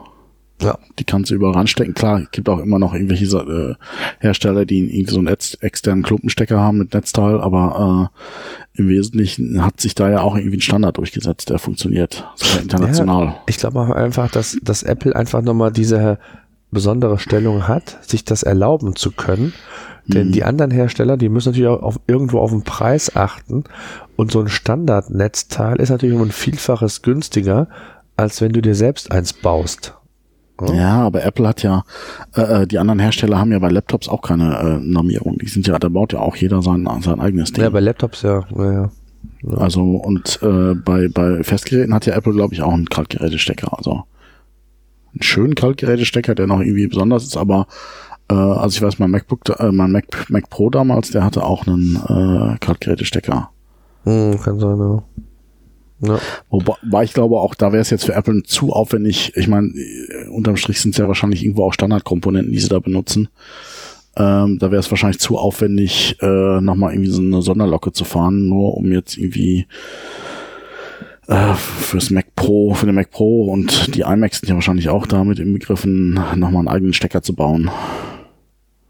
Ja. 0.62 0.78
die 1.00 1.06
kannst 1.06 1.32
du 1.32 1.36
überall 1.36 1.54
ranstecken. 1.54 1.94
Klar, 1.94 2.22
es 2.24 2.32
gibt 2.32 2.50
auch 2.50 2.60
immer 2.60 2.78
noch 2.78 2.94
irgendwelche 2.94 3.26
äh, 3.38 3.76
Hersteller, 4.20 4.66
die 4.66 4.80
irgendwie 4.80 5.14
so 5.14 5.20
einen 5.20 5.28
ex 5.28 5.54
externen 5.56 6.04
Klumpenstecker 6.04 6.60
haben 6.60 6.78
mit 6.78 6.94
Netzteil, 6.94 7.40
aber 7.40 8.12
äh, 8.76 8.80
im 8.82 8.90
Wesentlichen 8.90 9.64
hat 9.66 9.80
sich 9.82 9.96
da 9.96 10.10
ja 10.10 10.22
auch 10.22 10.36
irgendwie 10.36 10.58
ein 10.58 10.62
Standard 10.62 10.98
durchgesetzt, 10.98 11.50
der 11.50 11.58
funktioniert. 11.60 12.26
Sogar 12.36 12.62
international. 12.64 13.36
Ich 13.48 13.58
glaube 13.58 13.96
einfach, 13.96 14.30
dass, 14.30 14.58
dass 14.62 14.84
Apple 14.84 15.16
einfach 15.16 15.42
nochmal 15.42 15.72
diese 15.72 16.20
besondere 16.72 17.20
Stellung 17.20 17.68
hat, 17.68 17.98
sich 18.02 18.24
das 18.26 18.44
erlauben 18.44 18.96
zu 18.96 19.12
können. 19.12 19.54
Denn 20.08 20.28
Mhm. 20.28 20.32
die 20.32 20.44
anderen 20.44 20.72
Hersteller, 20.72 21.18
die 21.18 21.30
müssen 21.30 21.50
natürlich 21.50 21.70
auch 21.70 21.84
auf, 21.84 22.00
irgendwo 22.08 22.40
auf 22.40 22.52
den 22.52 22.64
Preis 22.64 23.16
achten. 23.16 23.64
Und 24.16 24.32
so 24.32 24.40
ein 24.40 24.48
Standardnetzteil 24.48 25.80
ist 25.80 25.90
natürlich 25.90 26.16
um 26.16 26.24
ein 26.24 26.32
Vielfaches 26.32 27.02
günstiger, 27.02 27.68
als 28.18 28.42
wenn 28.42 28.52
du 28.52 28.62
dir 28.62 28.76
selbst 28.76 29.12
eins 29.12 29.34
baust. 29.34 29.96
Ja, 30.74 31.02
aber 31.02 31.24
Apple 31.24 31.48
hat 31.48 31.64
ja, 31.64 31.84
äh, 32.36 32.64
äh, 32.64 32.68
die 32.68 32.78
anderen 32.78 33.00
Hersteller 33.00 33.40
haben 33.40 33.52
ja 33.52 33.60
bei 33.60 33.70
Laptops 33.70 34.08
auch 34.08 34.22
keine 34.22 34.58
äh, 34.60 34.80
Normierung. 34.80 35.38
Die 35.40 35.48
sind 35.48 35.66
ja, 35.68 35.80
da 35.80 35.90
baut 35.90 36.14
ja 36.14 36.20
auch 36.20 36.36
jeder 36.36 36.62
sein, 36.62 36.88
sein 37.02 37.20
eigenes 37.20 37.52
Ding. 37.52 37.64
Ja, 37.64 37.70
bei 37.72 37.80
Laptops 37.80 38.22
ja. 38.22 38.46
ja, 38.56 38.72
ja. 38.74 38.92
also 39.58 39.82
und 39.82 40.40
äh, 40.44 40.76
bei, 40.76 41.08
bei 41.08 41.44
Festgeräten 41.44 41.94
hat 41.96 42.06
ja 42.06 42.14
Apple, 42.14 42.34
glaube 42.34 42.54
ich, 42.54 42.62
auch 42.62 42.74
einen 42.74 42.90
Kaltgerätestecker. 42.90 43.76
Also 43.76 44.04
einen 45.14 45.22
schönen 45.22 45.56
Kaltgerätestecker, 45.56 46.36
der 46.36 46.48
noch 46.48 46.60
irgendwie 46.60 46.88
besonders 46.88 47.24
ist, 47.24 47.38
aber 47.38 47.68
äh, 48.30 48.34
also 48.34 48.76
ich 48.76 48.82
weiß, 48.82 49.00
mein 49.00 49.12
MacBook, 49.12 49.42
äh, 49.60 49.72
mein 49.72 49.92
Mac, 49.92 50.30
Mac 50.30 50.50
Pro 50.50 50.70
damals, 50.70 51.12
der 51.12 51.24
hatte 51.24 51.44
auch 51.44 51.68
einen 51.68 51.96
äh, 51.96 52.58
Kaltgerätestecker. 52.60 53.50
Hm, 54.04 54.40
kann 54.42 54.60
sein, 54.60 54.80
ja. 54.80 55.04
ja. 56.14 56.20
Wobei 56.50 57.04
ich 57.04 57.14
glaube 57.14 57.40
auch, 57.40 57.56
da 57.56 57.72
wäre 57.72 57.82
es 57.82 57.90
jetzt 57.90 58.06
für 58.06 58.14
Apple 58.14 58.44
zu 58.44 58.72
aufwendig. 58.74 59.34
Ich 59.36 59.48
meine, 59.48 59.68
äh, 59.68 60.28
unterm 60.30 60.58
Strich 60.58 60.80
sind 60.80 60.92
es 60.92 60.98
ja 60.98 61.08
wahrscheinlich 61.08 61.44
irgendwo 61.44 61.66
auch 61.66 61.74
Standardkomponenten, 61.74 62.52
die 62.52 62.60
sie 62.60 62.70
da 62.70 62.80
benutzen. 62.80 63.30
Ähm, 64.18 64.60
da 64.60 64.72
wäre 64.72 64.80
es 64.80 64.92
wahrscheinlich 64.92 65.20
zu 65.20 65.38
aufwendig, 65.38 66.18
äh, 66.22 66.62
nochmal 66.62 66.94
irgendwie 66.94 67.12
so 67.12 67.22
eine 67.22 67.42
Sonderlocke 67.42 67.94
zu 67.94 68.04
fahren, 68.04 68.50
nur 68.50 68.76
um 68.76 68.92
jetzt 68.92 69.18
irgendwie 69.18 69.68
äh, 71.32 71.56
fürs 71.56 72.12
Mac 72.12 72.36
Pro, 72.36 72.74
für 72.74 72.86
den 72.86 72.96
Mac 72.96 73.10
Pro 73.10 73.46
und 73.46 73.96
die 73.96 74.02
iMacs 74.02 74.40
sind 74.40 74.50
ja 74.50 74.56
wahrscheinlich 74.56 74.90
auch 74.90 75.08
damit 75.08 75.40
im 75.40 75.54
Begriffen, 75.54 76.14
nochmal 76.14 76.58
einen 76.58 76.68
eigenen 76.68 76.94
Stecker 76.94 77.22
zu 77.22 77.34
bauen. 77.34 77.72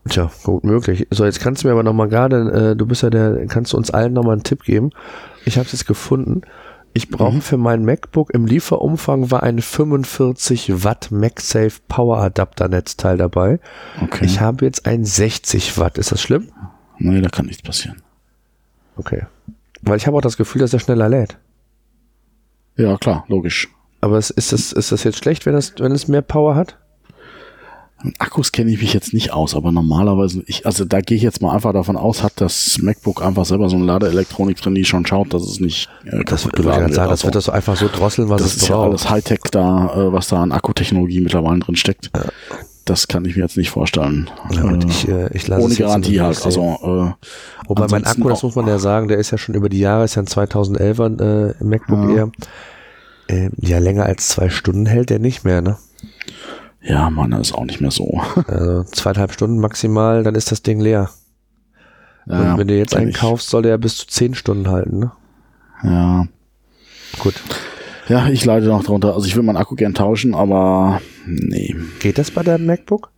Tja, 0.09 0.31
gut 0.43 0.63
möglich. 0.63 1.07
So, 1.11 1.23
jetzt 1.25 1.39
kannst 1.39 1.63
du 1.63 1.67
mir 1.67 1.73
aber 1.73 1.83
nochmal 1.83 2.09
gerade, 2.09 2.71
äh, 2.71 2.75
du 2.75 2.87
bist 2.87 3.03
ja 3.03 3.11
der, 3.11 3.45
kannst 3.45 3.73
du 3.73 3.77
uns 3.77 3.91
allen 3.91 4.13
nochmal 4.13 4.33
einen 4.33 4.43
Tipp 4.43 4.63
geben. 4.63 4.89
Ich 5.45 5.57
habe 5.57 5.67
es 5.67 5.71
jetzt 5.71 5.85
gefunden. 5.85 6.41
Ich 6.93 7.09
brauche 7.09 7.39
für 7.39 7.57
mein 7.57 7.85
MacBook 7.85 8.33
im 8.33 8.45
Lieferumfang 8.45 9.31
war 9.31 9.43
ein 9.43 9.61
45 9.61 10.83
Watt 10.83 11.09
MagSafe 11.11 11.79
Power 11.87 12.17
Adapter 12.17 12.67
Netzteil 12.67 13.17
dabei. 13.17 13.59
Okay. 14.01 14.25
Ich 14.25 14.41
habe 14.41 14.65
jetzt 14.65 14.85
ein 14.87 15.05
60 15.05 15.77
Watt. 15.77 15.97
Ist 15.97 16.11
das 16.11 16.21
schlimm? 16.21 16.49
nee, 16.97 17.21
da 17.21 17.29
kann 17.29 17.45
nichts 17.45 17.61
passieren. 17.61 18.01
Okay. 18.97 19.23
Weil 19.83 19.97
ich 19.97 20.07
habe 20.07 20.17
auch 20.17 20.21
das 20.21 20.35
Gefühl, 20.35 20.59
dass 20.59 20.73
er 20.73 20.79
schneller 20.79 21.07
lädt. 21.07 21.37
Ja, 22.77 22.97
klar, 22.97 23.25
logisch. 23.27 23.67
Aber 24.01 24.17
ist, 24.17 24.31
ist, 24.31 24.51
das, 24.51 24.71
ist 24.71 24.91
das 24.91 25.03
jetzt 25.03 25.19
schlecht, 25.19 25.45
wenn 25.45 25.55
es, 25.55 25.73
wenn 25.77 25.91
es 25.91 26.07
mehr 26.07 26.21
Power 26.21 26.55
hat? 26.55 26.77
Mit 28.03 28.19
Akkus 28.19 28.51
kenne 28.51 28.71
ich 28.71 28.81
mich 28.81 28.93
jetzt 28.93 29.13
nicht 29.13 29.31
aus, 29.31 29.53
aber 29.55 29.71
normalerweise, 29.71 30.41
ich, 30.47 30.65
also 30.65 30.85
da 30.85 31.01
gehe 31.01 31.17
ich 31.17 31.21
jetzt 31.21 31.39
mal 31.39 31.53
einfach 31.53 31.71
davon 31.71 31.95
aus, 31.97 32.23
hat 32.23 32.33
das 32.41 32.79
MacBook 32.81 33.21
einfach 33.23 33.45
selber 33.45 33.69
so 33.69 33.75
eine 33.75 33.85
Ladeelektronik 33.85 34.59
drin, 34.59 34.73
die 34.73 34.85
schon 34.85 35.05
schaut, 35.05 35.35
dass 35.35 35.43
es 35.43 35.59
nicht 35.59 35.87
äh, 36.05 36.23
das, 36.25 36.45
wird 36.45 36.55
geladen 36.55 36.91
sagen, 36.91 37.11
Das 37.11 37.23
wird 37.25 37.35
das 37.35 37.47
einfach 37.47 37.75
so 37.77 37.87
drosseln, 37.87 38.27
was 38.29 38.41
das 38.41 38.55
es 38.55 38.63
ist 38.63 38.69
braucht. 38.69 38.79
ja 38.79 38.83
alles 38.89 39.09
Hightech 39.11 39.41
da, 39.51 39.93
äh, 39.93 40.11
was 40.11 40.29
da 40.29 40.41
an 40.41 40.51
Akkutechnologie 40.51 41.21
mittlerweile 41.21 41.59
drin 41.59 41.75
steckt. 41.75 42.09
Ja. 42.15 42.23
Das 42.91 43.07
kann 43.07 43.23
ich 43.23 43.37
mir 43.37 43.43
jetzt 43.43 43.55
nicht 43.55 43.69
vorstellen. 43.69 44.29
Ja, 44.51 44.69
äh, 44.69 44.79
ich, 44.85 45.07
äh, 45.07 45.29
ich 45.33 45.47
lasse 45.47 45.63
ohne 45.63 45.75
Garantie 45.75 46.19
halt. 46.19 46.45
Also, 46.45 46.61
äh, 46.61 47.25
Wobei 47.65 47.87
mein 47.89 48.03
Akku, 48.03 48.27
das 48.27 48.43
muss 48.43 48.55
man 48.55 48.67
ja 48.67 48.79
sagen, 48.79 49.07
der 49.07 49.17
ist 49.17 49.31
ja 49.31 49.37
schon 49.37 49.55
über 49.55 49.69
die 49.69 49.79
Jahre, 49.79 50.03
ist 50.03 50.15
ja 50.15 50.21
ein 50.21 50.27
2011er 50.27 51.53
äh, 51.61 51.63
MacBook 51.63 52.09
ja. 52.09 52.15
Air. 52.15 52.31
Äh, 53.27 53.49
ja, 53.61 53.77
länger 53.77 54.07
als 54.07 54.27
zwei 54.27 54.49
Stunden 54.49 54.85
hält 54.85 55.09
der 55.09 55.19
nicht 55.19 55.45
mehr, 55.45 55.61
ne? 55.61 55.77
Ja, 56.81 57.09
Mann, 57.09 57.31
ist 57.31 57.53
auch 57.53 57.63
nicht 57.63 57.79
mehr 57.79 57.91
so. 57.91 58.19
Also 58.47 58.83
zweieinhalb 58.83 59.31
Stunden 59.31 59.59
maximal, 59.59 60.23
dann 60.23 60.35
ist 60.35 60.51
das 60.51 60.61
Ding 60.61 60.81
leer. 60.81 61.11
Ja, 62.25 62.51
Und 62.51 62.59
wenn 62.59 62.67
du 62.67 62.77
jetzt 62.77 62.93
einen 62.93 63.13
kaufst, 63.13 63.49
soll 63.49 63.61
der 63.61 63.71
ja 63.71 63.77
bis 63.77 63.95
zu 63.95 64.07
zehn 64.07 64.35
Stunden 64.35 64.67
halten, 64.67 64.99
ne? 64.99 65.11
Ja. 65.83 66.27
Gut. 67.19 67.35
Ja, 68.07 68.27
ich 68.29 68.45
leide 68.45 68.67
noch 68.67 68.83
drunter. 68.83 69.13
Also 69.13 69.27
ich 69.27 69.35
will 69.35 69.43
meinen 69.43 69.57
Akku 69.57 69.75
gern 69.75 69.93
tauschen, 69.93 70.33
aber 70.33 71.01
nee. 71.25 71.75
Geht 71.99 72.17
das 72.17 72.31
bei 72.31 72.43
deinem 72.43 72.65
MacBook? 72.65 73.11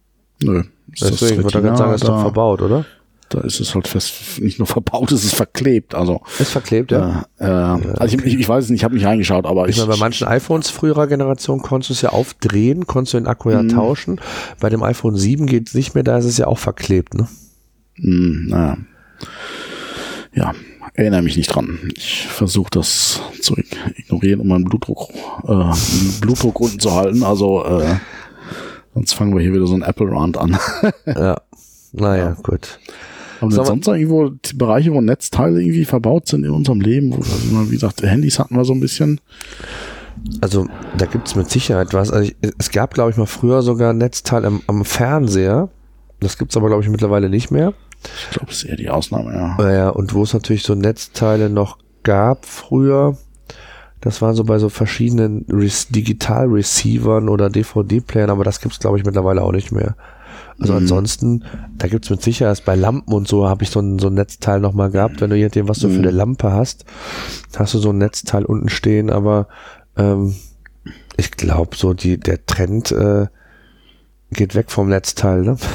Nö. 0.44 0.64
Deswegen 0.88 1.44
würde 1.44 1.70
ich 1.72 1.78
sagen, 1.78 1.94
ist 1.94 2.08
doch 2.08 2.22
verbaut, 2.22 2.62
oder? 2.62 2.86
Da 3.30 3.42
ist 3.42 3.60
es 3.60 3.74
halt 3.74 3.88
fest, 3.88 4.14
nicht 4.42 4.60
nur 4.60 4.68
verbaut, 4.68 5.12
es 5.12 5.24
ist 5.24 5.34
verklebt. 5.34 5.96
Also 5.96 6.22
ist 6.38 6.52
verklebt, 6.52 6.92
ja. 6.92 7.26
Äh, 7.40 7.46
äh, 7.46 7.48
also 7.48 8.18
ich, 8.18 8.26
ich, 8.26 8.48
weiß 8.48 8.66
es 8.66 8.70
nicht, 8.70 8.82
ich 8.82 8.84
habe 8.84 8.94
nicht 8.94 9.06
reingeschaut, 9.06 9.48
aber 9.48 9.68
ich. 9.68 9.76
ich 9.76 9.82
meine, 9.82 9.94
bei 9.94 9.98
manchen 9.98 10.28
iPhones 10.28 10.70
früherer 10.70 11.08
Generation 11.08 11.60
konntest 11.62 11.90
du 11.90 11.94
es 11.94 12.02
ja 12.02 12.10
aufdrehen, 12.10 12.86
konntest 12.86 13.14
du 13.14 13.18
den 13.18 13.28
Akku 13.28 13.50
ja 13.50 13.64
mhm. 13.64 13.70
tauschen. 13.70 14.22
Bei 14.60 14.70
dem 14.70 14.84
iPhone 14.84 15.16
7 15.16 15.48
geht 15.48 15.70
es 15.70 15.74
nicht 15.74 15.96
mehr, 15.96 16.04
da 16.04 16.18
ist 16.18 16.26
es 16.26 16.38
ja 16.38 16.46
auch 16.46 16.60
verklebt, 16.60 17.16
ne? 17.16 17.28
Mm, 17.98 18.50
naja. 18.50 18.78
Ja, 20.34 20.54
erinnere 20.94 21.22
mich 21.22 21.38
nicht 21.38 21.54
dran. 21.54 21.92
Ich 21.96 22.28
versuche 22.28 22.70
das 22.72 23.22
zu 23.42 23.56
ignorieren, 23.96 24.40
um 24.40 24.48
meinen 24.48 24.66
Blutdruck, 24.66 25.10
äh, 25.48 25.74
Blutdruck 26.22 26.60
unten 26.60 26.80
zu 26.80 26.94
halten. 26.94 27.24
Also 27.24 27.66
äh, 27.66 27.96
sonst 28.94 29.14
fangen 29.14 29.36
wir 29.36 29.42
hier 29.42 29.54
wieder 29.54 29.68
so 29.68 29.76
ein 29.76 29.82
Apple 29.82 30.12
Rand 30.12 30.38
an. 30.38 30.58
ja. 31.06 31.42
Naja, 31.94 32.24
ja. 32.24 32.38
gut. 32.42 32.80
Haben 33.42 33.56
wir 33.56 33.66
sonst 33.66 33.88
irgendwo 33.88 34.32
Bereiche, 34.56 34.94
wo 34.94 35.02
Netzteile 35.02 35.62
irgendwie 35.62 35.86
verbaut 35.86 36.28
sind 36.28 36.46
in 36.46 36.52
unserem 36.52 36.80
Leben? 36.80 37.14
Also, 37.14 37.70
wie 37.70 37.74
gesagt, 37.74 38.02
Handys 38.02 38.40
hatten 38.40 38.56
wir 38.56 38.64
so 38.64 38.74
ein 38.74 38.80
bisschen. 38.80 39.20
Also 40.42 40.68
da 40.98 41.06
gibt 41.08 41.28
es 41.28 41.36
mit 41.36 41.50
Sicherheit 41.50 41.94
was. 41.94 42.12
Also 42.12 42.30
ich, 42.30 42.36
es 42.58 42.72
gab, 42.72 42.94
glaube 42.94 43.12
ich, 43.12 43.18
mal 43.18 43.26
früher 43.26 43.62
sogar 43.62 43.92
ein 43.92 43.98
Netzteil 43.98 44.46
am, 44.46 44.62
am 44.68 44.86
Fernseher. 44.86 45.70
Das 46.24 46.38
gibt 46.38 46.52
es 46.52 46.58
aber, 46.58 46.68
glaube 46.68 46.84
ich, 46.84 46.90
mittlerweile 46.90 47.30
nicht 47.30 47.52
mehr. 47.52 47.74
Ich 48.04 48.32
glaube, 48.32 48.48
das 48.48 48.58
ist 48.58 48.64
eher 48.66 48.76
die 48.76 48.90
Ausnahme, 48.90 49.34
ja. 49.34 49.72
Ja, 49.72 49.90
und 49.90 50.14
wo 50.14 50.24
es 50.24 50.34
natürlich 50.34 50.64
so 50.64 50.76
Netzteile 50.76 51.50
noch 51.50 51.78
gab 52.04 52.46
früher, 52.46 53.18
das 54.02 54.22
waren 54.22 54.36
so 54.36 54.44
bei 54.44 54.60
so 54.60 54.68
verschiedenen 54.68 55.46
Digital-Receivern 55.48 57.30
oder 57.30 57.50
DVD-Playern, 57.50 58.30
aber 58.30 58.44
das 58.44 58.60
gibt 58.60 58.74
es, 58.74 58.80
glaube 58.80 58.98
ich, 58.98 59.06
mittlerweile 59.06 59.42
auch 59.42 59.54
nicht 59.54 59.72
mehr. 59.72 59.96
Also 60.60 60.74
mhm. 60.74 60.80
ansonsten, 60.80 61.46
da 61.78 61.88
gibt's 61.88 62.10
mit 62.10 62.22
Sicherheit 62.22 62.64
bei 62.66 62.76
Lampen 62.76 63.14
und 63.14 63.28
so 63.28 63.48
habe 63.48 63.64
ich 63.64 63.70
so 63.70 63.80
ein, 63.80 64.00
so 64.00 64.08
ein 64.08 64.14
Netzteil 64.16 64.60
nochmal 64.60 64.92
gehabt. 64.92 65.22
Wenn 65.22 65.30
du 65.30 65.38
je 65.38 65.46
nachdem, 65.46 65.70
was 65.70 65.80
du 65.80 65.88
mhm. 65.88 65.94
für 65.94 66.00
eine 66.00 66.12
Lampe 66.12 66.52
hast, 66.52 66.86
hast 67.56 67.74
du 67.74 67.80
so 67.80 67.92
ein 67.92 67.98
Netzteil 67.98 68.46
unten 68.46 68.70
stehen, 68.70 69.10
aber 69.10 69.48
ähm, 69.96 70.36
ich 71.16 71.32
glaube, 71.32 71.76
so 71.76 71.94
die, 71.94 72.20
der 72.20 72.46
Trend 72.46 72.92
äh, 72.92 73.28
geht 74.34 74.56
weg 74.56 74.72
vom 74.72 74.90
Netzteil, 74.90 75.42
ne? 75.42 75.58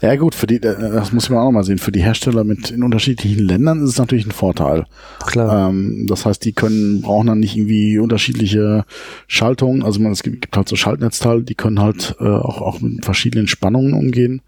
Ja 0.00 0.14
gut, 0.14 0.34
für 0.34 0.46
die, 0.46 0.60
das 0.60 1.12
muss 1.12 1.28
man 1.28 1.40
auch 1.40 1.50
mal 1.50 1.64
sehen. 1.64 1.78
Für 1.78 1.90
die 1.90 2.02
Hersteller 2.02 2.44
mit 2.44 2.70
in 2.70 2.84
unterschiedlichen 2.84 3.44
Ländern 3.44 3.82
ist 3.82 3.90
es 3.90 3.98
natürlich 3.98 4.26
ein 4.26 4.32
Vorteil. 4.32 4.84
Klar. 5.26 5.70
Ähm, 5.70 6.06
das 6.08 6.24
heißt, 6.24 6.44
die 6.44 6.52
können 6.52 7.02
brauchen 7.02 7.26
dann 7.26 7.40
nicht 7.40 7.56
irgendwie 7.56 7.98
unterschiedliche 7.98 8.84
Schaltungen. 9.26 9.82
Also 9.82 10.00
man, 10.00 10.12
es 10.12 10.22
gibt, 10.22 10.40
gibt 10.40 10.56
halt 10.56 10.68
so 10.68 10.76
Schaltnetzteile, 10.76 11.42
die 11.42 11.56
können 11.56 11.80
halt 11.80 12.14
äh, 12.20 12.28
auch 12.28 12.60
auch 12.60 12.80
mit 12.80 13.04
verschiedenen 13.04 13.48
Spannungen 13.48 13.94
umgehen. 13.94 14.42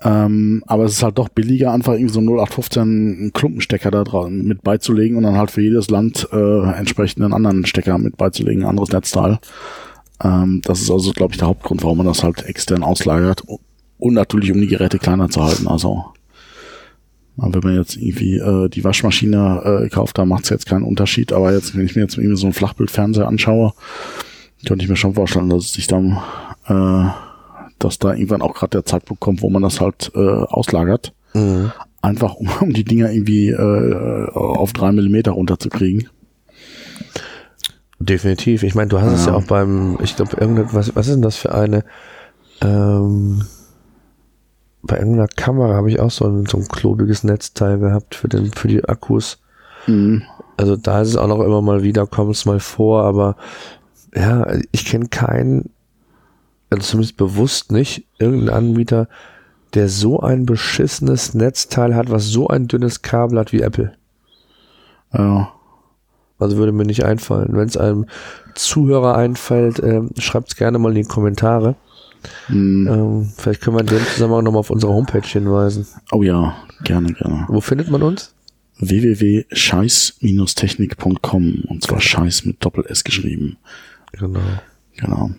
Ähm, 0.00 0.62
aber 0.66 0.84
es 0.84 0.92
ist 0.92 1.02
halt 1.02 1.18
doch 1.18 1.28
billiger, 1.28 1.72
einfach 1.72 1.94
irgendwie 1.94 2.12
so 2.12 2.20
0815 2.20 2.82
einen 2.82 3.32
Klumpenstecker 3.32 3.90
da 3.90 4.04
dran 4.04 4.44
mit 4.44 4.62
beizulegen 4.62 5.16
und 5.16 5.24
dann 5.24 5.36
halt 5.36 5.50
für 5.50 5.62
jedes 5.62 5.90
Land 5.90 6.28
äh, 6.30 6.72
entsprechend 6.72 7.24
einen 7.24 7.32
anderen 7.32 7.66
Stecker 7.66 7.98
mit 7.98 8.16
beizulegen, 8.16 8.62
ein 8.62 8.68
anderes 8.68 8.92
Netzteil. 8.92 9.38
Ähm, 10.22 10.62
das 10.64 10.80
ist 10.80 10.90
also, 10.90 11.12
glaube 11.12 11.32
ich, 11.32 11.38
der 11.38 11.48
Hauptgrund, 11.48 11.82
warum 11.82 11.98
man 11.98 12.06
das 12.06 12.22
halt 12.22 12.42
extern 12.42 12.82
auslagert 12.82 13.42
und 13.98 14.14
natürlich, 14.14 14.52
um 14.52 14.60
die 14.60 14.66
Geräte 14.66 14.98
kleiner 14.98 15.28
zu 15.28 15.42
halten. 15.42 15.66
Also, 15.68 16.04
wenn 17.36 17.60
man 17.62 17.76
jetzt 17.76 17.96
irgendwie 17.96 18.38
äh, 18.38 18.68
die 18.68 18.82
Waschmaschine 18.82 19.84
äh, 19.84 19.88
kauft, 19.88 20.18
da 20.18 20.24
macht 20.24 20.44
es 20.44 20.50
jetzt 20.50 20.66
keinen 20.66 20.82
Unterschied. 20.82 21.32
Aber 21.32 21.52
jetzt, 21.52 21.76
wenn 21.76 21.84
ich 21.84 21.94
mir 21.94 22.02
jetzt 22.02 22.16
irgendwie 22.16 22.36
so 22.36 22.46
einen 22.46 22.52
Flachbildfernseher 22.52 23.28
anschaue, 23.28 23.72
könnte 24.66 24.84
ich 24.84 24.90
mir 24.90 24.96
schon 24.96 25.14
vorstellen, 25.14 25.48
dass 25.48 25.66
es 25.66 25.72
sich 25.72 25.86
dann, 25.86 26.18
äh, 26.66 27.10
dass 27.78 27.98
da 27.98 28.12
irgendwann 28.12 28.42
auch 28.42 28.54
gerade 28.54 28.70
der 28.70 28.84
Zeitpunkt 28.84 29.20
kommt, 29.20 29.42
wo 29.42 29.50
man 29.50 29.62
das 29.62 29.80
halt 29.80 30.10
äh, 30.14 30.18
auslagert. 30.18 31.12
Mhm. 31.34 31.70
Einfach 32.02 32.34
um, 32.34 32.48
um 32.60 32.72
die 32.72 32.84
Dinger 32.84 33.12
irgendwie 33.12 33.50
äh, 33.50 34.30
auf 34.32 34.72
drei 34.72 34.90
Millimeter 34.90 35.32
runterzukriegen. 35.32 36.08
Definitiv. 38.00 38.62
Ich 38.62 38.74
meine, 38.74 38.88
du 38.88 39.00
hast 39.00 39.10
ja. 39.10 39.14
es 39.14 39.26
ja 39.26 39.34
auch 39.34 39.44
beim, 39.44 39.98
ich 40.02 40.16
glaube, 40.16 40.36
irgendwas, 40.36 40.94
was 40.94 41.08
ist 41.08 41.14
denn 41.14 41.22
das 41.22 41.36
für 41.36 41.54
eine? 41.54 41.84
Ähm, 42.60 43.44
bei 44.82 44.98
irgendeiner 44.98 45.28
Kamera 45.28 45.74
habe 45.74 45.90
ich 45.90 46.00
auch 46.00 46.10
so 46.10 46.26
ein, 46.26 46.46
so 46.46 46.58
ein 46.58 46.68
klobiges 46.68 47.24
Netzteil 47.24 47.78
gehabt 47.78 48.14
für 48.14 48.28
den, 48.28 48.52
für 48.52 48.68
die 48.68 48.84
Akkus. 48.84 49.38
Mhm. 49.86 50.22
Also 50.56 50.76
da 50.76 51.02
ist 51.02 51.08
es 51.08 51.16
auch 51.16 51.28
noch 51.28 51.40
immer 51.40 51.62
mal 51.62 51.82
wieder, 51.82 52.06
kommt 52.06 52.32
es 52.32 52.44
mal 52.44 52.60
vor, 52.60 53.02
aber 53.02 53.36
ja, 54.14 54.46
ich 54.72 54.84
kenne 54.84 55.08
keinen, 55.08 55.70
also 56.70 56.82
zumindest 56.82 57.16
bewusst 57.16 57.72
nicht, 57.72 58.06
irgendeinen 58.18 58.70
Anbieter, 58.70 59.08
der 59.74 59.88
so 59.88 60.20
ein 60.20 60.46
beschissenes 60.46 61.34
Netzteil 61.34 61.94
hat, 61.94 62.10
was 62.10 62.26
so 62.26 62.48
ein 62.48 62.68
dünnes 62.68 63.02
Kabel 63.02 63.38
hat 63.38 63.52
wie 63.52 63.60
Apple. 63.60 63.92
Ja. 65.12 65.52
Also 66.38 66.56
würde 66.56 66.72
mir 66.72 66.84
nicht 66.84 67.04
einfallen. 67.04 67.50
Wenn 67.52 67.68
es 67.68 67.76
einem 67.76 68.06
Zuhörer 68.54 69.16
einfällt, 69.16 69.80
äh, 69.80 70.02
schreibt 70.18 70.48
es 70.48 70.56
gerne 70.56 70.78
mal 70.78 70.90
in 70.90 71.02
die 71.02 71.08
Kommentare. 71.08 71.76
Mhm. 72.48 72.88
Ähm, 72.88 73.32
vielleicht 73.36 73.60
können 73.60 73.76
wir 73.76 73.80
in 73.80 73.86
dem 73.86 74.04
Zusammenhang 74.14 74.44
nochmal 74.44 74.60
auf 74.60 74.70
unsere 74.70 74.92
Homepage 74.92 75.26
hinweisen. 75.26 75.86
Oh 76.12 76.22
ja, 76.22 76.56
gerne, 76.84 77.12
gerne. 77.12 77.44
Wo 77.48 77.60
findet 77.60 77.90
man 77.90 78.02
uns? 78.02 78.32
www.scheiß-technik.com 78.80 81.64
und 81.66 81.82
zwar 81.82 82.00
Scheiß 82.00 82.44
mit 82.44 82.64
Doppel-S 82.64 83.02
geschrieben. 83.04 83.56
Genau. 84.12 84.38
Genau. 84.96 85.30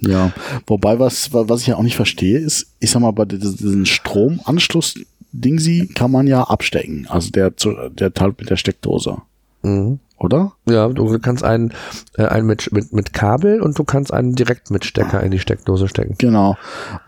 Ja, 0.00 0.32
wobei 0.66 0.98
was, 0.98 1.32
was 1.32 1.60
ich 1.60 1.68
ja 1.68 1.76
auch 1.76 1.82
nicht 1.82 1.96
verstehe, 1.96 2.38
ist, 2.38 2.74
ich 2.80 2.90
sag 2.90 3.00
mal, 3.00 3.12
bei 3.12 3.26
diesen 3.26 3.86
Stromanschluss-Ding 3.86 5.58
sie 5.58 5.88
kann 5.88 6.10
man 6.10 6.26
ja 6.26 6.44
abstecken. 6.44 7.06
Also 7.08 7.30
der, 7.30 7.52
der 7.90 8.14
Teil 8.14 8.34
mit 8.38 8.50
der 8.50 8.56
Steckdose. 8.56 9.18
Mhm 9.62 10.00
oder? 10.20 10.52
Ja, 10.68 10.88
du 10.88 11.18
kannst 11.18 11.42
einen, 11.42 11.72
äh, 12.16 12.26
einen 12.26 12.46
mit, 12.46 12.70
mit, 12.72 12.92
mit 12.92 13.12
Kabel 13.12 13.60
und 13.60 13.78
du 13.78 13.84
kannst 13.84 14.12
einen 14.12 14.34
direkt 14.34 14.70
mit 14.70 14.84
Stecker 14.84 15.22
in 15.22 15.30
die 15.30 15.38
Steckdose 15.38 15.88
stecken. 15.88 16.14
Genau. 16.18 16.56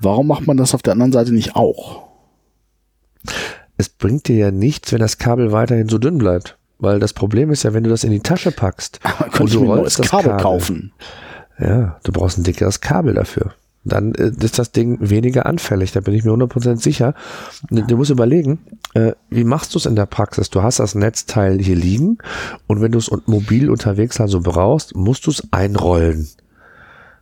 Warum 0.00 0.26
macht 0.26 0.46
man 0.46 0.56
das 0.56 0.74
auf 0.74 0.82
der 0.82 0.94
anderen 0.94 1.12
Seite 1.12 1.32
nicht 1.32 1.54
auch? 1.54 2.08
Es 3.76 3.90
bringt 3.90 4.28
dir 4.28 4.36
ja 4.36 4.50
nichts, 4.50 4.92
wenn 4.92 5.00
das 5.00 5.18
Kabel 5.18 5.52
weiterhin 5.52 5.88
so 5.88 5.98
dünn 5.98 6.18
bleibt. 6.18 6.58
Weil 6.78 6.98
das 6.98 7.12
Problem 7.12 7.50
ist 7.50 7.62
ja, 7.62 7.74
wenn 7.74 7.84
du 7.84 7.90
das 7.90 8.02
in 8.02 8.10
die 8.10 8.20
Tasche 8.20 8.50
packst 8.50 8.98
und 9.38 9.52
du 9.52 9.64
rollst 9.64 9.98
das 9.98 10.08
Kabel, 10.08 10.30
Kabel 10.30 10.42
kaufen. 10.42 10.92
Ja, 11.58 12.00
du 12.02 12.12
brauchst 12.12 12.38
ein 12.38 12.44
dickeres 12.44 12.80
Kabel 12.80 13.14
dafür 13.14 13.52
dann 13.84 14.14
äh, 14.14 14.32
ist 14.40 14.58
das 14.58 14.72
Ding 14.72 14.98
weniger 15.00 15.46
anfällig. 15.46 15.92
Da 15.92 16.00
bin 16.00 16.14
ich 16.14 16.24
mir 16.24 16.32
100% 16.32 16.76
sicher. 16.76 17.14
Du 17.70 17.96
musst 17.96 18.10
überlegen, 18.10 18.60
äh, 18.94 19.12
wie 19.30 19.44
machst 19.44 19.74
du 19.74 19.78
es 19.78 19.86
in 19.86 19.96
der 19.96 20.06
Praxis? 20.06 20.50
Du 20.50 20.62
hast 20.62 20.78
das 20.78 20.94
Netzteil 20.94 21.58
hier 21.58 21.76
liegen 21.76 22.18
und 22.66 22.80
wenn 22.80 22.92
du 22.92 22.98
es 22.98 23.10
mobil 23.26 23.70
unterwegs 23.70 24.20
also 24.20 24.40
brauchst, 24.40 24.94
musst 24.94 25.26
du 25.26 25.30
es 25.30 25.42
einrollen. 25.52 26.28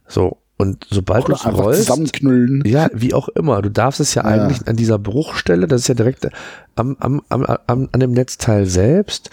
So. 0.07 0.39
Und 0.59 0.87
sobald 0.91 1.27
du 1.27 1.33
es 1.33 1.47
rollst, 1.47 1.87
zusammenknüllen. 1.87 2.63
ja, 2.67 2.91
wie 2.93 3.15
auch 3.15 3.31
immer, 3.31 3.63
du 3.63 3.71
darfst 3.71 3.99
es 3.99 4.15
ja, 4.15 4.25
ja, 4.25 4.29
eigentlich 4.29 4.69
an 4.69 4.77
dieser 4.77 4.99
Bruchstelle, 4.99 5.67
das 5.67 5.81
ist 5.83 5.89
ja 5.89 5.95
direkt 5.95 6.29
am, 6.77 6.99
am, 7.01 7.23
am, 7.31 7.45
am, 7.45 7.89
an 7.91 8.01
dem 8.01 8.13
Netzteil 8.13 8.67
selbst, 8.67 9.31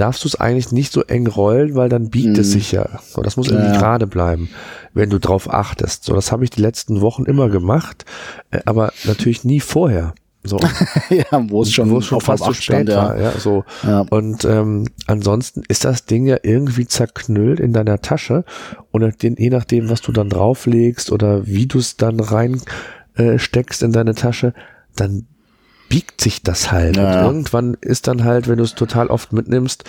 darfst 0.00 0.24
du 0.24 0.28
es 0.28 0.36
eigentlich 0.36 0.72
nicht 0.72 0.92
so 0.92 1.02
eng 1.02 1.26
rollen, 1.26 1.74
weil 1.74 1.88
dann 1.88 2.10
biegt 2.10 2.36
hm. 2.36 2.40
es 2.40 2.52
sich 2.52 2.72
ja. 2.72 3.00
So, 3.02 3.22
das 3.22 3.36
muss 3.36 3.48
irgendwie 3.48 3.72
ja. 3.72 3.78
gerade 3.78 4.06
bleiben, 4.06 4.48
wenn 4.94 5.10
du 5.10 5.18
drauf 5.18 5.52
achtest. 5.52 6.04
So, 6.04 6.14
das 6.14 6.32
habe 6.32 6.44
ich 6.44 6.50
die 6.50 6.62
letzten 6.62 7.00
Wochen 7.00 7.24
immer 7.24 7.48
gemacht, 7.48 8.04
äh, 8.50 8.60
aber 8.64 8.92
natürlich 9.04 9.44
nie 9.44 9.60
vorher. 9.60 10.14
So. 10.44 10.58
ja, 11.10 11.24
wo 11.48 11.62
es 11.62 11.72
schon, 11.72 11.90
wo 11.90 11.98
es 11.98 12.06
schon 12.06 12.20
fast 12.20 12.44
zu 12.44 12.54
spät 12.54 12.88
ja. 12.88 12.96
war. 12.96 13.20
Ja, 13.20 13.32
so. 13.32 13.64
Ja. 13.82 14.06
Und 14.10 14.44
ähm, 14.44 14.86
ansonsten 15.06 15.62
ist 15.68 15.84
das 15.84 16.06
Ding 16.06 16.26
ja 16.26 16.38
irgendwie 16.42 16.86
zerknüllt 16.86 17.60
in 17.60 17.72
deiner 17.72 18.00
Tasche 18.00 18.44
und 18.92 19.22
den, 19.22 19.36
je 19.36 19.50
nachdem, 19.50 19.90
was 19.90 20.00
du 20.00 20.12
dann 20.12 20.28
drauflegst 20.28 21.10
oder 21.10 21.46
wie 21.46 21.66
du 21.66 21.78
es 21.78 21.96
dann 21.96 22.20
rein 22.20 22.62
äh, 23.16 23.38
in 23.80 23.92
deine 23.92 24.14
Tasche, 24.14 24.54
dann 24.96 25.26
biegt 25.88 26.20
sich 26.20 26.42
das 26.42 26.70
halt. 26.70 26.96
Ja, 26.96 27.20
und 27.20 27.26
irgendwann 27.26 27.76
ist 27.80 28.06
dann 28.08 28.24
halt, 28.24 28.48
wenn 28.48 28.58
du 28.58 28.64
es 28.64 28.74
total 28.74 29.08
oft 29.08 29.32
mitnimmst, 29.32 29.84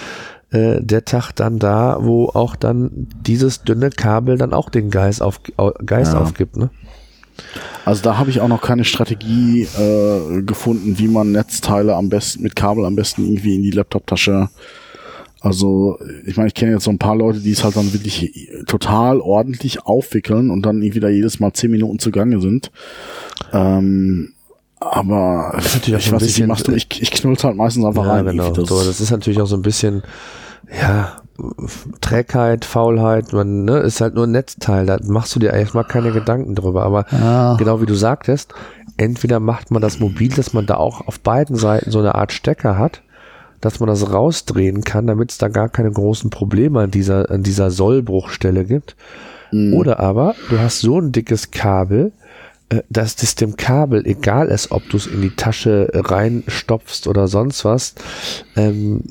äh, 0.52 0.82
der 0.82 1.06
Tag 1.06 1.32
dann 1.34 1.60
da, 1.60 1.97
wo 2.02 2.26
auch 2.30 2.56
dann 2.56 3.08
dieses 3.26 3.64
dünne 3.64 3.89
Kabel 3.89 4.38
dann 4.38 4.54
auch 4.54 4.70
den 4.70 4.89
Geist, 4.89 5.22
auf, 5.22 5.39
au- 5.58 5.74
Geist 5.86 6.14
Ja. 6.14 6.20
aufgibt. 6.22 6.58
Ne? 6.58 6.70
Also 7.86 8.02
da 8.04 8.18
habe 8.18 8.30
ich 8.30 8.41
auch 8.41 8.47
noch 8.47 8.62
keine 8.62 8.84
Strategie 8.84 9.64
äh, 9.64 10.41
gefunden, 10.41 10.97
wie 11.00 11.08
man 11.08 11.32
Netzteile 11.32 11.95
am 11.95 12.10
besten 12.10 12.43
mit 12.43 12.56
Kabel 12.56 12.86
am 12.86 12.95
besten 12.95 13.26
irgendwie 13.26 13.56
in 13.56 13.64
die 13.64 13.72
Laptoptasche. 13.72 14.50
Also 15.41 15.97
ich 16.26 16.36
meine, 16.36 16.47
ich 16.47 16.54
kenne 16.54 16.74
jetzt 16.74 16.84
so 16.84 16.91
ein 16.91 16.97
paar 17.00 17.16
Leute, 17.16 17.39
die 17.39 17.52
es 17.52 17.64
halt 17.64 17.78
dann 17.78 17.93
wirklich 17.93 18.50
total 18.68 19.22
ordentlich 19.22 19.84
aufwickeln 19.84 20.50
und 20.52 20.66
dann 20.66 20.82
irgendwie 20.82 21.00
da 21.00 21.08
jedes 21.08 21.39
Mal 21.39 21.54
zehn 21.54 21.72
Minuten 21.72 21.97
zugange 22.00 22.41
sind. 22.41 22.72
Ähm, 23.54 24.34
aber 24.80 25.54
ist 25.58 25.76
natürlich 25.76 25.96
auch 25.96 26.00
ich 26.00 26.06
so 26.10 26.16
ein 26.16 26.20
bisschen- 26.20 26.48
machst 26.48 26.68
du? 26.68 26.72
Ich, 26.74 26.88
ich 27.02 27.12
knüll's 27.12 27.44
halt 27.44 27.56
meistens 27.56 27.86
einfach 27.86 28.06
Ja, 28.06 28.12
rein. 28.14 28.26
genau. 28.26 28.52
Das, 28.52 28.68
so, 28.70 28.84
das 28.84 29.02
ist 29.02 29.12
natürlich 29.12 29.42
auch 29.42 29.46
so 29.48 29.56
ein 29.56 29.62
bisschen, 29.62 30.04
ja, 30.82 31.18
Trägheit, 32.02 32.66
Faulheit, 32.66 33.32
man, 33.34 33.64
ne, 33.66 33.78
ist 33.80 34.02
halt 34.02 34.16
nur 34.16 34.26
ein 34.26 34.32
Netzteil, 34.32 34.86
da 34.86 34.98
machst 35.04 35.36
du 35.36 35.40
dir 35.40 35.54
erstmal 35.54 35.86
keine 35.86 36.12
Gedanken 36.12 36.56
drüber, 36.56 36.84
aber 36.84 37.06
Ja. 37.12 37.56
genau 37.56 37.82
wie 37.82 37.86
du 37.86 37.96
sagtest, 37.96 38.54
entweder 38.98 39.40
macht 39.40 39.72
man 39.72 39.82
das 39.82 40.00
mobil, 40.00 40.30
dass 40.34 40.54
man 40.54 40.66
da 40.66 40.76
auch 40.76 41.08
auf 41.08 41.20
beiden 41.22 41.56
Seiten 41.56 41.92
so 41.92 42.00
eine 42.00 42.16
Art 42.16 42.32
Stecker 42.34 42.78
hat, 42.78 43.02
dass 43.62 43.80
man 43.80 43.88
das 43.88 44.12
rausdrehen 44.12 44.84
kann, 44.84 45.08
damit 45.08 45.32
es 45.32 45.38
da 45.38 45.48
gar 45.48 45.70
keine 45.70 45.92
großen 45.92 46.30
Probleme 46.30 46.82
an 46.82 46.92
dieser, 46.92 47.30
an 47.32 47.44
dieser 47.44 47.72
Sollbruchstelle 47.72 48.66
gibt. 48.66 48.96
Mhm. 49.52 49.74
Oder 49.74 50.00
aber 50.00 50.36
du 50.50 50.60
hast 50.60 50.80
so 50.82 51.00
ein 51.00 51.12
dickes 51.12 51.52
Kabel, 51.52 52.12
dass 52.90 53.16
das 53.16 53.36
dem 53.36 53.56
Kabel 53.58 54.06
egal 54.06 54.48
ist, 54.50 54.72
ob 54.72 54.88
du 54.90 54.98
es 54.98 55.08
in 55.08 55.22
die 55.22 55.36
Tasche 55.36 55.90
reinstopfst 55.94 57.08
oder 57.08 57.28
sonst 57.28 57.66
was. 57.66 57.96
Ähm, 58.56 59.04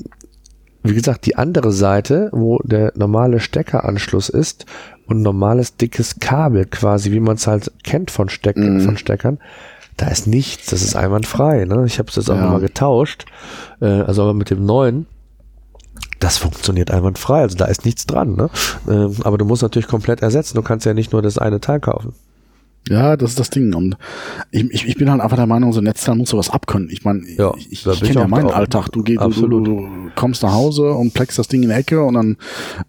wie 0.83 0.93
gesagt, 0.93 1.25
die 1.25 1.35
andere 1.35 1.73
Seite, 1.73 2.29
wo 2.31 2.59
der 2.63 2.93
normale 2.95 3.41
Steckeranschluss 3.41 4.29
ist 4.29 4.65
und 5.07 5.21
normales 5.21 5.75
dickes 5.75 6.19
Kabel 6.21 6.65
quasi, 6.65 7.11
wie 7.11 7.19
man 7.19 7.35
es 7.35 7.47
halt 7.47 7.71
kennt 7.83 8.11
von, 8.11 8.29
Steck 8.29 8.55
Mhm. 8.55 8.79
von 8.81 8.97
Steckern, 8.97 9.39
da 9.97 10.07
ist 10.07 10.25
nichts, 10.27 10.67
das 10.69 10.81
ist 10.81 10.95
einwandfrei. 10.95 11.65
Ne? 11.65 11.83
Ich 11.85 11.99
habe 11.99 12.07
es 12.09 12.15
jetzt 12.15 12.29
auch 12.29 12.35
Ja. 12.35 12.43
nochmal 12.43 12.61
getauscht, 12.61 13.25
äh, 13.81 13.85
also 13.87 14.21
aber 14.23 14.33
mit 14.33 14.49
dem 14.49 14.65
neuen. 14.65 15.05
Das 16.21 16.37
funktioniert 16.37 16.91
einwandfrei, 16.91 17.41
also 17.41 17.57
da 17.57 17.65
ist 17.65 17.83
nichts 17.83 18.05
dran. 18.05 18.35
Ne? 18.37 18.49
Ähm, 18.89 19.15
aber 19.23 19.37
du 19.37 19.43
musst 19.43 19.61
natürlich 19.63 19.87
komplett 19.89 20.21
ersetzen. 20.21 20.55
Du 20.55 20.61
kannst 20.61 20.85
ja 20.85 20.93
nicht 20.93 21.11
nur 21.11 21.21
das 21.21 21.37
eine 21.37 21.59
Teil 21.59 21.81
kaufen. 21.81 22.13
Ja, 22.87 23.17
das 23.17 23.31
ist 23.31 23.39
das 23.39 23.49
Ding. 23.51 23.73
Und 23.75 23.97
ich, 24.51 24.63
ich, 24.71 24.87
ich 24.87 24.95
bin 24.95 25.11
halt 25.11 25.21
einfach 25.21 25.35
der 25.37 25.45
Meinung, 25.45 25.73
so 25.73 25.79
ein 25.81 25.83
Netzteil 25.83 26.15
muss 26.15 26.29
sowas 26.29 26.49
abkönnen. 26.49 26.89
Ich 26.91 27.03
meine, 27.03 27.21
Ja, 27.37 27.53
ich, 27.55 27.71
ich 27.71 27.85
ich 27.85 28.01
kenne 28.01 28.21
ja 28.21 28.27
meinen 28.27 28.49
Alltag. 28.49 28.89
Du, 28.91 29.03
geh, 29.03 29.15
du, 29.15 29.29
du, 29.29 29.59
du 29.59 29.87
kommst 30.15 30.41
nach 30.41 30.53
Hause 30.53 30.91
und 30.93 31.13
pleckst 31.13 31.37
das 31.37 31.47
Ding 31.47 31.61
in 31.61 31.69
die 31.69 31.75
Ecke 31.75 32.03
und 32.03 32.15
dann 32.15 32.37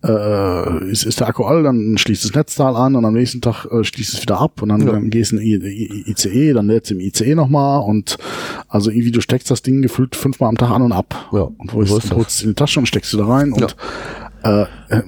äh, 0.04 0.90
ist, 0.90 1.04
ist 1.04 1.20
der 1.20 1.28
Akku 1.28 1.44
all, 1.44 1.62
dann 1.62 1.98
schließt 1.98 2.24
das 2.24 2.34
Netzteil 2.34 2.76
an 2.76 2.96
und 2.96 3.04
am 3.04 3.12
nächsten 3.14 3.40
Tag 3.40 3.66
äh, 3.66 3.84
schließt 3.84 4.14
es 4.14 4.22
wieder 4.22 4.40
ab 4.40 4.62
und 4.62 4.70
dann, 4.70 4.80
Ja. 4.86 4.92
dann 4.92 5.10
gehst 5.10 5.32
du 5.32 5.36
in 5.36 5.62
I- 5.62 6.04
ICE, 6.06 6.52
dann 6.54 6.66
lädst 6.68 6.90
du 6.90 6.94
im 6.94 7.00
ICE 7.00 7.34
nochmal 7.34 7.82
und 7.82 8.16
also 8.68 8.90
irgendwie 8.90 9.10
du 9.12 9.20
steckst 9.20 9.50
das 9.50 9.62
Ding 9.62 9.82
gefühlt 9.82 10.16
fünfmal 10.16 10.48
am 10.48 10.56
Tag 10.56 10.70
an 10.70 10.82
und 10.82 10.92
ab. 10.92 11.28
Ja, 11.32 11.42
und 11.58 11.72
wo 11.74 11.82
ist 11.82 11.92
ist 11.92 12.14
holst 12.14 12.30
es 12.38 12.42
in 12.42 12.50
die 12.50 12.54
Tasche 12.54 12.80
und 12.80 12.86
steckst 12.86 13.12
du 13.12 13.18
da 13.18 13.26
rein 13.26 13.52
und 13.52 13.76
äh, 14.44 14.62
äh, 14.88 15.02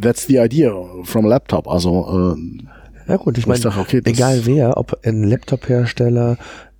that's 0.00 0.26
the 0.26 0.38
idea 0.38 0.72
from 1.04 1.26
a 1.26 1.28
laptop. 1.28 1.68
Also 1.68 2.34
äh, 2.36 2.62
Ja 3.08 3.16
gut, 3.16 3.38
ich 3.38 3.46
meine, 3.46 3.64
okay, 3.78 4.00
egal 4.04 4.42
wer, 4.44 4.76
ob 4.76 4.98
ein 5.04 5.24
Laptop-Hersteller, 5.24 6.36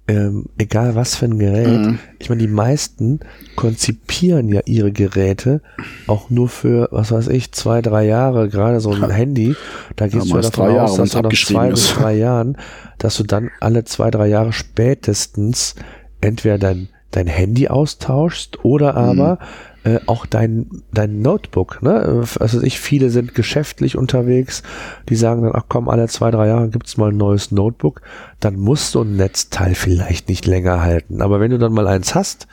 ähm, 0.08 0.46
egal 0.58 0.94
was 0.96 1.14
für 1.14 1.26
ein 1.26 1.38
Gerät, 1.38 1.80
Mhm. 1.80 1.98
ich 2.18 2.28
meine, 2.28 2.40
die 2.42 2.48
meisten 2.48 3.20
konzipieren 3.56 4.48
ja 4.48 4.60
ihre 4.64 4.90
Geräte 4.92 5.60
auch 6.06 6.28
nur 6.28 6.48
für, 6.48 6.88
was 6.90 7.12
weiß 7.12 7.28
ich, 7.28 7.52
zwei, 7.52 7.82
drei 7.82 8.04
Jahre, 8.06 8.48
gerade 8.48 8.80
so 8.80 8.90
ein 8.90 9.10
Handy, 9.10 9.54
da 9.96 10.08
gehst 10.08 10.30
du 10.30 10.34
ja 10.36 10.42
davon 10.42 10.70
aus, 10.78 10.96
dass 10.96 11.10
du 11.10 11.20
nach 11.20 11.32
zwei 11.32 11.70
bis 11.70 11.84
ist. 11.90 11.96
drei 11.98 12.14
Jahren, 12.14 12.56
dass 12.98 13.16
du 13.16 13.22
dann 13.22 13.50
alle 13.60 13.84
zwei, 13.84 14.10
drei 14.10 14.26
Jahre 14.26 14.52
spätestens 14.52 15.76
entweder 16.20 16.58
dein, 16.58 16.88
dein 17.12 17.26
Handy 17.26 17.68
austauschst 17.68 18.64
oder 18.64 18.96
aber 18.96 19.38
äh, 19.84 19.98
auch 20.06 20.26
dein, 20.26 20.82
dein 20.92 21.22
Notebook. 21.22 21.82
Ne? 21.82 22.24
Also 22.38 22.62
ich, 22.62 22.78
viele 22.78 23.10
sind 23.10 23.34
geschäftlich 23.34 23.96
unterwegs, 23.96 24.62
die 25.08 25.16
sagen 25.16 25.42
dann, 25.42 25.52
ach 25.54 25.64
komm, 25.68 25.88
alle 25.88 26.08
zwei, 26.08 26.30
drei 26.30 26.48
Jahre 26.48 26.68
gibt's 26.68 26.96
mal 26.96 27.10
ein 27.10 27.16
neues 27.16 27.50
Notebook. 27.50 28.00
Dann 28.40 28.56
muss 28.56 28.92
so 28.92 29.02
ein 29.02 29.16
Netzteil 29.16 29.74
vielleicht 29.74 30.28
nicht 30.28 30.46
länger 30.46 30.82
halten. 30.82 31.20
Aber 31.20 31.40
wenn 31.40 31.50
du 31.50 31.58
dann 31.58 31.72
mal 31.72 31.86
eins 31.86 32.14
hast, 32.14 32.46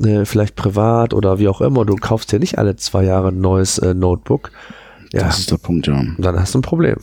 äh, 0.00 0.24
vielleicht 0.24 0.56
privat 0.56 1.12
oder 1.12 1.38
wie 1.38 1.48
auch 1.48 1.60
immer, 1.60 1.84
du 1.84 1.96
kaufst 1.96 2.32
dir 2.32 2.38
nicht 2.38 2.58
alle 2.58 2.76
zwei 2.76 3.04
Jahre 3.04 3.28
ein 3.28 3.40
neues 3.40 3.78
äh, 3.78 3.94
Notebook, 3.94 4.50
ja, 5.12 5.24
das 5.24 5.40
ist 5.40 5.50
der 5.50 5.56
Punkt, 5.56 5.88
ja. 5.88 6.00
dann 6.18 6.38
hast 6.38 6.54
du 6.54 6.60
ein 6.60 6.62
Problem. 6.62 6.96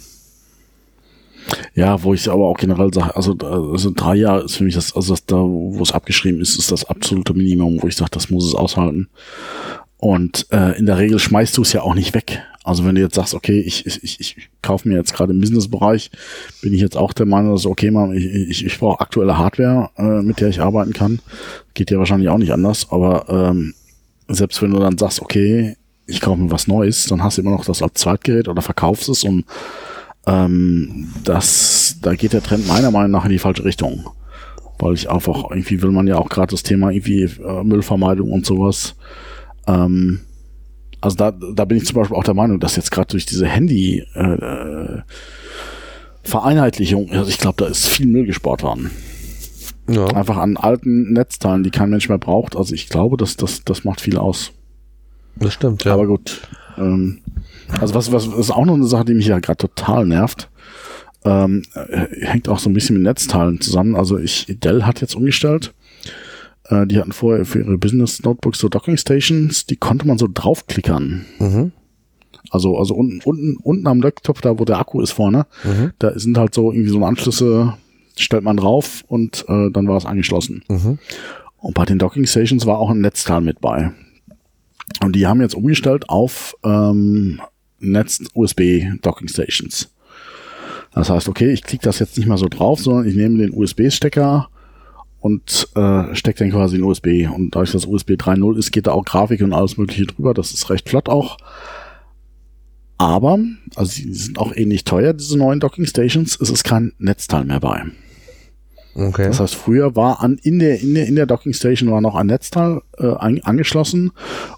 Ja, 1.75 2.03
wo 2.03 2.13
ich 2.13 2.29
aber 2.29 2.47
auch 2.47 2.57
generell 2.57 2.93
sage, 2.93 3.15
also, 3.15 3.35
also 3.37 3.91
drei 3.95 4.15
Jahre 4.15 4.43
ist 4.43 4.55
für 4.55 4.63
mich 4.63 4.75
das, 4.75 4.95
also 4.95 5.13
das 5.13 5.25
da, 5.25 5.37
wo 5.37 5.81
es 5.81 5.91
abgeschrieben 5.91 6.41
ist, 6.41 6.57
ist 6.57 6.71
das 6.71 6.85
absolute 6.85 7.33
Minimum, 7.33 7.81
wo 7.81 7.87
ich 7.87 7.95
sage, 7.95 8.11
das 8.11 8.29
muss 8.29 8.45
es 8.45 8.55
aushalten. 8.55 9.07
Und 9.97 10.47
äh, 10.51 10.77
in 10.77 10.85
der 10.85 10.97
Regel 10.97 11.19
schmeißt 11.19 11.57
du 11.57 11.63
es 11.63 11.73
ja 11.73 11.81
auch 11.81 11.95
nicht 11.95 12.13
weg. 12.13 12.41
Also 12.63 12.85
wenn 12.85 12.95
du 12.95 13.01
jetzt 13.01 13.15
sagst, 13.15 13.33
okay, 13.33 13.59
ich, 13.61 13.85
ich, 13.85 14.03
ich, 14.03 14.19
ich 14.19 14.49
kaufe 14.61 14.87
mir 14.87 14.95
jetzt 14.95 15.13
gerade 15.13 15.31
im 15.31 15.39
Businessbereich, 15.39 16.11
bin 16.61 16.73
ich 16.73 16.81
jetzt 16.81 16.97
auch 16.97 17.13
der 17.13 17.25
Meinung, 17.25 17.53
dass 17.53 17.65
okay, 17.65 17.91
man, 17.91 18.13
ich, 18.13 18.25
ich, 18.25 18.65
ich 18.65 18.77
brauche 18.77 18.99
aktuelle 18.99 19.37
Hardware, 19.37 19.89
äh, 19.97 20.21
mit 20.21 20.41
der 20.41 20.49
ich 20.49 20.59
arbeiten 20.59 20.93
kann. 20.93 21.19
Geht 21.73 21.91
ja 21.91 21.97
wahrscheinlich 21.97 22.29
auch 22.29 22.37
nicht 22.37 22.51
anders, 22.51 22.87
aber 22.91 23.25
ähm, 23.29 23.73
selbst 24.27 24.61
wenn 24.61 24.71
du 24.71 24.79
dann 24.79 24.97
sagst, 24.97 25.21
okay, 25.21 25.77
ich 26.07 26.21
kaufe 26.21 26.41
mir 26.41 26.51
was 26.51 26.67
Neues, 26.67 27.05
dann 27.05 27.23
hast 27.23 27.37
du 27.37 27.41
immer 27.41 27.51
noch 27.51 27.65
das 27.65 27.81
als 27.81 27.93
Zweitgerät 27.93 28.47
oder 28.47 28.61
verkaufst 28.61 29.09
es 29.09 29.23
und 29.23 29.45
ähm, 30.27 31.07
das, 31.23 31.97
da 32.01 32.13
geht 32.13 32.33
der 32.33 32.43
Trend 32.43 32.67
meiner 32.67 32.91
Meinung 32.91 33.11
nach 33.11 33.25
in 33.25 33.31
die 33.31 33.39
falsche 33.39 33.63
Richtung. 33.63 34.09
Weil 34.77 34.93
ich 34.93 35.09
einfach, 35.09 35.49
irgendwie 35.49 35.81
will 35.81 35.91
man 35.91 36.05
ja 36.05 36.17
auch 36.17 36.29
gerade 36.29 36.51
das 36.51 36.61
Thema 36.61 36.91
irgendwie 36.91 37.23
äh, 37.23 37.63
Müllvermeidung 37.63 38.31
und 38.31 38.45
sowas. 38.45 38.95
Ähm, 39.65 40.19
also 41.01 41.17
da, 41.17 41.31
da 41.31 41.65
bin 41.65 41.77
ich 41.77 41.85
zum 41.85 41.95
Beispiel 41.95 42.17
auch 42.17 42.23
der 42.23 42.33
Meinung, 42.33 42.59
dass 42.59 42.75
jetzt 42.75 42.91
gerade 42.91 43.07
durch 43.07 43.25
diese 43.25 43.47
Handy 43.47 44.03
äh, 44.13 44.33
äh, 44.33 45.01
Vereinheitlichung, 46.23 47.09
also 47.11 47.29
ich 47.29 47.37
glaube, 47.37 47.63
da 47.63 47.69
ist 47.69 47.87
viel 47.87 48.07
Müll 48.07 48.25
gespart 48.25 48.61
worden. 48.61 48.91
Ja. 49.89 50.05
Einfach 50.07 50.37
an 50.37 50.57
alten 50.57 51.13
Netzteilen, 51.13 51.63
die 51.63 51.71
kein 51.71 51.89
Mensch 51.89 52.09
mehr 52.09 52.17
braucht. 52.17 52.57
Also 52.57 52.75
ich 52.75 52.89
glaube, 52.89 53.15
dass 53.15 53.37
das, 53.37 53.63
das 53.63 53.85
macht 53.85 54.01
viel 54.01 54.17
aus. 54.17 54.51
Das 55.37 55.53
stimmt, 55.53 55.85
ja. 55.85 55.93
Aber 55.93 56.07
gut. 56.07 56.41
Ähm, 56.77 57.19
also 57.79 57.93
was, 57.95 58.11
was 58.11 58.27
ist 58.27 58.51
auch 58.51 58.65
noch 58.65 58.75
eine 58.75 58.85
Sache, 58.87 59.05
die 59.05 59.13
mich 59.13 59.27
ja 59.27 59.39
gerade 59.39 59.57
total 59.57 60.05
nervt. 60.05 60.49
Ähm, 61.25 61.63
äh, 61.73 62.07
hängt 62.25 62.47
auch 62.47 62.59
so 62.59 62.69
ein 62.69 62.73
bisschen 62.73 62.95
mit 62.95 63.03
Netzteilen 63.03 63.59
zusammen. 63.59 63.95
Also 63.95 64.17
ich, 64.17 64.45
Dell 64.63 64.83
hat 64.83 65.01
jetzt 65.01 65.15
umgestellt. 65.15 65.73
Äh, 66.65 66.85
die 66.87 66.99
hatten 66.99 67.11
vorher 67.11 67.45
für 67.45 67.59
ihre 67.59 67.77
Business 67.77 68.21
Notebooks 68.23 68.59
so 68.59 68.69
Docking 68.69 68.97
Stations, 68.97 69.65
die 69.65 69.75
konnte 69.77 70.07
man 70.07 70.17
so 70.17 70.27
draufklickern. 70.31 71.25
Mhm. 71.39 71.71
Also, 72.49 72.77
also 72.77 72.93
unten, 72.95 73.19
unten, 73.25 73.57
unten 73.57 73.87
am 73.87 74.01
Laptop, 74.01 74.41
da 74.41 74.57
wo 74.57 74.63
der 74.63 74.79
Akku 74.79 75.01
ist 75.01 75.11
vorne, 75.11 75.47
Mhm. 75.65 75.91
da 75.99 76.17
sind 76.17 76.37
halt 76.37 76.53
so 76.53 76.71
irgendwie 76.71 76.91
so 76.91 77.03
Anschlüsse, 77.03 77.73
stellt 78.15 78.43
man 78.43 78.55
drauf 78.57 79.03
und 79.07 79.43
äh, 79.49 79.69
dann 79.71 79.87
war 79.87 79.97
es 79.97 80.05
angeschlossen. 80.05 80.63
Mhm. 80.69 80.97
Und 81.57 81.73
bei 81.73 81.83
den 81.85 81.99
Docking 81.99 82.25
Stations 82.25 82.65
war 82.65 82.77
auch 82.77 82.89
ein 82.91 83.01
Netzteil 83.01 83.41
mit 83.41 83.59
bei. 83.59 83.91
Und 85.01 85.15
die 85.15 85.27
haben 85.27 85.41
jetzt 85.41 85.55
umgestellt 85.55 86.09
auf 86.09 86.55
ähm, 86.63 87.41
Netz 87.79 88.21
USB 88.33 88.83
Docking 89.01 89.27
Stations. 89.27 89.89
Das 90.93 91.09
heißt, 91.09 91.29
okay, 91.29 91.51
ich 91.51 91.63
klicke 91.63 91.83
das 91.83 91.99
jetzt 91.99 92.17
nicht 92.17 92.27
mehr 92.27 92.37
so 92.37 92.47
drauf, 92.49 92.79
sondern 92.79 93.07
ich 93.07 93.15
nehme 93.15 93.37
den 93.37 93.53
USB-Stecker 93.53 94.49
und 95.19 95.67
äh, 95.75 96.15
stecke 96.15 96.39
den 96.43 96.51
quasi 96.51 96.77
in 96.77 96.83
USB. 96.83 97.27
Und 97.31 97.55
dadurch, 97.55 97.71
dass 97.71 97.85
USB 97.85 98.11
3.0 98.11 98.57
ist, 98.57 98.71
geht 98.71 98.87
da 98.87 98.91
auch 98.91 99.05
Grafik 99.05 99.41
und 99.41 99.53
alles 99.53 99.77
mögliche 99.77 100.05
drüber. 100.05 100.33
Das 100.33 100.53
ist 100.53 100.69
recht 100.69 100.89
flott 100.89 101.09
auch. 101.09 101.37
Aber, 102.97 103.37
also 103.75 103.91
sie 103.91 104.11
sind 104.11 104.39
auch 104.39 104.55
ähnlich 104.55 104.83
teuer, 104.83 105.13
diese 105.13 105.37
neuen 105.37 105.59
Docking 105.59 105.85
Stations. 105.85 106.39
Es 106.41 106.49
ist 106.49 106.63
kein 106.63 106.93
Netzteil 106.97 107.45
mehr 107.45 107.59
bei. 107.59 107.83
Okay. 108.99 109.27
Das 109.27 109.39
heißt, 109.39 109.53
früher 109.53 109.95
war 109.95 110.21
an 110.23 110.39
in 110.41 110.57
der 110.57 110.81
in 110.81 110.95
der 110.95 111.05
in 111.05 111.15
der 111.15 111.27
Docking 111.27 111.53
Station 111.53 111.91
war 111.91 112.01
noch 112.01 112.15
ein 112.15 112.25
Netzteil 112.25 112.81
äh, 112.97 113.05
an, 113.05 113.39
angeschlossen 113.43 114.11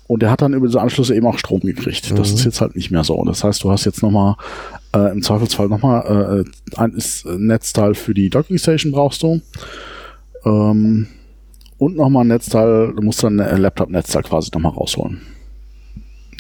und 0.08 0.22
der 0.22 0.32
hat 0.32 0.42
dann 0.42 0.54
über 0.54 0.66
diese 0.68 0.80
Anschlüsse 0.80 1.14
eben 1.14 1.28
auch 1.28 1.38
Strom 1.38 1.60
gekriegt. 1.60 2.10
Das 2.18 2.30
Mhm. 2.30 2.36
ist 2.38 2.46
jetzt 2.46 2.62
halt 2.62 2.76
nicht 2.78 2.90
mehr 2.90 3.04
so. 3.04 3.22
Das 3.26 3.44
heißt, 3.44 3.62
du 3.66 3.70
hast 3.72 3.84
jetzt 3.84 4.02
noch 4.02 4.12
mal 4.12 4.38
äh, 4.96 5.12
im 5.12 5.22
Zweifelsfall 5.22 5.68
noch 5.68 5.82
mal 5.82 6.46
äh, 6.46 6.80
ein 6.80 6.96
ein 6.96 7.46
Netzteil 7.48 7.96
für 7.96 8.14
die 8.14 8.30
Docking 8.30 8.58
Station 8.58 8.94
brauchst 8.94 9.24
du. 9.24 9.42
Ähm, 10.46 11.08
und 11.78 11.96
nochmal 11.98 12.24
ein 12.24 12.28
Netzteil, 12.28 12.94
du 12.96 13.02
musst 13.02 13.22
dann 13.24 13.40
ein 13.40 13.62
Laptop-Netzteil 13.62 14.24
quasi 14.24 14.52
nochmal 14.54 14.72
rausholen. 14.74 15.22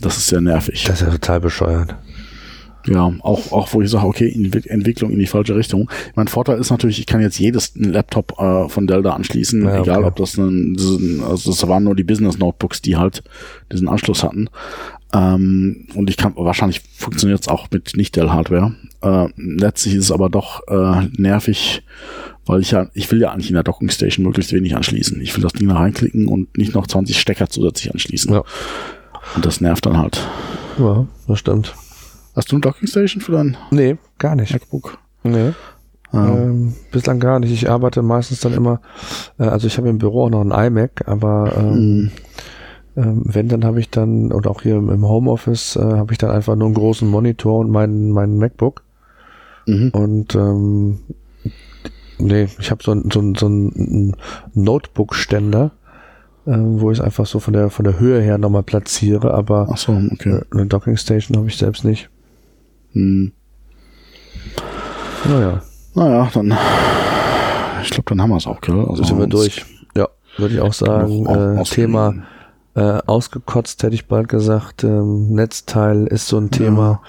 Das 0.01 0.15
ist 0.17 0.27
sehr 0.27 0.41
nervig. 0.41 0.83
Das 0.85 1.01
ist 1.01 1.05
ja 1.07 1.11
total 1.11 1.41
bescheuert. 1.41 1.95
Ja, 2.87 3.13
auch, 3.21 3.51
auch 3.51 3.73
wo 3.73 3.81
ich 3.81 3.89
sage, 3.89 4.07
okay, 4.07 4.31
Entwicklung 4.67 5.11
in 5.11 5.19
die 5.19 5.27
falsche 5.27 5.55
Richtung. 5.55 5.89
Mein 6.15 6.27
Vorteil 6.27 6.59
ist 6.59 6.69
natürlich, 6.69 6.99
ich 6.99 7.05
kann 7.05 7.21
jetzt 7.21 7.37
jedes 7.37 7.73
Laptop 7.75 8.39
äh, 8.39 8.69
von 8.69 8.87
Dell 8.87 9.01
da 9.01 9.13
anschließen, 9.13 9.63
ja, 9.63 9.81
egal 9.81 10.05
ob 10.05 10.15
das 10.15 10.37
ein, 10.37 10.77
also 11.27 11.51
das 11.51 11.67
waren 11.67 11.83
nur 11.83 11.95
die 11.95 12.03
Business 12.03 12.37
Notebooks, 12.37 12.81
die 12.81 12.95
halt 12.95 13.23
diesen 13.71 13.89
Anschluss 13.89 14.23
hatten. 14.23 14.49
Ähm, 15.11 15.87
und 15.95 16.09
ich 16.09 16.17
kann, 16.17 16.33
wahrscheinlich 16.35 16.81
funktioniert 16.95 17.41
es 17.41 17.47
auch 17.47 17.67
mit 17.71 17.97
Nicht-Dell-Hardware. 17.97 18.75
Äh, 19.01 19.27
letztlich 19.35 19.95
ist 19.95 20.05
es 20.05 20.11
aber 20.11 20.29
doch 20.29 20.67
äh, 20.67 21.07
nervig, 21.17 21.83
weil 22.45 22.61
ich 22.61 22.71
ja, 22.71 22.87
ich 22.93 23.11
will 23.11 23.19
ja 23.19 23.31
eigentlich 23.31 23.49
in 23.49 23.55
der 23.55 23.63
Docking 23.63 23.89
Station 23.89 24.25
möglichst 24.25 24.53
wenig 24.53 24.75
anschließen. 24.75 25.19
Ich 25.21 25.35
will 25.35 25.43
das 25.43 25.53
Ding 25.53 25.67
da 25.67 25.75
reinklicken 25.75 26.27
und 26.27 26.57
nicht 26.57 26.75
noch 26.75 26.87
20 26.87 27.19
Stecker 27.19 27.49
zusätzlich 27.49 27.91
anschließen. 27.91 28.31
Ja. 28.33 28.43
Und 29.35 29.45
das 29.45 29.61
nervt 29.61 29.85
dann 29.85 29.97
halt. 29.97 30.27
Ja, 30.77 31.07
das 31.27 31.39
stimmt. 31.39 31.73
Hast 32.35 32.51
du 32.51 32.55
eine 32.55 32.61
Docking 32.61 32.87
Station 32.87 33.21
für 33.21 33.33
dein 33.33 33.57
Nee, 33.71 33.97
gar 34.17 34.35
nicht. 34.35 34.53
MacBook? 34.53 34.97
Nee. 35.23 35.53
Ah. 36.11 36.27
Ähm, 36.27 36.73
bislang 36.91 37.19
gar 37.19 37.39
nicht. 37.39 37.51
Ich 37.51 37.69
arbeite 37.69 38.01
meistens 38.01 38.39
dann 38.39 38.53
immer, 38.53 38.81
äh, 39.37 39.43
also 39.43 39.67
ich 39.67 39.77
habe 39.77 39.89
im 39.89 39.99
Büro 39.99 40.25
auch 40.25 40.29
noch 40.29 40.41
ein 40.41 40.51
iMac, 40.51 41.07
aber 41.07 41.53
ähm, 41.55 41.73
mm. 41.75 42.11
ähm, 42.97 43.21
wenn, 43.25 43.47
dann 43.47 43.63
habe 43.63 43.79
ich 43.79 43.89
dann, 43.89 44.31
oder 44.31 44.49
auch 44.49 44.61
hier 44.63 44.75
im 44.75 45.07
Homeoffice, 45.07 45.75
äh, 45.75 45.81
habe 45.81 46.11
ich 46.13 46.17
dann 46.17 46.31
einfach 46.31 46.55
nur 46.55 46.67
einen 46.67 46.75
großen 46.75 47.07
Monitor 47.07 47.59
und 47.59 47.69
meinen 47.69 48.11
mein 48.11 48.37
MacBook. 48.37 48.83
Mhm. 49.67 49.89
Und 49.89 50.35
ähm, 50.35 50.99
nee, 52.17 52.47
ich 52.59 52.71
habe 52.71 52.83
so, 52.83 52.95
so, 53.11 53.33
so 53.35 53.45
einen 53.45 54.15
Notebook-Ständer, 54.55 55.71
äh, 56.47 56.57
wo 56.57 56.89
ich 56.89 56.97
es 56.97 57.03
einfach 57.03 57.27
so 57.27 57.39
von 57.39 57.53
der 57.53 57.69
von 57.69 57.83
der 57.83 57.99
Höhe 57.99 58.19
her 58.19 58.39
nochmal 58.39 58.63
platziere, 58.63 59.33
aber 59.33 59.71
so, 59.75 59.91
okay. 60.11 60.39
eine 60.51 60.65
Docking 60.65 60.97
Station 60.97 61.37
habe 61.37 61.49
ich 61.49 61.57
selbst 61.57 61.85
nicht. 61.85 62.09
Hm. 62.93 63.31
Naja. 65.27 65.61
Naja, 65.95 66.29
dann. 66.33 66.57
Ich 67.83 67.89
glaube, 67.91 68.05
dann 68.07 68.21
haben 68.21 68.29
wir 68.29 68.37
es 68.37 68.47
auch, 68.47 68.61
gell? 68.61 68.85
Also 68.87 69.03
sind 69.03 69.19
wir 69.19 69.27
durch. 69.27 69.65
Ja, 69.95 70.07
würde 70.37 70.55
ich 70.55 70.61
auch 70.61 70.73
sagen. 70.73 71.27
Auch 71.27 71.61
äh, 71.61 71.63
Thema 71.63 72.13
äh, 72.75 72.99
ausgekotzt, 73.05 73.83
hätte 73.83 73.95
ich 73.95 74.07
bald 74.07 74.29
gesagt. 74.29 74.83
Ähm, 74.83 75.33
Netzteil 75.33 76.07
ist 76.07 76.27
so 76.27 76.37
ein 76.37 76.51
Thema. 76.51 77.01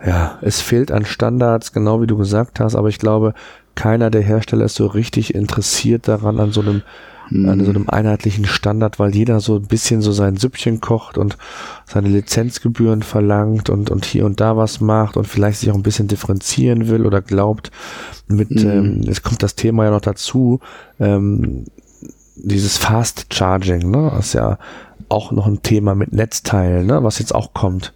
Ja. 0.00 0.08
ja, 0.08 0.38
es 0.42 0.60
fehlt 0.60 0.90
an 0.90 1.04
Standards, 1.04 1.72
genau 1.72 2.00
wie 2.00 2.06
du 2.06 2.16
gesagt 2.16 2.60
hast, 2.60 2.74
aber 2.74 2.88
ich 2.88 2.98
glaube, 2.98 3.34
keiner 3.74 4.10
der 4.10 4.22
Hersteller 4.22 4.66
ist 4.66 4.76
so 4.76 4.86
richtig 4.86 5.34
interessiert 5.34 6.08
daran, 6.08 6.38
an 6.38 6.52
so 6.52 6.60
einem 6.60 6.82
mhm. 7.34 7.48
an 7.48 7.64
so 7.64 7.70
einem 7.70 7.88
einheitlichen 7.88 8.46
Standard, 8.46 8.98
weil 8.98 9.14
jeder 9.14 9.40
so 9.40 9.56
ein 9.56 9.66
bisschen 9.66 10.00
so 10.00 10.12
sein 10.12 10.36
Süppchen 10.36 10.80
kocht 10.80 11.18
und 11.18 11.36
seine 11.86 12.08
Lizenzgebühren 12.08 13.02
verlangt 13.02 13.70
und, 13.70 13.90
und 13.90 14.04
hier 14.04 14.24
und 14.24 14.40
da 14.40 14.56
was 14.56 14.80
macht 14.80 15.16
und 15.16 15.26
vielleicht 15.26 15.60
sich 15.60 15.70
auch 15.70 15.76
ein 15.76 15.82
bisschen 15.82 16.08
differenzieren 16.08 16.88
will 16.88 17.06
oder 17.06 17.20
glaubt, 17.20 17.70
mit, 18.28 18.50
mhm. 18.50 18.70
ähm, 18.70 19.00
es 19.08 19.22
kommt 19.22 19.42
das 19.42 19.54
Thema 19.54 19.84
ja 19.84 19.90
noch 19.90 20.00
dazu, 20.00 20.60
ähm, 21.00 21.64
dieses 22.36 22.78
Fast 22.78 23.32
Charging, 23.32 23.90
ne, 23.90 24.10
das 24.14 24.26
ist 24.26 24.32
ja 24.34 24.58
auch 25.08 25.32
noch 25.32 25.46
ein 25.46 25.62
Thema 25.62 25.94
mit 25.94 26.12
Netzteilen, 26.12 26.86
ne, 26.86 27.02
was 27.02 27.18
jetzt 27.18 27.34
auch 27.34 27.52
kommt. 27.54 27.92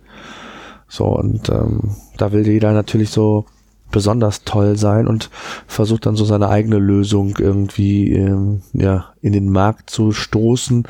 So, 0.88 1.04
und 1.06 1.48
ähm, 1.48 1.96
da 2.16 2.32
will 2.32 2.46
jeder 2.46 2.72
natürlich 2.72 3.10
so 3.10 3.44
besonders 3.90 4.44
toll 4.44 4.76
sein 4.76 5.06
und 5.06 5.30
versucht 5.66 6.06
dann 6.06 6.16
so 6.16 6.24
seine 6.24 6.48
eigene 6.48 6.78
Lösung 6.78 7.34
irgendwie 7.38 8.12
ähm, 8.12 8.62
ja 8.72 9.12
in 9.20 9.32
den 9.32 9.50
Markt 9.50 9.90
zu 9.90 10.12
stoßen 10.12 10.84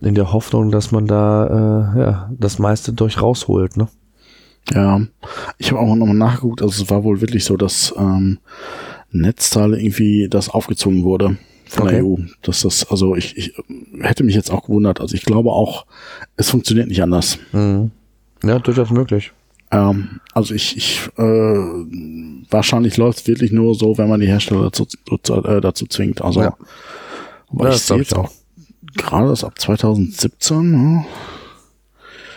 in 0.00 0.14
der 0.14 0.32
Hoffnung, 0.32 0.70
dass 0.70 0.92
man 0.92 1.06
da 1.06 1.46
äh, 1.94 1.98
ja 1.98 2.30
das 2.38 2.58
meiste 2.58 2.92
durch 2.92 3.20
rausholt, 3.20 3.76
ne? 3.76 3.88
Ja, 4.72 5.00
ich 5.58 5.70
habe 5.70 5.80
auch 5.80 5.94
nochmal 5.94 6.16
nachgeguckt, 6.16 6.60
also 6.60 6.82
es 6.82 6.90
war 6.90 7.04
wohl 7.04 7.20
wirklich 7.20 7.44
so, 7.44 7.56
dass 7.56 7.94
ähm, 7.96 8.38
Netzteile 9.12 9.80
irgendwie 9.80 10.28
das 10.28 10.48
aufgezogen 10.48 11.04
wurde 11.04 11.36
von 11.66 11.84
okay. 11.84 11.96
der 11.96 12.04
EU. 12.04 12.16
Dass 12.42 12.62
das, 12.62 12.90
also 12.90 13.14
ich, 13.14 13.36
ich 13.36 13.54
hätte 14.00 14.24
mich 14.24 14.34
jetzt 14.34 14.50
auch 14.50 14.64
gewundert, 14.64 15.00
also 15.00 15.14
ich 15.14 15.22
glaube 15.22 15.50
auch, 15.50 15.86
es 16.36 16.50
funktioniert 16.50 16.88
nicht 16.88 17.02
anders. 17.02 17.38
Mhm. 17.52 17.92
Ja, 18.42 18.58
durchaus 18.58 18.90
möglich. 18.90 19.32
Ähm, 19.70 20.20
also 20.32 20.54
ich, 20.54 20.76
ich 20.76 21.08
äh, 21.16 21.22
wahrscheinlich 22.50 22.96
läuft 22.96 23.20
es 23.20 23.26
wirklich 23.26 23.52
nur 23.52 23.74
so, 23.74 23.98
wenn 23.98 24.08
man 24.08 24.20
die 24.20 24.26
Hersteller 24.26 24.70
dazu, 24.70 24.86
äh, 25.32 25.60
dazu 25.60 25.86
zwingt. 25.86 26.22
Also 26.22 26.42
ja. 26.42 26.56
aber 27.50 27.68
ja, 27.68 27.74
ich 27.74 27.82
sehe 27.82 27.98
jetzt 27.98 28.16
auch 28.16 28.30
gerade 28.96 29.28
das 29.28 29.44
ab 29.44 29.58
2017. 29.58 30.70
Ne? 30.70 31.06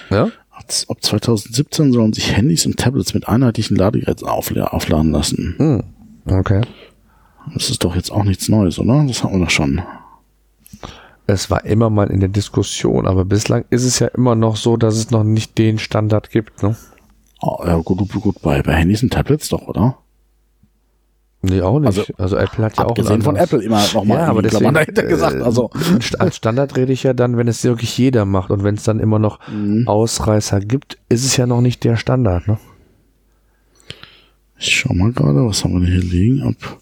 Ja. 0.10 0.32
Ab 0.52 1.02
2017 1.02 1.94
sollen 1.94 2.14
sich 2.14 2.36
Handys 2.36 2.66
und 2.66 2.78
Tablets 2.78 3.14
mit 3.14 3.28
einheitlichen 3.28 3.78
Ladegeräten 3.78 4.28
aufladen 4.28 5.12
lassen. 5.12 5.56
Hm. 5.58 5.84
Okay. 6.26 6.62
Das 7.54 7.70
ist 7.70 7.84
doch 7.84 7.96
jetzt 7.96 8.12
auch 8.12 8.24
nichts 8.24 8.50
Neues, 8.50 8.78
oder? 8.78 9.04
Das 9.08 9.24
haben 9.24 9.40
wir 9.40 9.46
doch 9.46 9.50
schon. 9.50 9.82
Es 11.26 11.50
war 11.50 11.64
immer 11.66 11.90
mal 11.90 12.10
in 12.10 12.20
der 12.20 12.30
Diskussion, 12.30 13.08
aber 13.08 13.24
bislang 13.24 13.66
ist 13.70 13.84
es 13.84 14.00
ja 14.00 14.08
immer 14.08 14.36
noch 14.36 14.56
so, 14.56 14.78
dass 14.78 14.96
es 14.96 15.12
noch 15.12 15.24
nicht 15.24 15.58
den 15.58 15.78
Standard 15.78 16.30
gibt, 16.32 16.64
ne? 16.64 16.76
Oh, 17.42 17.64
ja, 17.66 17.78
gut, 17.78 18.10
gut, 18.10 18.42
bei, 18.42 18.62
bei 18.62 18.74
Handys 18.74 19.02
und 19.02 19.14
Tablets 19.14 19.50
doch, 19.50 19.68
oder? 19.68 19.98
Nee, 21.42 21.62
auch 21.62 21.80
nicht. 21.80 21.88
Also, 21.88 22.04
also 22.18 22.36
Apple 22.36 22.66
hat 22.66 22.78
ja 22.78 22.86
auch 22.86 22.94
gesehen 22.94 23.22
von 23.22 23.38
Apple 23.38 23.64
immer 23.64 23.82
nochmal 23.94 24.18
ja, 24.18 24.28
aber 24.28 24.42
deswegen, 24.42 24.74
dahinter 24.74 25.04
gesagt. 25.04 25.42
Also 25.42 25.70
als 26.20 26.36
Standard 26.36 26.76
rede 26.76 26.92
ich 26.92 27.04
ja 27.04 27.14
dann, 27.14 27.38
wenn 27.38 27.48
es 27.48 27.64
wirklich 27.64 27.98
jeder 27.98 28.26
macht 28.26 28.52
und 28.52 28.66
wenn 28.66 28.76
es 28.76 28.84
dann 28.84 29.00
immer 29.00 29.20
noch 29.20 29.40
mhm. 29.48 29.88
Ausreißer 29.88 30.60
gibt, 30.60 30.98
ist 31.08 31.24
es 31.24 31.38
ja 31.38 31.48
noch 31.48 31.62
nicht 31.62 31.86
der 31.86 31.96
Standard, 31.96 32.48
ne? 32.48 32.58
Ich 34.58 34.76
schau 34.76 34.94
mal 34.94 35.14
gerade, 35.14 35.46
was 35.46 35.64
haben 35.64 35.76
wir 35.76 35.80
denn 35.80 36.02
hier 36.02 36.12
liegen? 36.12 36.44
Ab, 36.44 36.78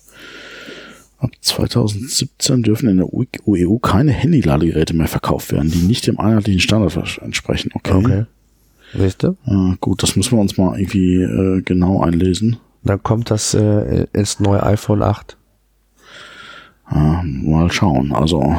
ab 1.20 1.30
2017 1.39 2.64
dürfen 2.64 2.89
in 2.89 2.97
der 2.97 3.14
EU 3.14 3.26
e 3.55 3.80
keine 3.80 4.12
Handy-Ladegeräte 4.12 4.95
mehr 4.95 5.08
verkauft 5.08 5.51
werden, 5.51 5.70
die 5.70 5.84
nicht 5.84 6.08
dem 6.08 6.20
einheitlichen 6.20 6.62
Standard 6.62 7.20
entsprechen. 7.22 7.70
Okay. 7.76 7.93
okay. 7.93 8.26
Weißt 8.94 9.24
du? 9.24 9.36
Ja, 9.46 9.76
gut, 9.80 10.04
das 10.04 10.16
müssen 10.16 10.38
wir 10.38 10.42
uns 10.42 10.58
mal 10.58 10.80
irgendwie 10.80 11.22
äh, 11.22 11.62
genau 11.62 12.02
einlesen. 12.02 12.58
Dann 12.84 13.04
kommt 13.04 13.32
das 13.32 13.54
äh, 13.54 14.08
ins 14.14 14.40
neue 14.40 14.64
iPhone 14.64 15.02
8. 15.02 15.38
Ja, 16.92 17.22
mal 17.24 17.72
schauen. 17.72 18.14
Also 18.14 18.56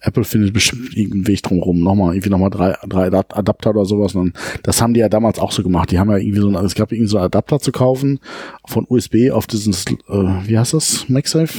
Apple 0.00 0.24
findet 0.24 0.52
bestimmt 0.52 0.96
irgendeinen 0.96 1.26
Weg 1.26 1.42
drumherum. 1.42 1.80
Nochmal, 1.80 2.14
irgendwie 2.14 2.30
nochmal 2.30 2.50
drei, 2.50 2.76
drei 2.86 3.06
Adapter 3.06 3.70
oder 3.70 3.84
sowas. 3.84 4.14
Und 4.14 4.34
das 4.62 4.80
haben 4.80 4.94
die 4.94 5.00
ja 5.00 5.08
damals 5.08 5.38
auch 5.38 5.52
so 5.52 5.62
gemacht. 5.62 5.90
Die 5.90 5.98
haben 5.98 6.10
ja 6.10 6.18
irgendwie 6.18 6.40
so, 6.40 6.48
ein, 6.48 6.54
es 6.64 6.74
gab 6.74 6.92
irgendwie 6.92 7.08
so 7.08 7.18
einen 7.18 7.26
Adapter 7.26 7.58
zu 7.60 7.72
kaufen 7.72 8.20
von 8.66 8.86
USB 8.88 9.30
auf 9.32 9.46
dieses, 9.46 9.86
äh, 9.86 9.94
wie 10.08 10.58
heißt 10.58 10.74
das? 10.74 11.08
MagSafe? 11.08 11.58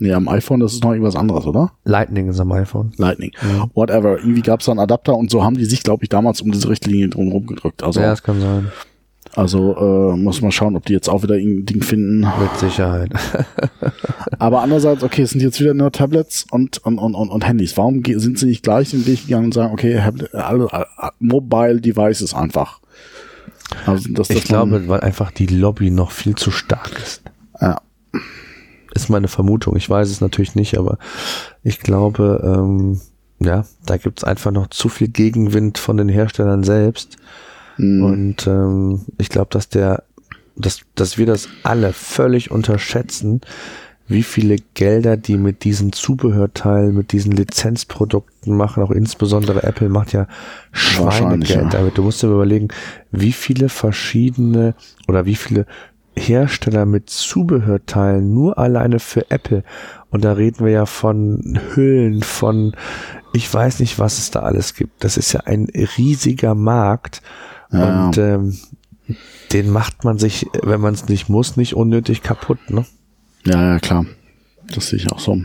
Nee, 0.00 0.14
am 0.14 0.28
iPhone, 0.28 0.60
das 0.60 0.72
ist 0.72 0.82
noch 0.82 0.92
irgendwas 0.92 1.14
anderes, 1.14 1.46
oder? 1.46 1.72
Lightning 1.84 2.28
ist 2.28 2.40
am 2.40 2.50
iPhone. 2.52 2.92
Lightning. 2.96 3.32
Ja. 3.42 3.68
Whatever. 3.74 4.18
Irgendwie 4.18 4.40
gab 4.40 4.60
es 4.60 4.66
da 4.66 4.72
einen 4.72 4.80
Adapter 4.80 5.14
und 5.14 5.30
so 5.30 5.44
haben 5.44 5.58
die 5.58 5.66
sich, 5.66 5.82
glaube 5.82 6.04
ich, 6.04 6.08
damals 6.08 6.40
um 6.40 6.50
diese 6.50 6.70
Richtlinie 6.70 7.10
drumherum 7.10 7.46
gedrückt. 7.46 7.82
Also, 7.82 8.00
ja, 8.00 8.06
das 8.06 8.22
kann 8.22 8.40
sein. 8.40 8.72
Also 9.36 9.76
äh, 9.76 10.16
muss 10.16 10.40
man 10.40 10.52
schauen, 10.52 10.74
ob 10.74 10.86
die 10.86 10.94
jetzt 10.94 11.08
auch 11.08 11.22
wieder 11.22 11.34
ein 11.34 11.66
Ding 11.66 11.82
finden. 11.82 12.20
Mit 12.20 12.56
Sicherheit. 12.58 13.12
Aber 14.38 14.62
andererseits, 14.62 15.04
okay, 15.04 15.22
es 15.22 15.30
sind 15.30 15.42
jetzt 15.42 15.60
wieder 15.60 15.74
nur 15.74 15.92
Tablets 15.92 16.46
und, 16.50 16.78
und, 16.78 16.98
und, 16.98 17.14
und, 17.14 17.46
Handys. 17.46 17.76
Warum 17.76 18.02
sind 18.02 18.38
sie 18.38 18.46
nicht 18.46 18.62
gleich 18.62 18.90
den 18.90 19.06
Weg 19.06 19.26
gegangen 19.26 19.46
und 19.46 19.54
sagen, 19.54 19.72
okay, 19.72 19.98
alle, 20.32 20.72
alle 20.72 20.86
Mobile 21.20 21.80
Devices 21.80 22.34
einfach? 22.34 22.80
Also, 23.84 24.08
das, 24.12 24.30
ich 24.30 24.44
glaube, 24.44 24.88
weil 24.88 25.00
einfach 25.00 25.30
die 25.30 25.46
Lobby 25.46 25.90
noch 25.90 26.10
viel 26.10 26.34
zu 26.34 26.50
stark 26.50 26.98
ist. 27.00 27.22
Ja. 27.60 27.80
Ist 28.94 29.08
meine 29.08 29.28
Vermutung. 29.28 29.76
Ich 29.76 29.88
weiß 29.88 30.10
es 30.10 30.20
natürlich 30.20 30.54
nicht, 30.54 30.78
aber 30.78 30.98
ich 31.62 31.80
glaube, 31.80 32.40
ähm, 32.44 33.00
ja, 33.40 33.64
da 33.86 33.96
gibt 33.96 34.18
es 34.18 34.24
einfach 34.24 34.50
noch 34.50 34.68
zu 34.68 34.88
viel 34.88 35.08
Gegenwind 35.08 35.78
von 35.78 35.96
den 35.96 36.08
Herstellern 36.08 36.62
selbst. 36.62 37.16
Mhm. 37.78 38.04
Und 38.04 38.46
ähm, 38.46 39.00
ich 39.18 39.28
glaube, 39.28 39.48
dass 39.50 39.68
der, 39.68 40.04
dass, 40.56 40.80
dass 40.94 41.18
wir 41.18 41.26
das 41.26 41.48
alle 41.62 41.92
völlig 41.92 42.50
unterschätzen, 42.50 43.40
wie 44.10 44.24
viele 44.24 44.56
Gelder 44.74 45.16
die 45.16 45.36
mit 45.36 45.62
diesen 45.62 45.92
Zubehörteilen, 45.92 46.94
mit 46.94 47.12
diesen 47.12 47.30
Lizenzprodukten 47.30 48.56
machen, 48.56 48.82
auch 48.82 48.90
insbesondere 48.90 49.62
Apple 49.62 49.88
macht 49.88 50.12
ja 50.12 50.26
Schweinegeld 50.72 51.72
damit. 51.72 51.96
Du 51.96 52.02
musst 52.02 52.20
dir 52.22 52.26
überlegen, 52.26 52.68
wie 53.12 53.30
viele 53.30 53.68
verschiedene 53.68 54.74
oder 55.06 55.26
wie 55.26 55.36
viele 55.36 55.64
Hersteller 56.20 56.86
mit 56.86 57.10
Zubehörteilen 57.10 58.32
nur 58.32 58.58
alleine 58.58 58.98
für 58.98 59.30
Apple. 59.30 59.64
Und 60.10 60.24
da 60.24 60.32
reden 60.32 60.64
wir 60.64 60.72
ja 60.72 60.86
von 60.86 61.60
Hüllen, 61.74 62.22
von 62.22 62.74
ich 63.32 63.52
weiß 63.52 63.80
nicht, 63.80 63.98
was 63.98 64.18
es 64.18 64.30
da 64.30 64.40
alles 64.40 64.74
gibt. 64.74 65.04
Das 65.04 65.16
ist 65.16 65.32
ja 65.32 65.40
ein 65.40 65.66
riesiger 65.96 66.54
Markt. 66.54 67.22
Ja. 67.72 68.06
Und 68.06 68.18
ähm, 68.18 68.58
den 69.52 69.70
macht 69.70 70.04
man 70.04 70.18
sich, 70.18 70.46
wenn 70.62 70.80
man 70.80 70.94
es 70.94 71.08
nicht 71.08 71.28
muss, 71.28 71.56
nicht 71.56 71.74
unnötig 71.74 72.22
kaputt, 72.22 72.58
ne? 72.70 72.84
Ja, 73.44 73.72
ja, 73.72 73.78
klar. 73.78 74.06
Das 74.74 74.88
sehe 74.88 74.98
ich 74.98 75.10
auch 75.10 75.18
so. 75.18 75.40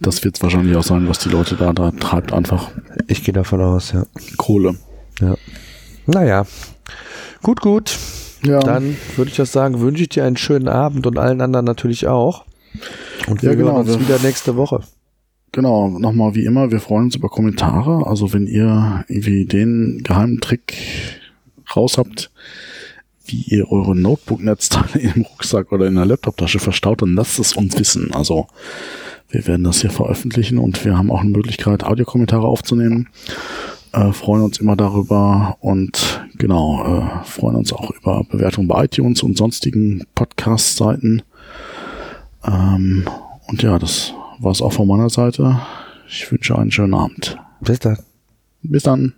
Das 0.00 0.24
wird 0.24 0.40
wahrscheinlich 0.42 0.76
auch 0.76 0.84
sein, 0.84 1.08
was 1.08 1.18
die 1.18 1.28
Leute 1.28 1.56
da, 1.56 1.72
da 1.72 1.90
treibt, 1.90 2.32
einfach 2.32 2.70
Ich 3.08 3.24
gehe 3.24 3.34
davon 3.34 3.60
aus, 3.60 3.92
ja. 3.92 4.04
Kohle. 4.36 4.76
ja. 5.20 5.36
Naja. 6.06 6.46
Gut, 7.42 7.60
gut. 7.60 7.98
Ja, 8.46 8.60
Dann 8.60 8.96
würde 9.16 9.30
ich 9.30 9.36
das 9.36 9.52
sagen, 9.52 9.80
wünsche 9.80 10.02
ich 10.02 10.08
dir 10.10 10.24
einen 10.24 10.36
schönen 10.36 10.68
Abend 10.68 11.06
und 11.06 11.18
allen 11.18 11.40
anderen 11.40 11.66
natürlich 11.66 12.06
auch. 12.06 12.44
Und 13.26 13.42
wir 13.42 13.50
Ja, 13.50 13.56
genau, 13.56 13.76
hören 13.76 13.88
uns 13.88 13.98
wieder 14.00 14.18
nächste 14.20 14.56
Woche. 14.56 14.80
genau. 15.52 15.88
Nochmal 15.88 16.34
wie 16.34 16.44
immer, 16.44 16.70
wir 16.70 16.80
freuen 16.80 17.06
uns 17.06 17.16
über 17.16 17.28
Kommentare. 17.28 18.06
Also 18.06 18.32
wenn 18.32 18.46
ihr 18.46 19.04
irgendwie 19.08 19.46
den 19.46 20.02
geheimen 20.04 20.40
Trick 20.40 20.74
raus 21.74 21.98
habt, 21.98 22.30
wie 23.24 23.42
ihr 23.48 23.72
eure 23.72 23.96
Notebook-Netzteile 23.96 25.00
im 25.00 25.22
Rucksack 25.22 25.72
oder 25.72 25.86
in 25.86 25.96
der 25.96 26.06
Laptoptasche 26.06 26.58
verstaut, 26.60 27.02
dann 27.02 27.14
lasst 27.14 27.38
es 27.38 27.54
uns 27.54 27.78
wissen. 27.78 28.12
Also 28.14 28.46
wir 29.28 29.46
werden 29.48 29.64
das 29.64 29.80
hier 29.80 29.90
veröffentlichen 29.90 30.58
und 30.58 30.84
wir 30.84 30.96
haben 30.96 31.10
auch 31.10 31.20
eine 31.20 31.30
Möglichkeit, 31.30 31.82
Audiokommentare 31.82 32.46
aufzunehmen. 32.46 33.08
Äh, 33.96 34.12
freuen 34.12 34.42
uns 34.42 34.58
immer 34.58 34.76
darüber 34.76 35.56
und 35.60 36.22
genau, 36.36 36.84
äh, 36.84 37.24
freuen 37.24 37.56
uns 37.56 37.72
auch 37.72 37.90
über 37.90 38.24
Bewertungen 38.24 38.68
bei 38.68 38.84
iTunes 38.84 39.22
und 39.22 39.38
sonstigen 39.38 40.04
Podcast-Seiten. 40.14 41.22
Ähm, 42.44 43.08
und 43.48 43.62
ja, 43.62 43.78
das 43.78 44.12
war's 44.38 44.60
auch 44.60 44.74
von 44.74 44.86
meiner 44.86 45.08
Seite. 45.08 45.62
Ich 46.08 46.30
wünsche 46.30 46.58
einen 46.58 46.70
schönen 46.70 46.92
Abend. 46.92 47.38
Bis 47.62 47.78
dann. 47.78 47.98
Bis 48.62 48.82
dann. 48.82 49.14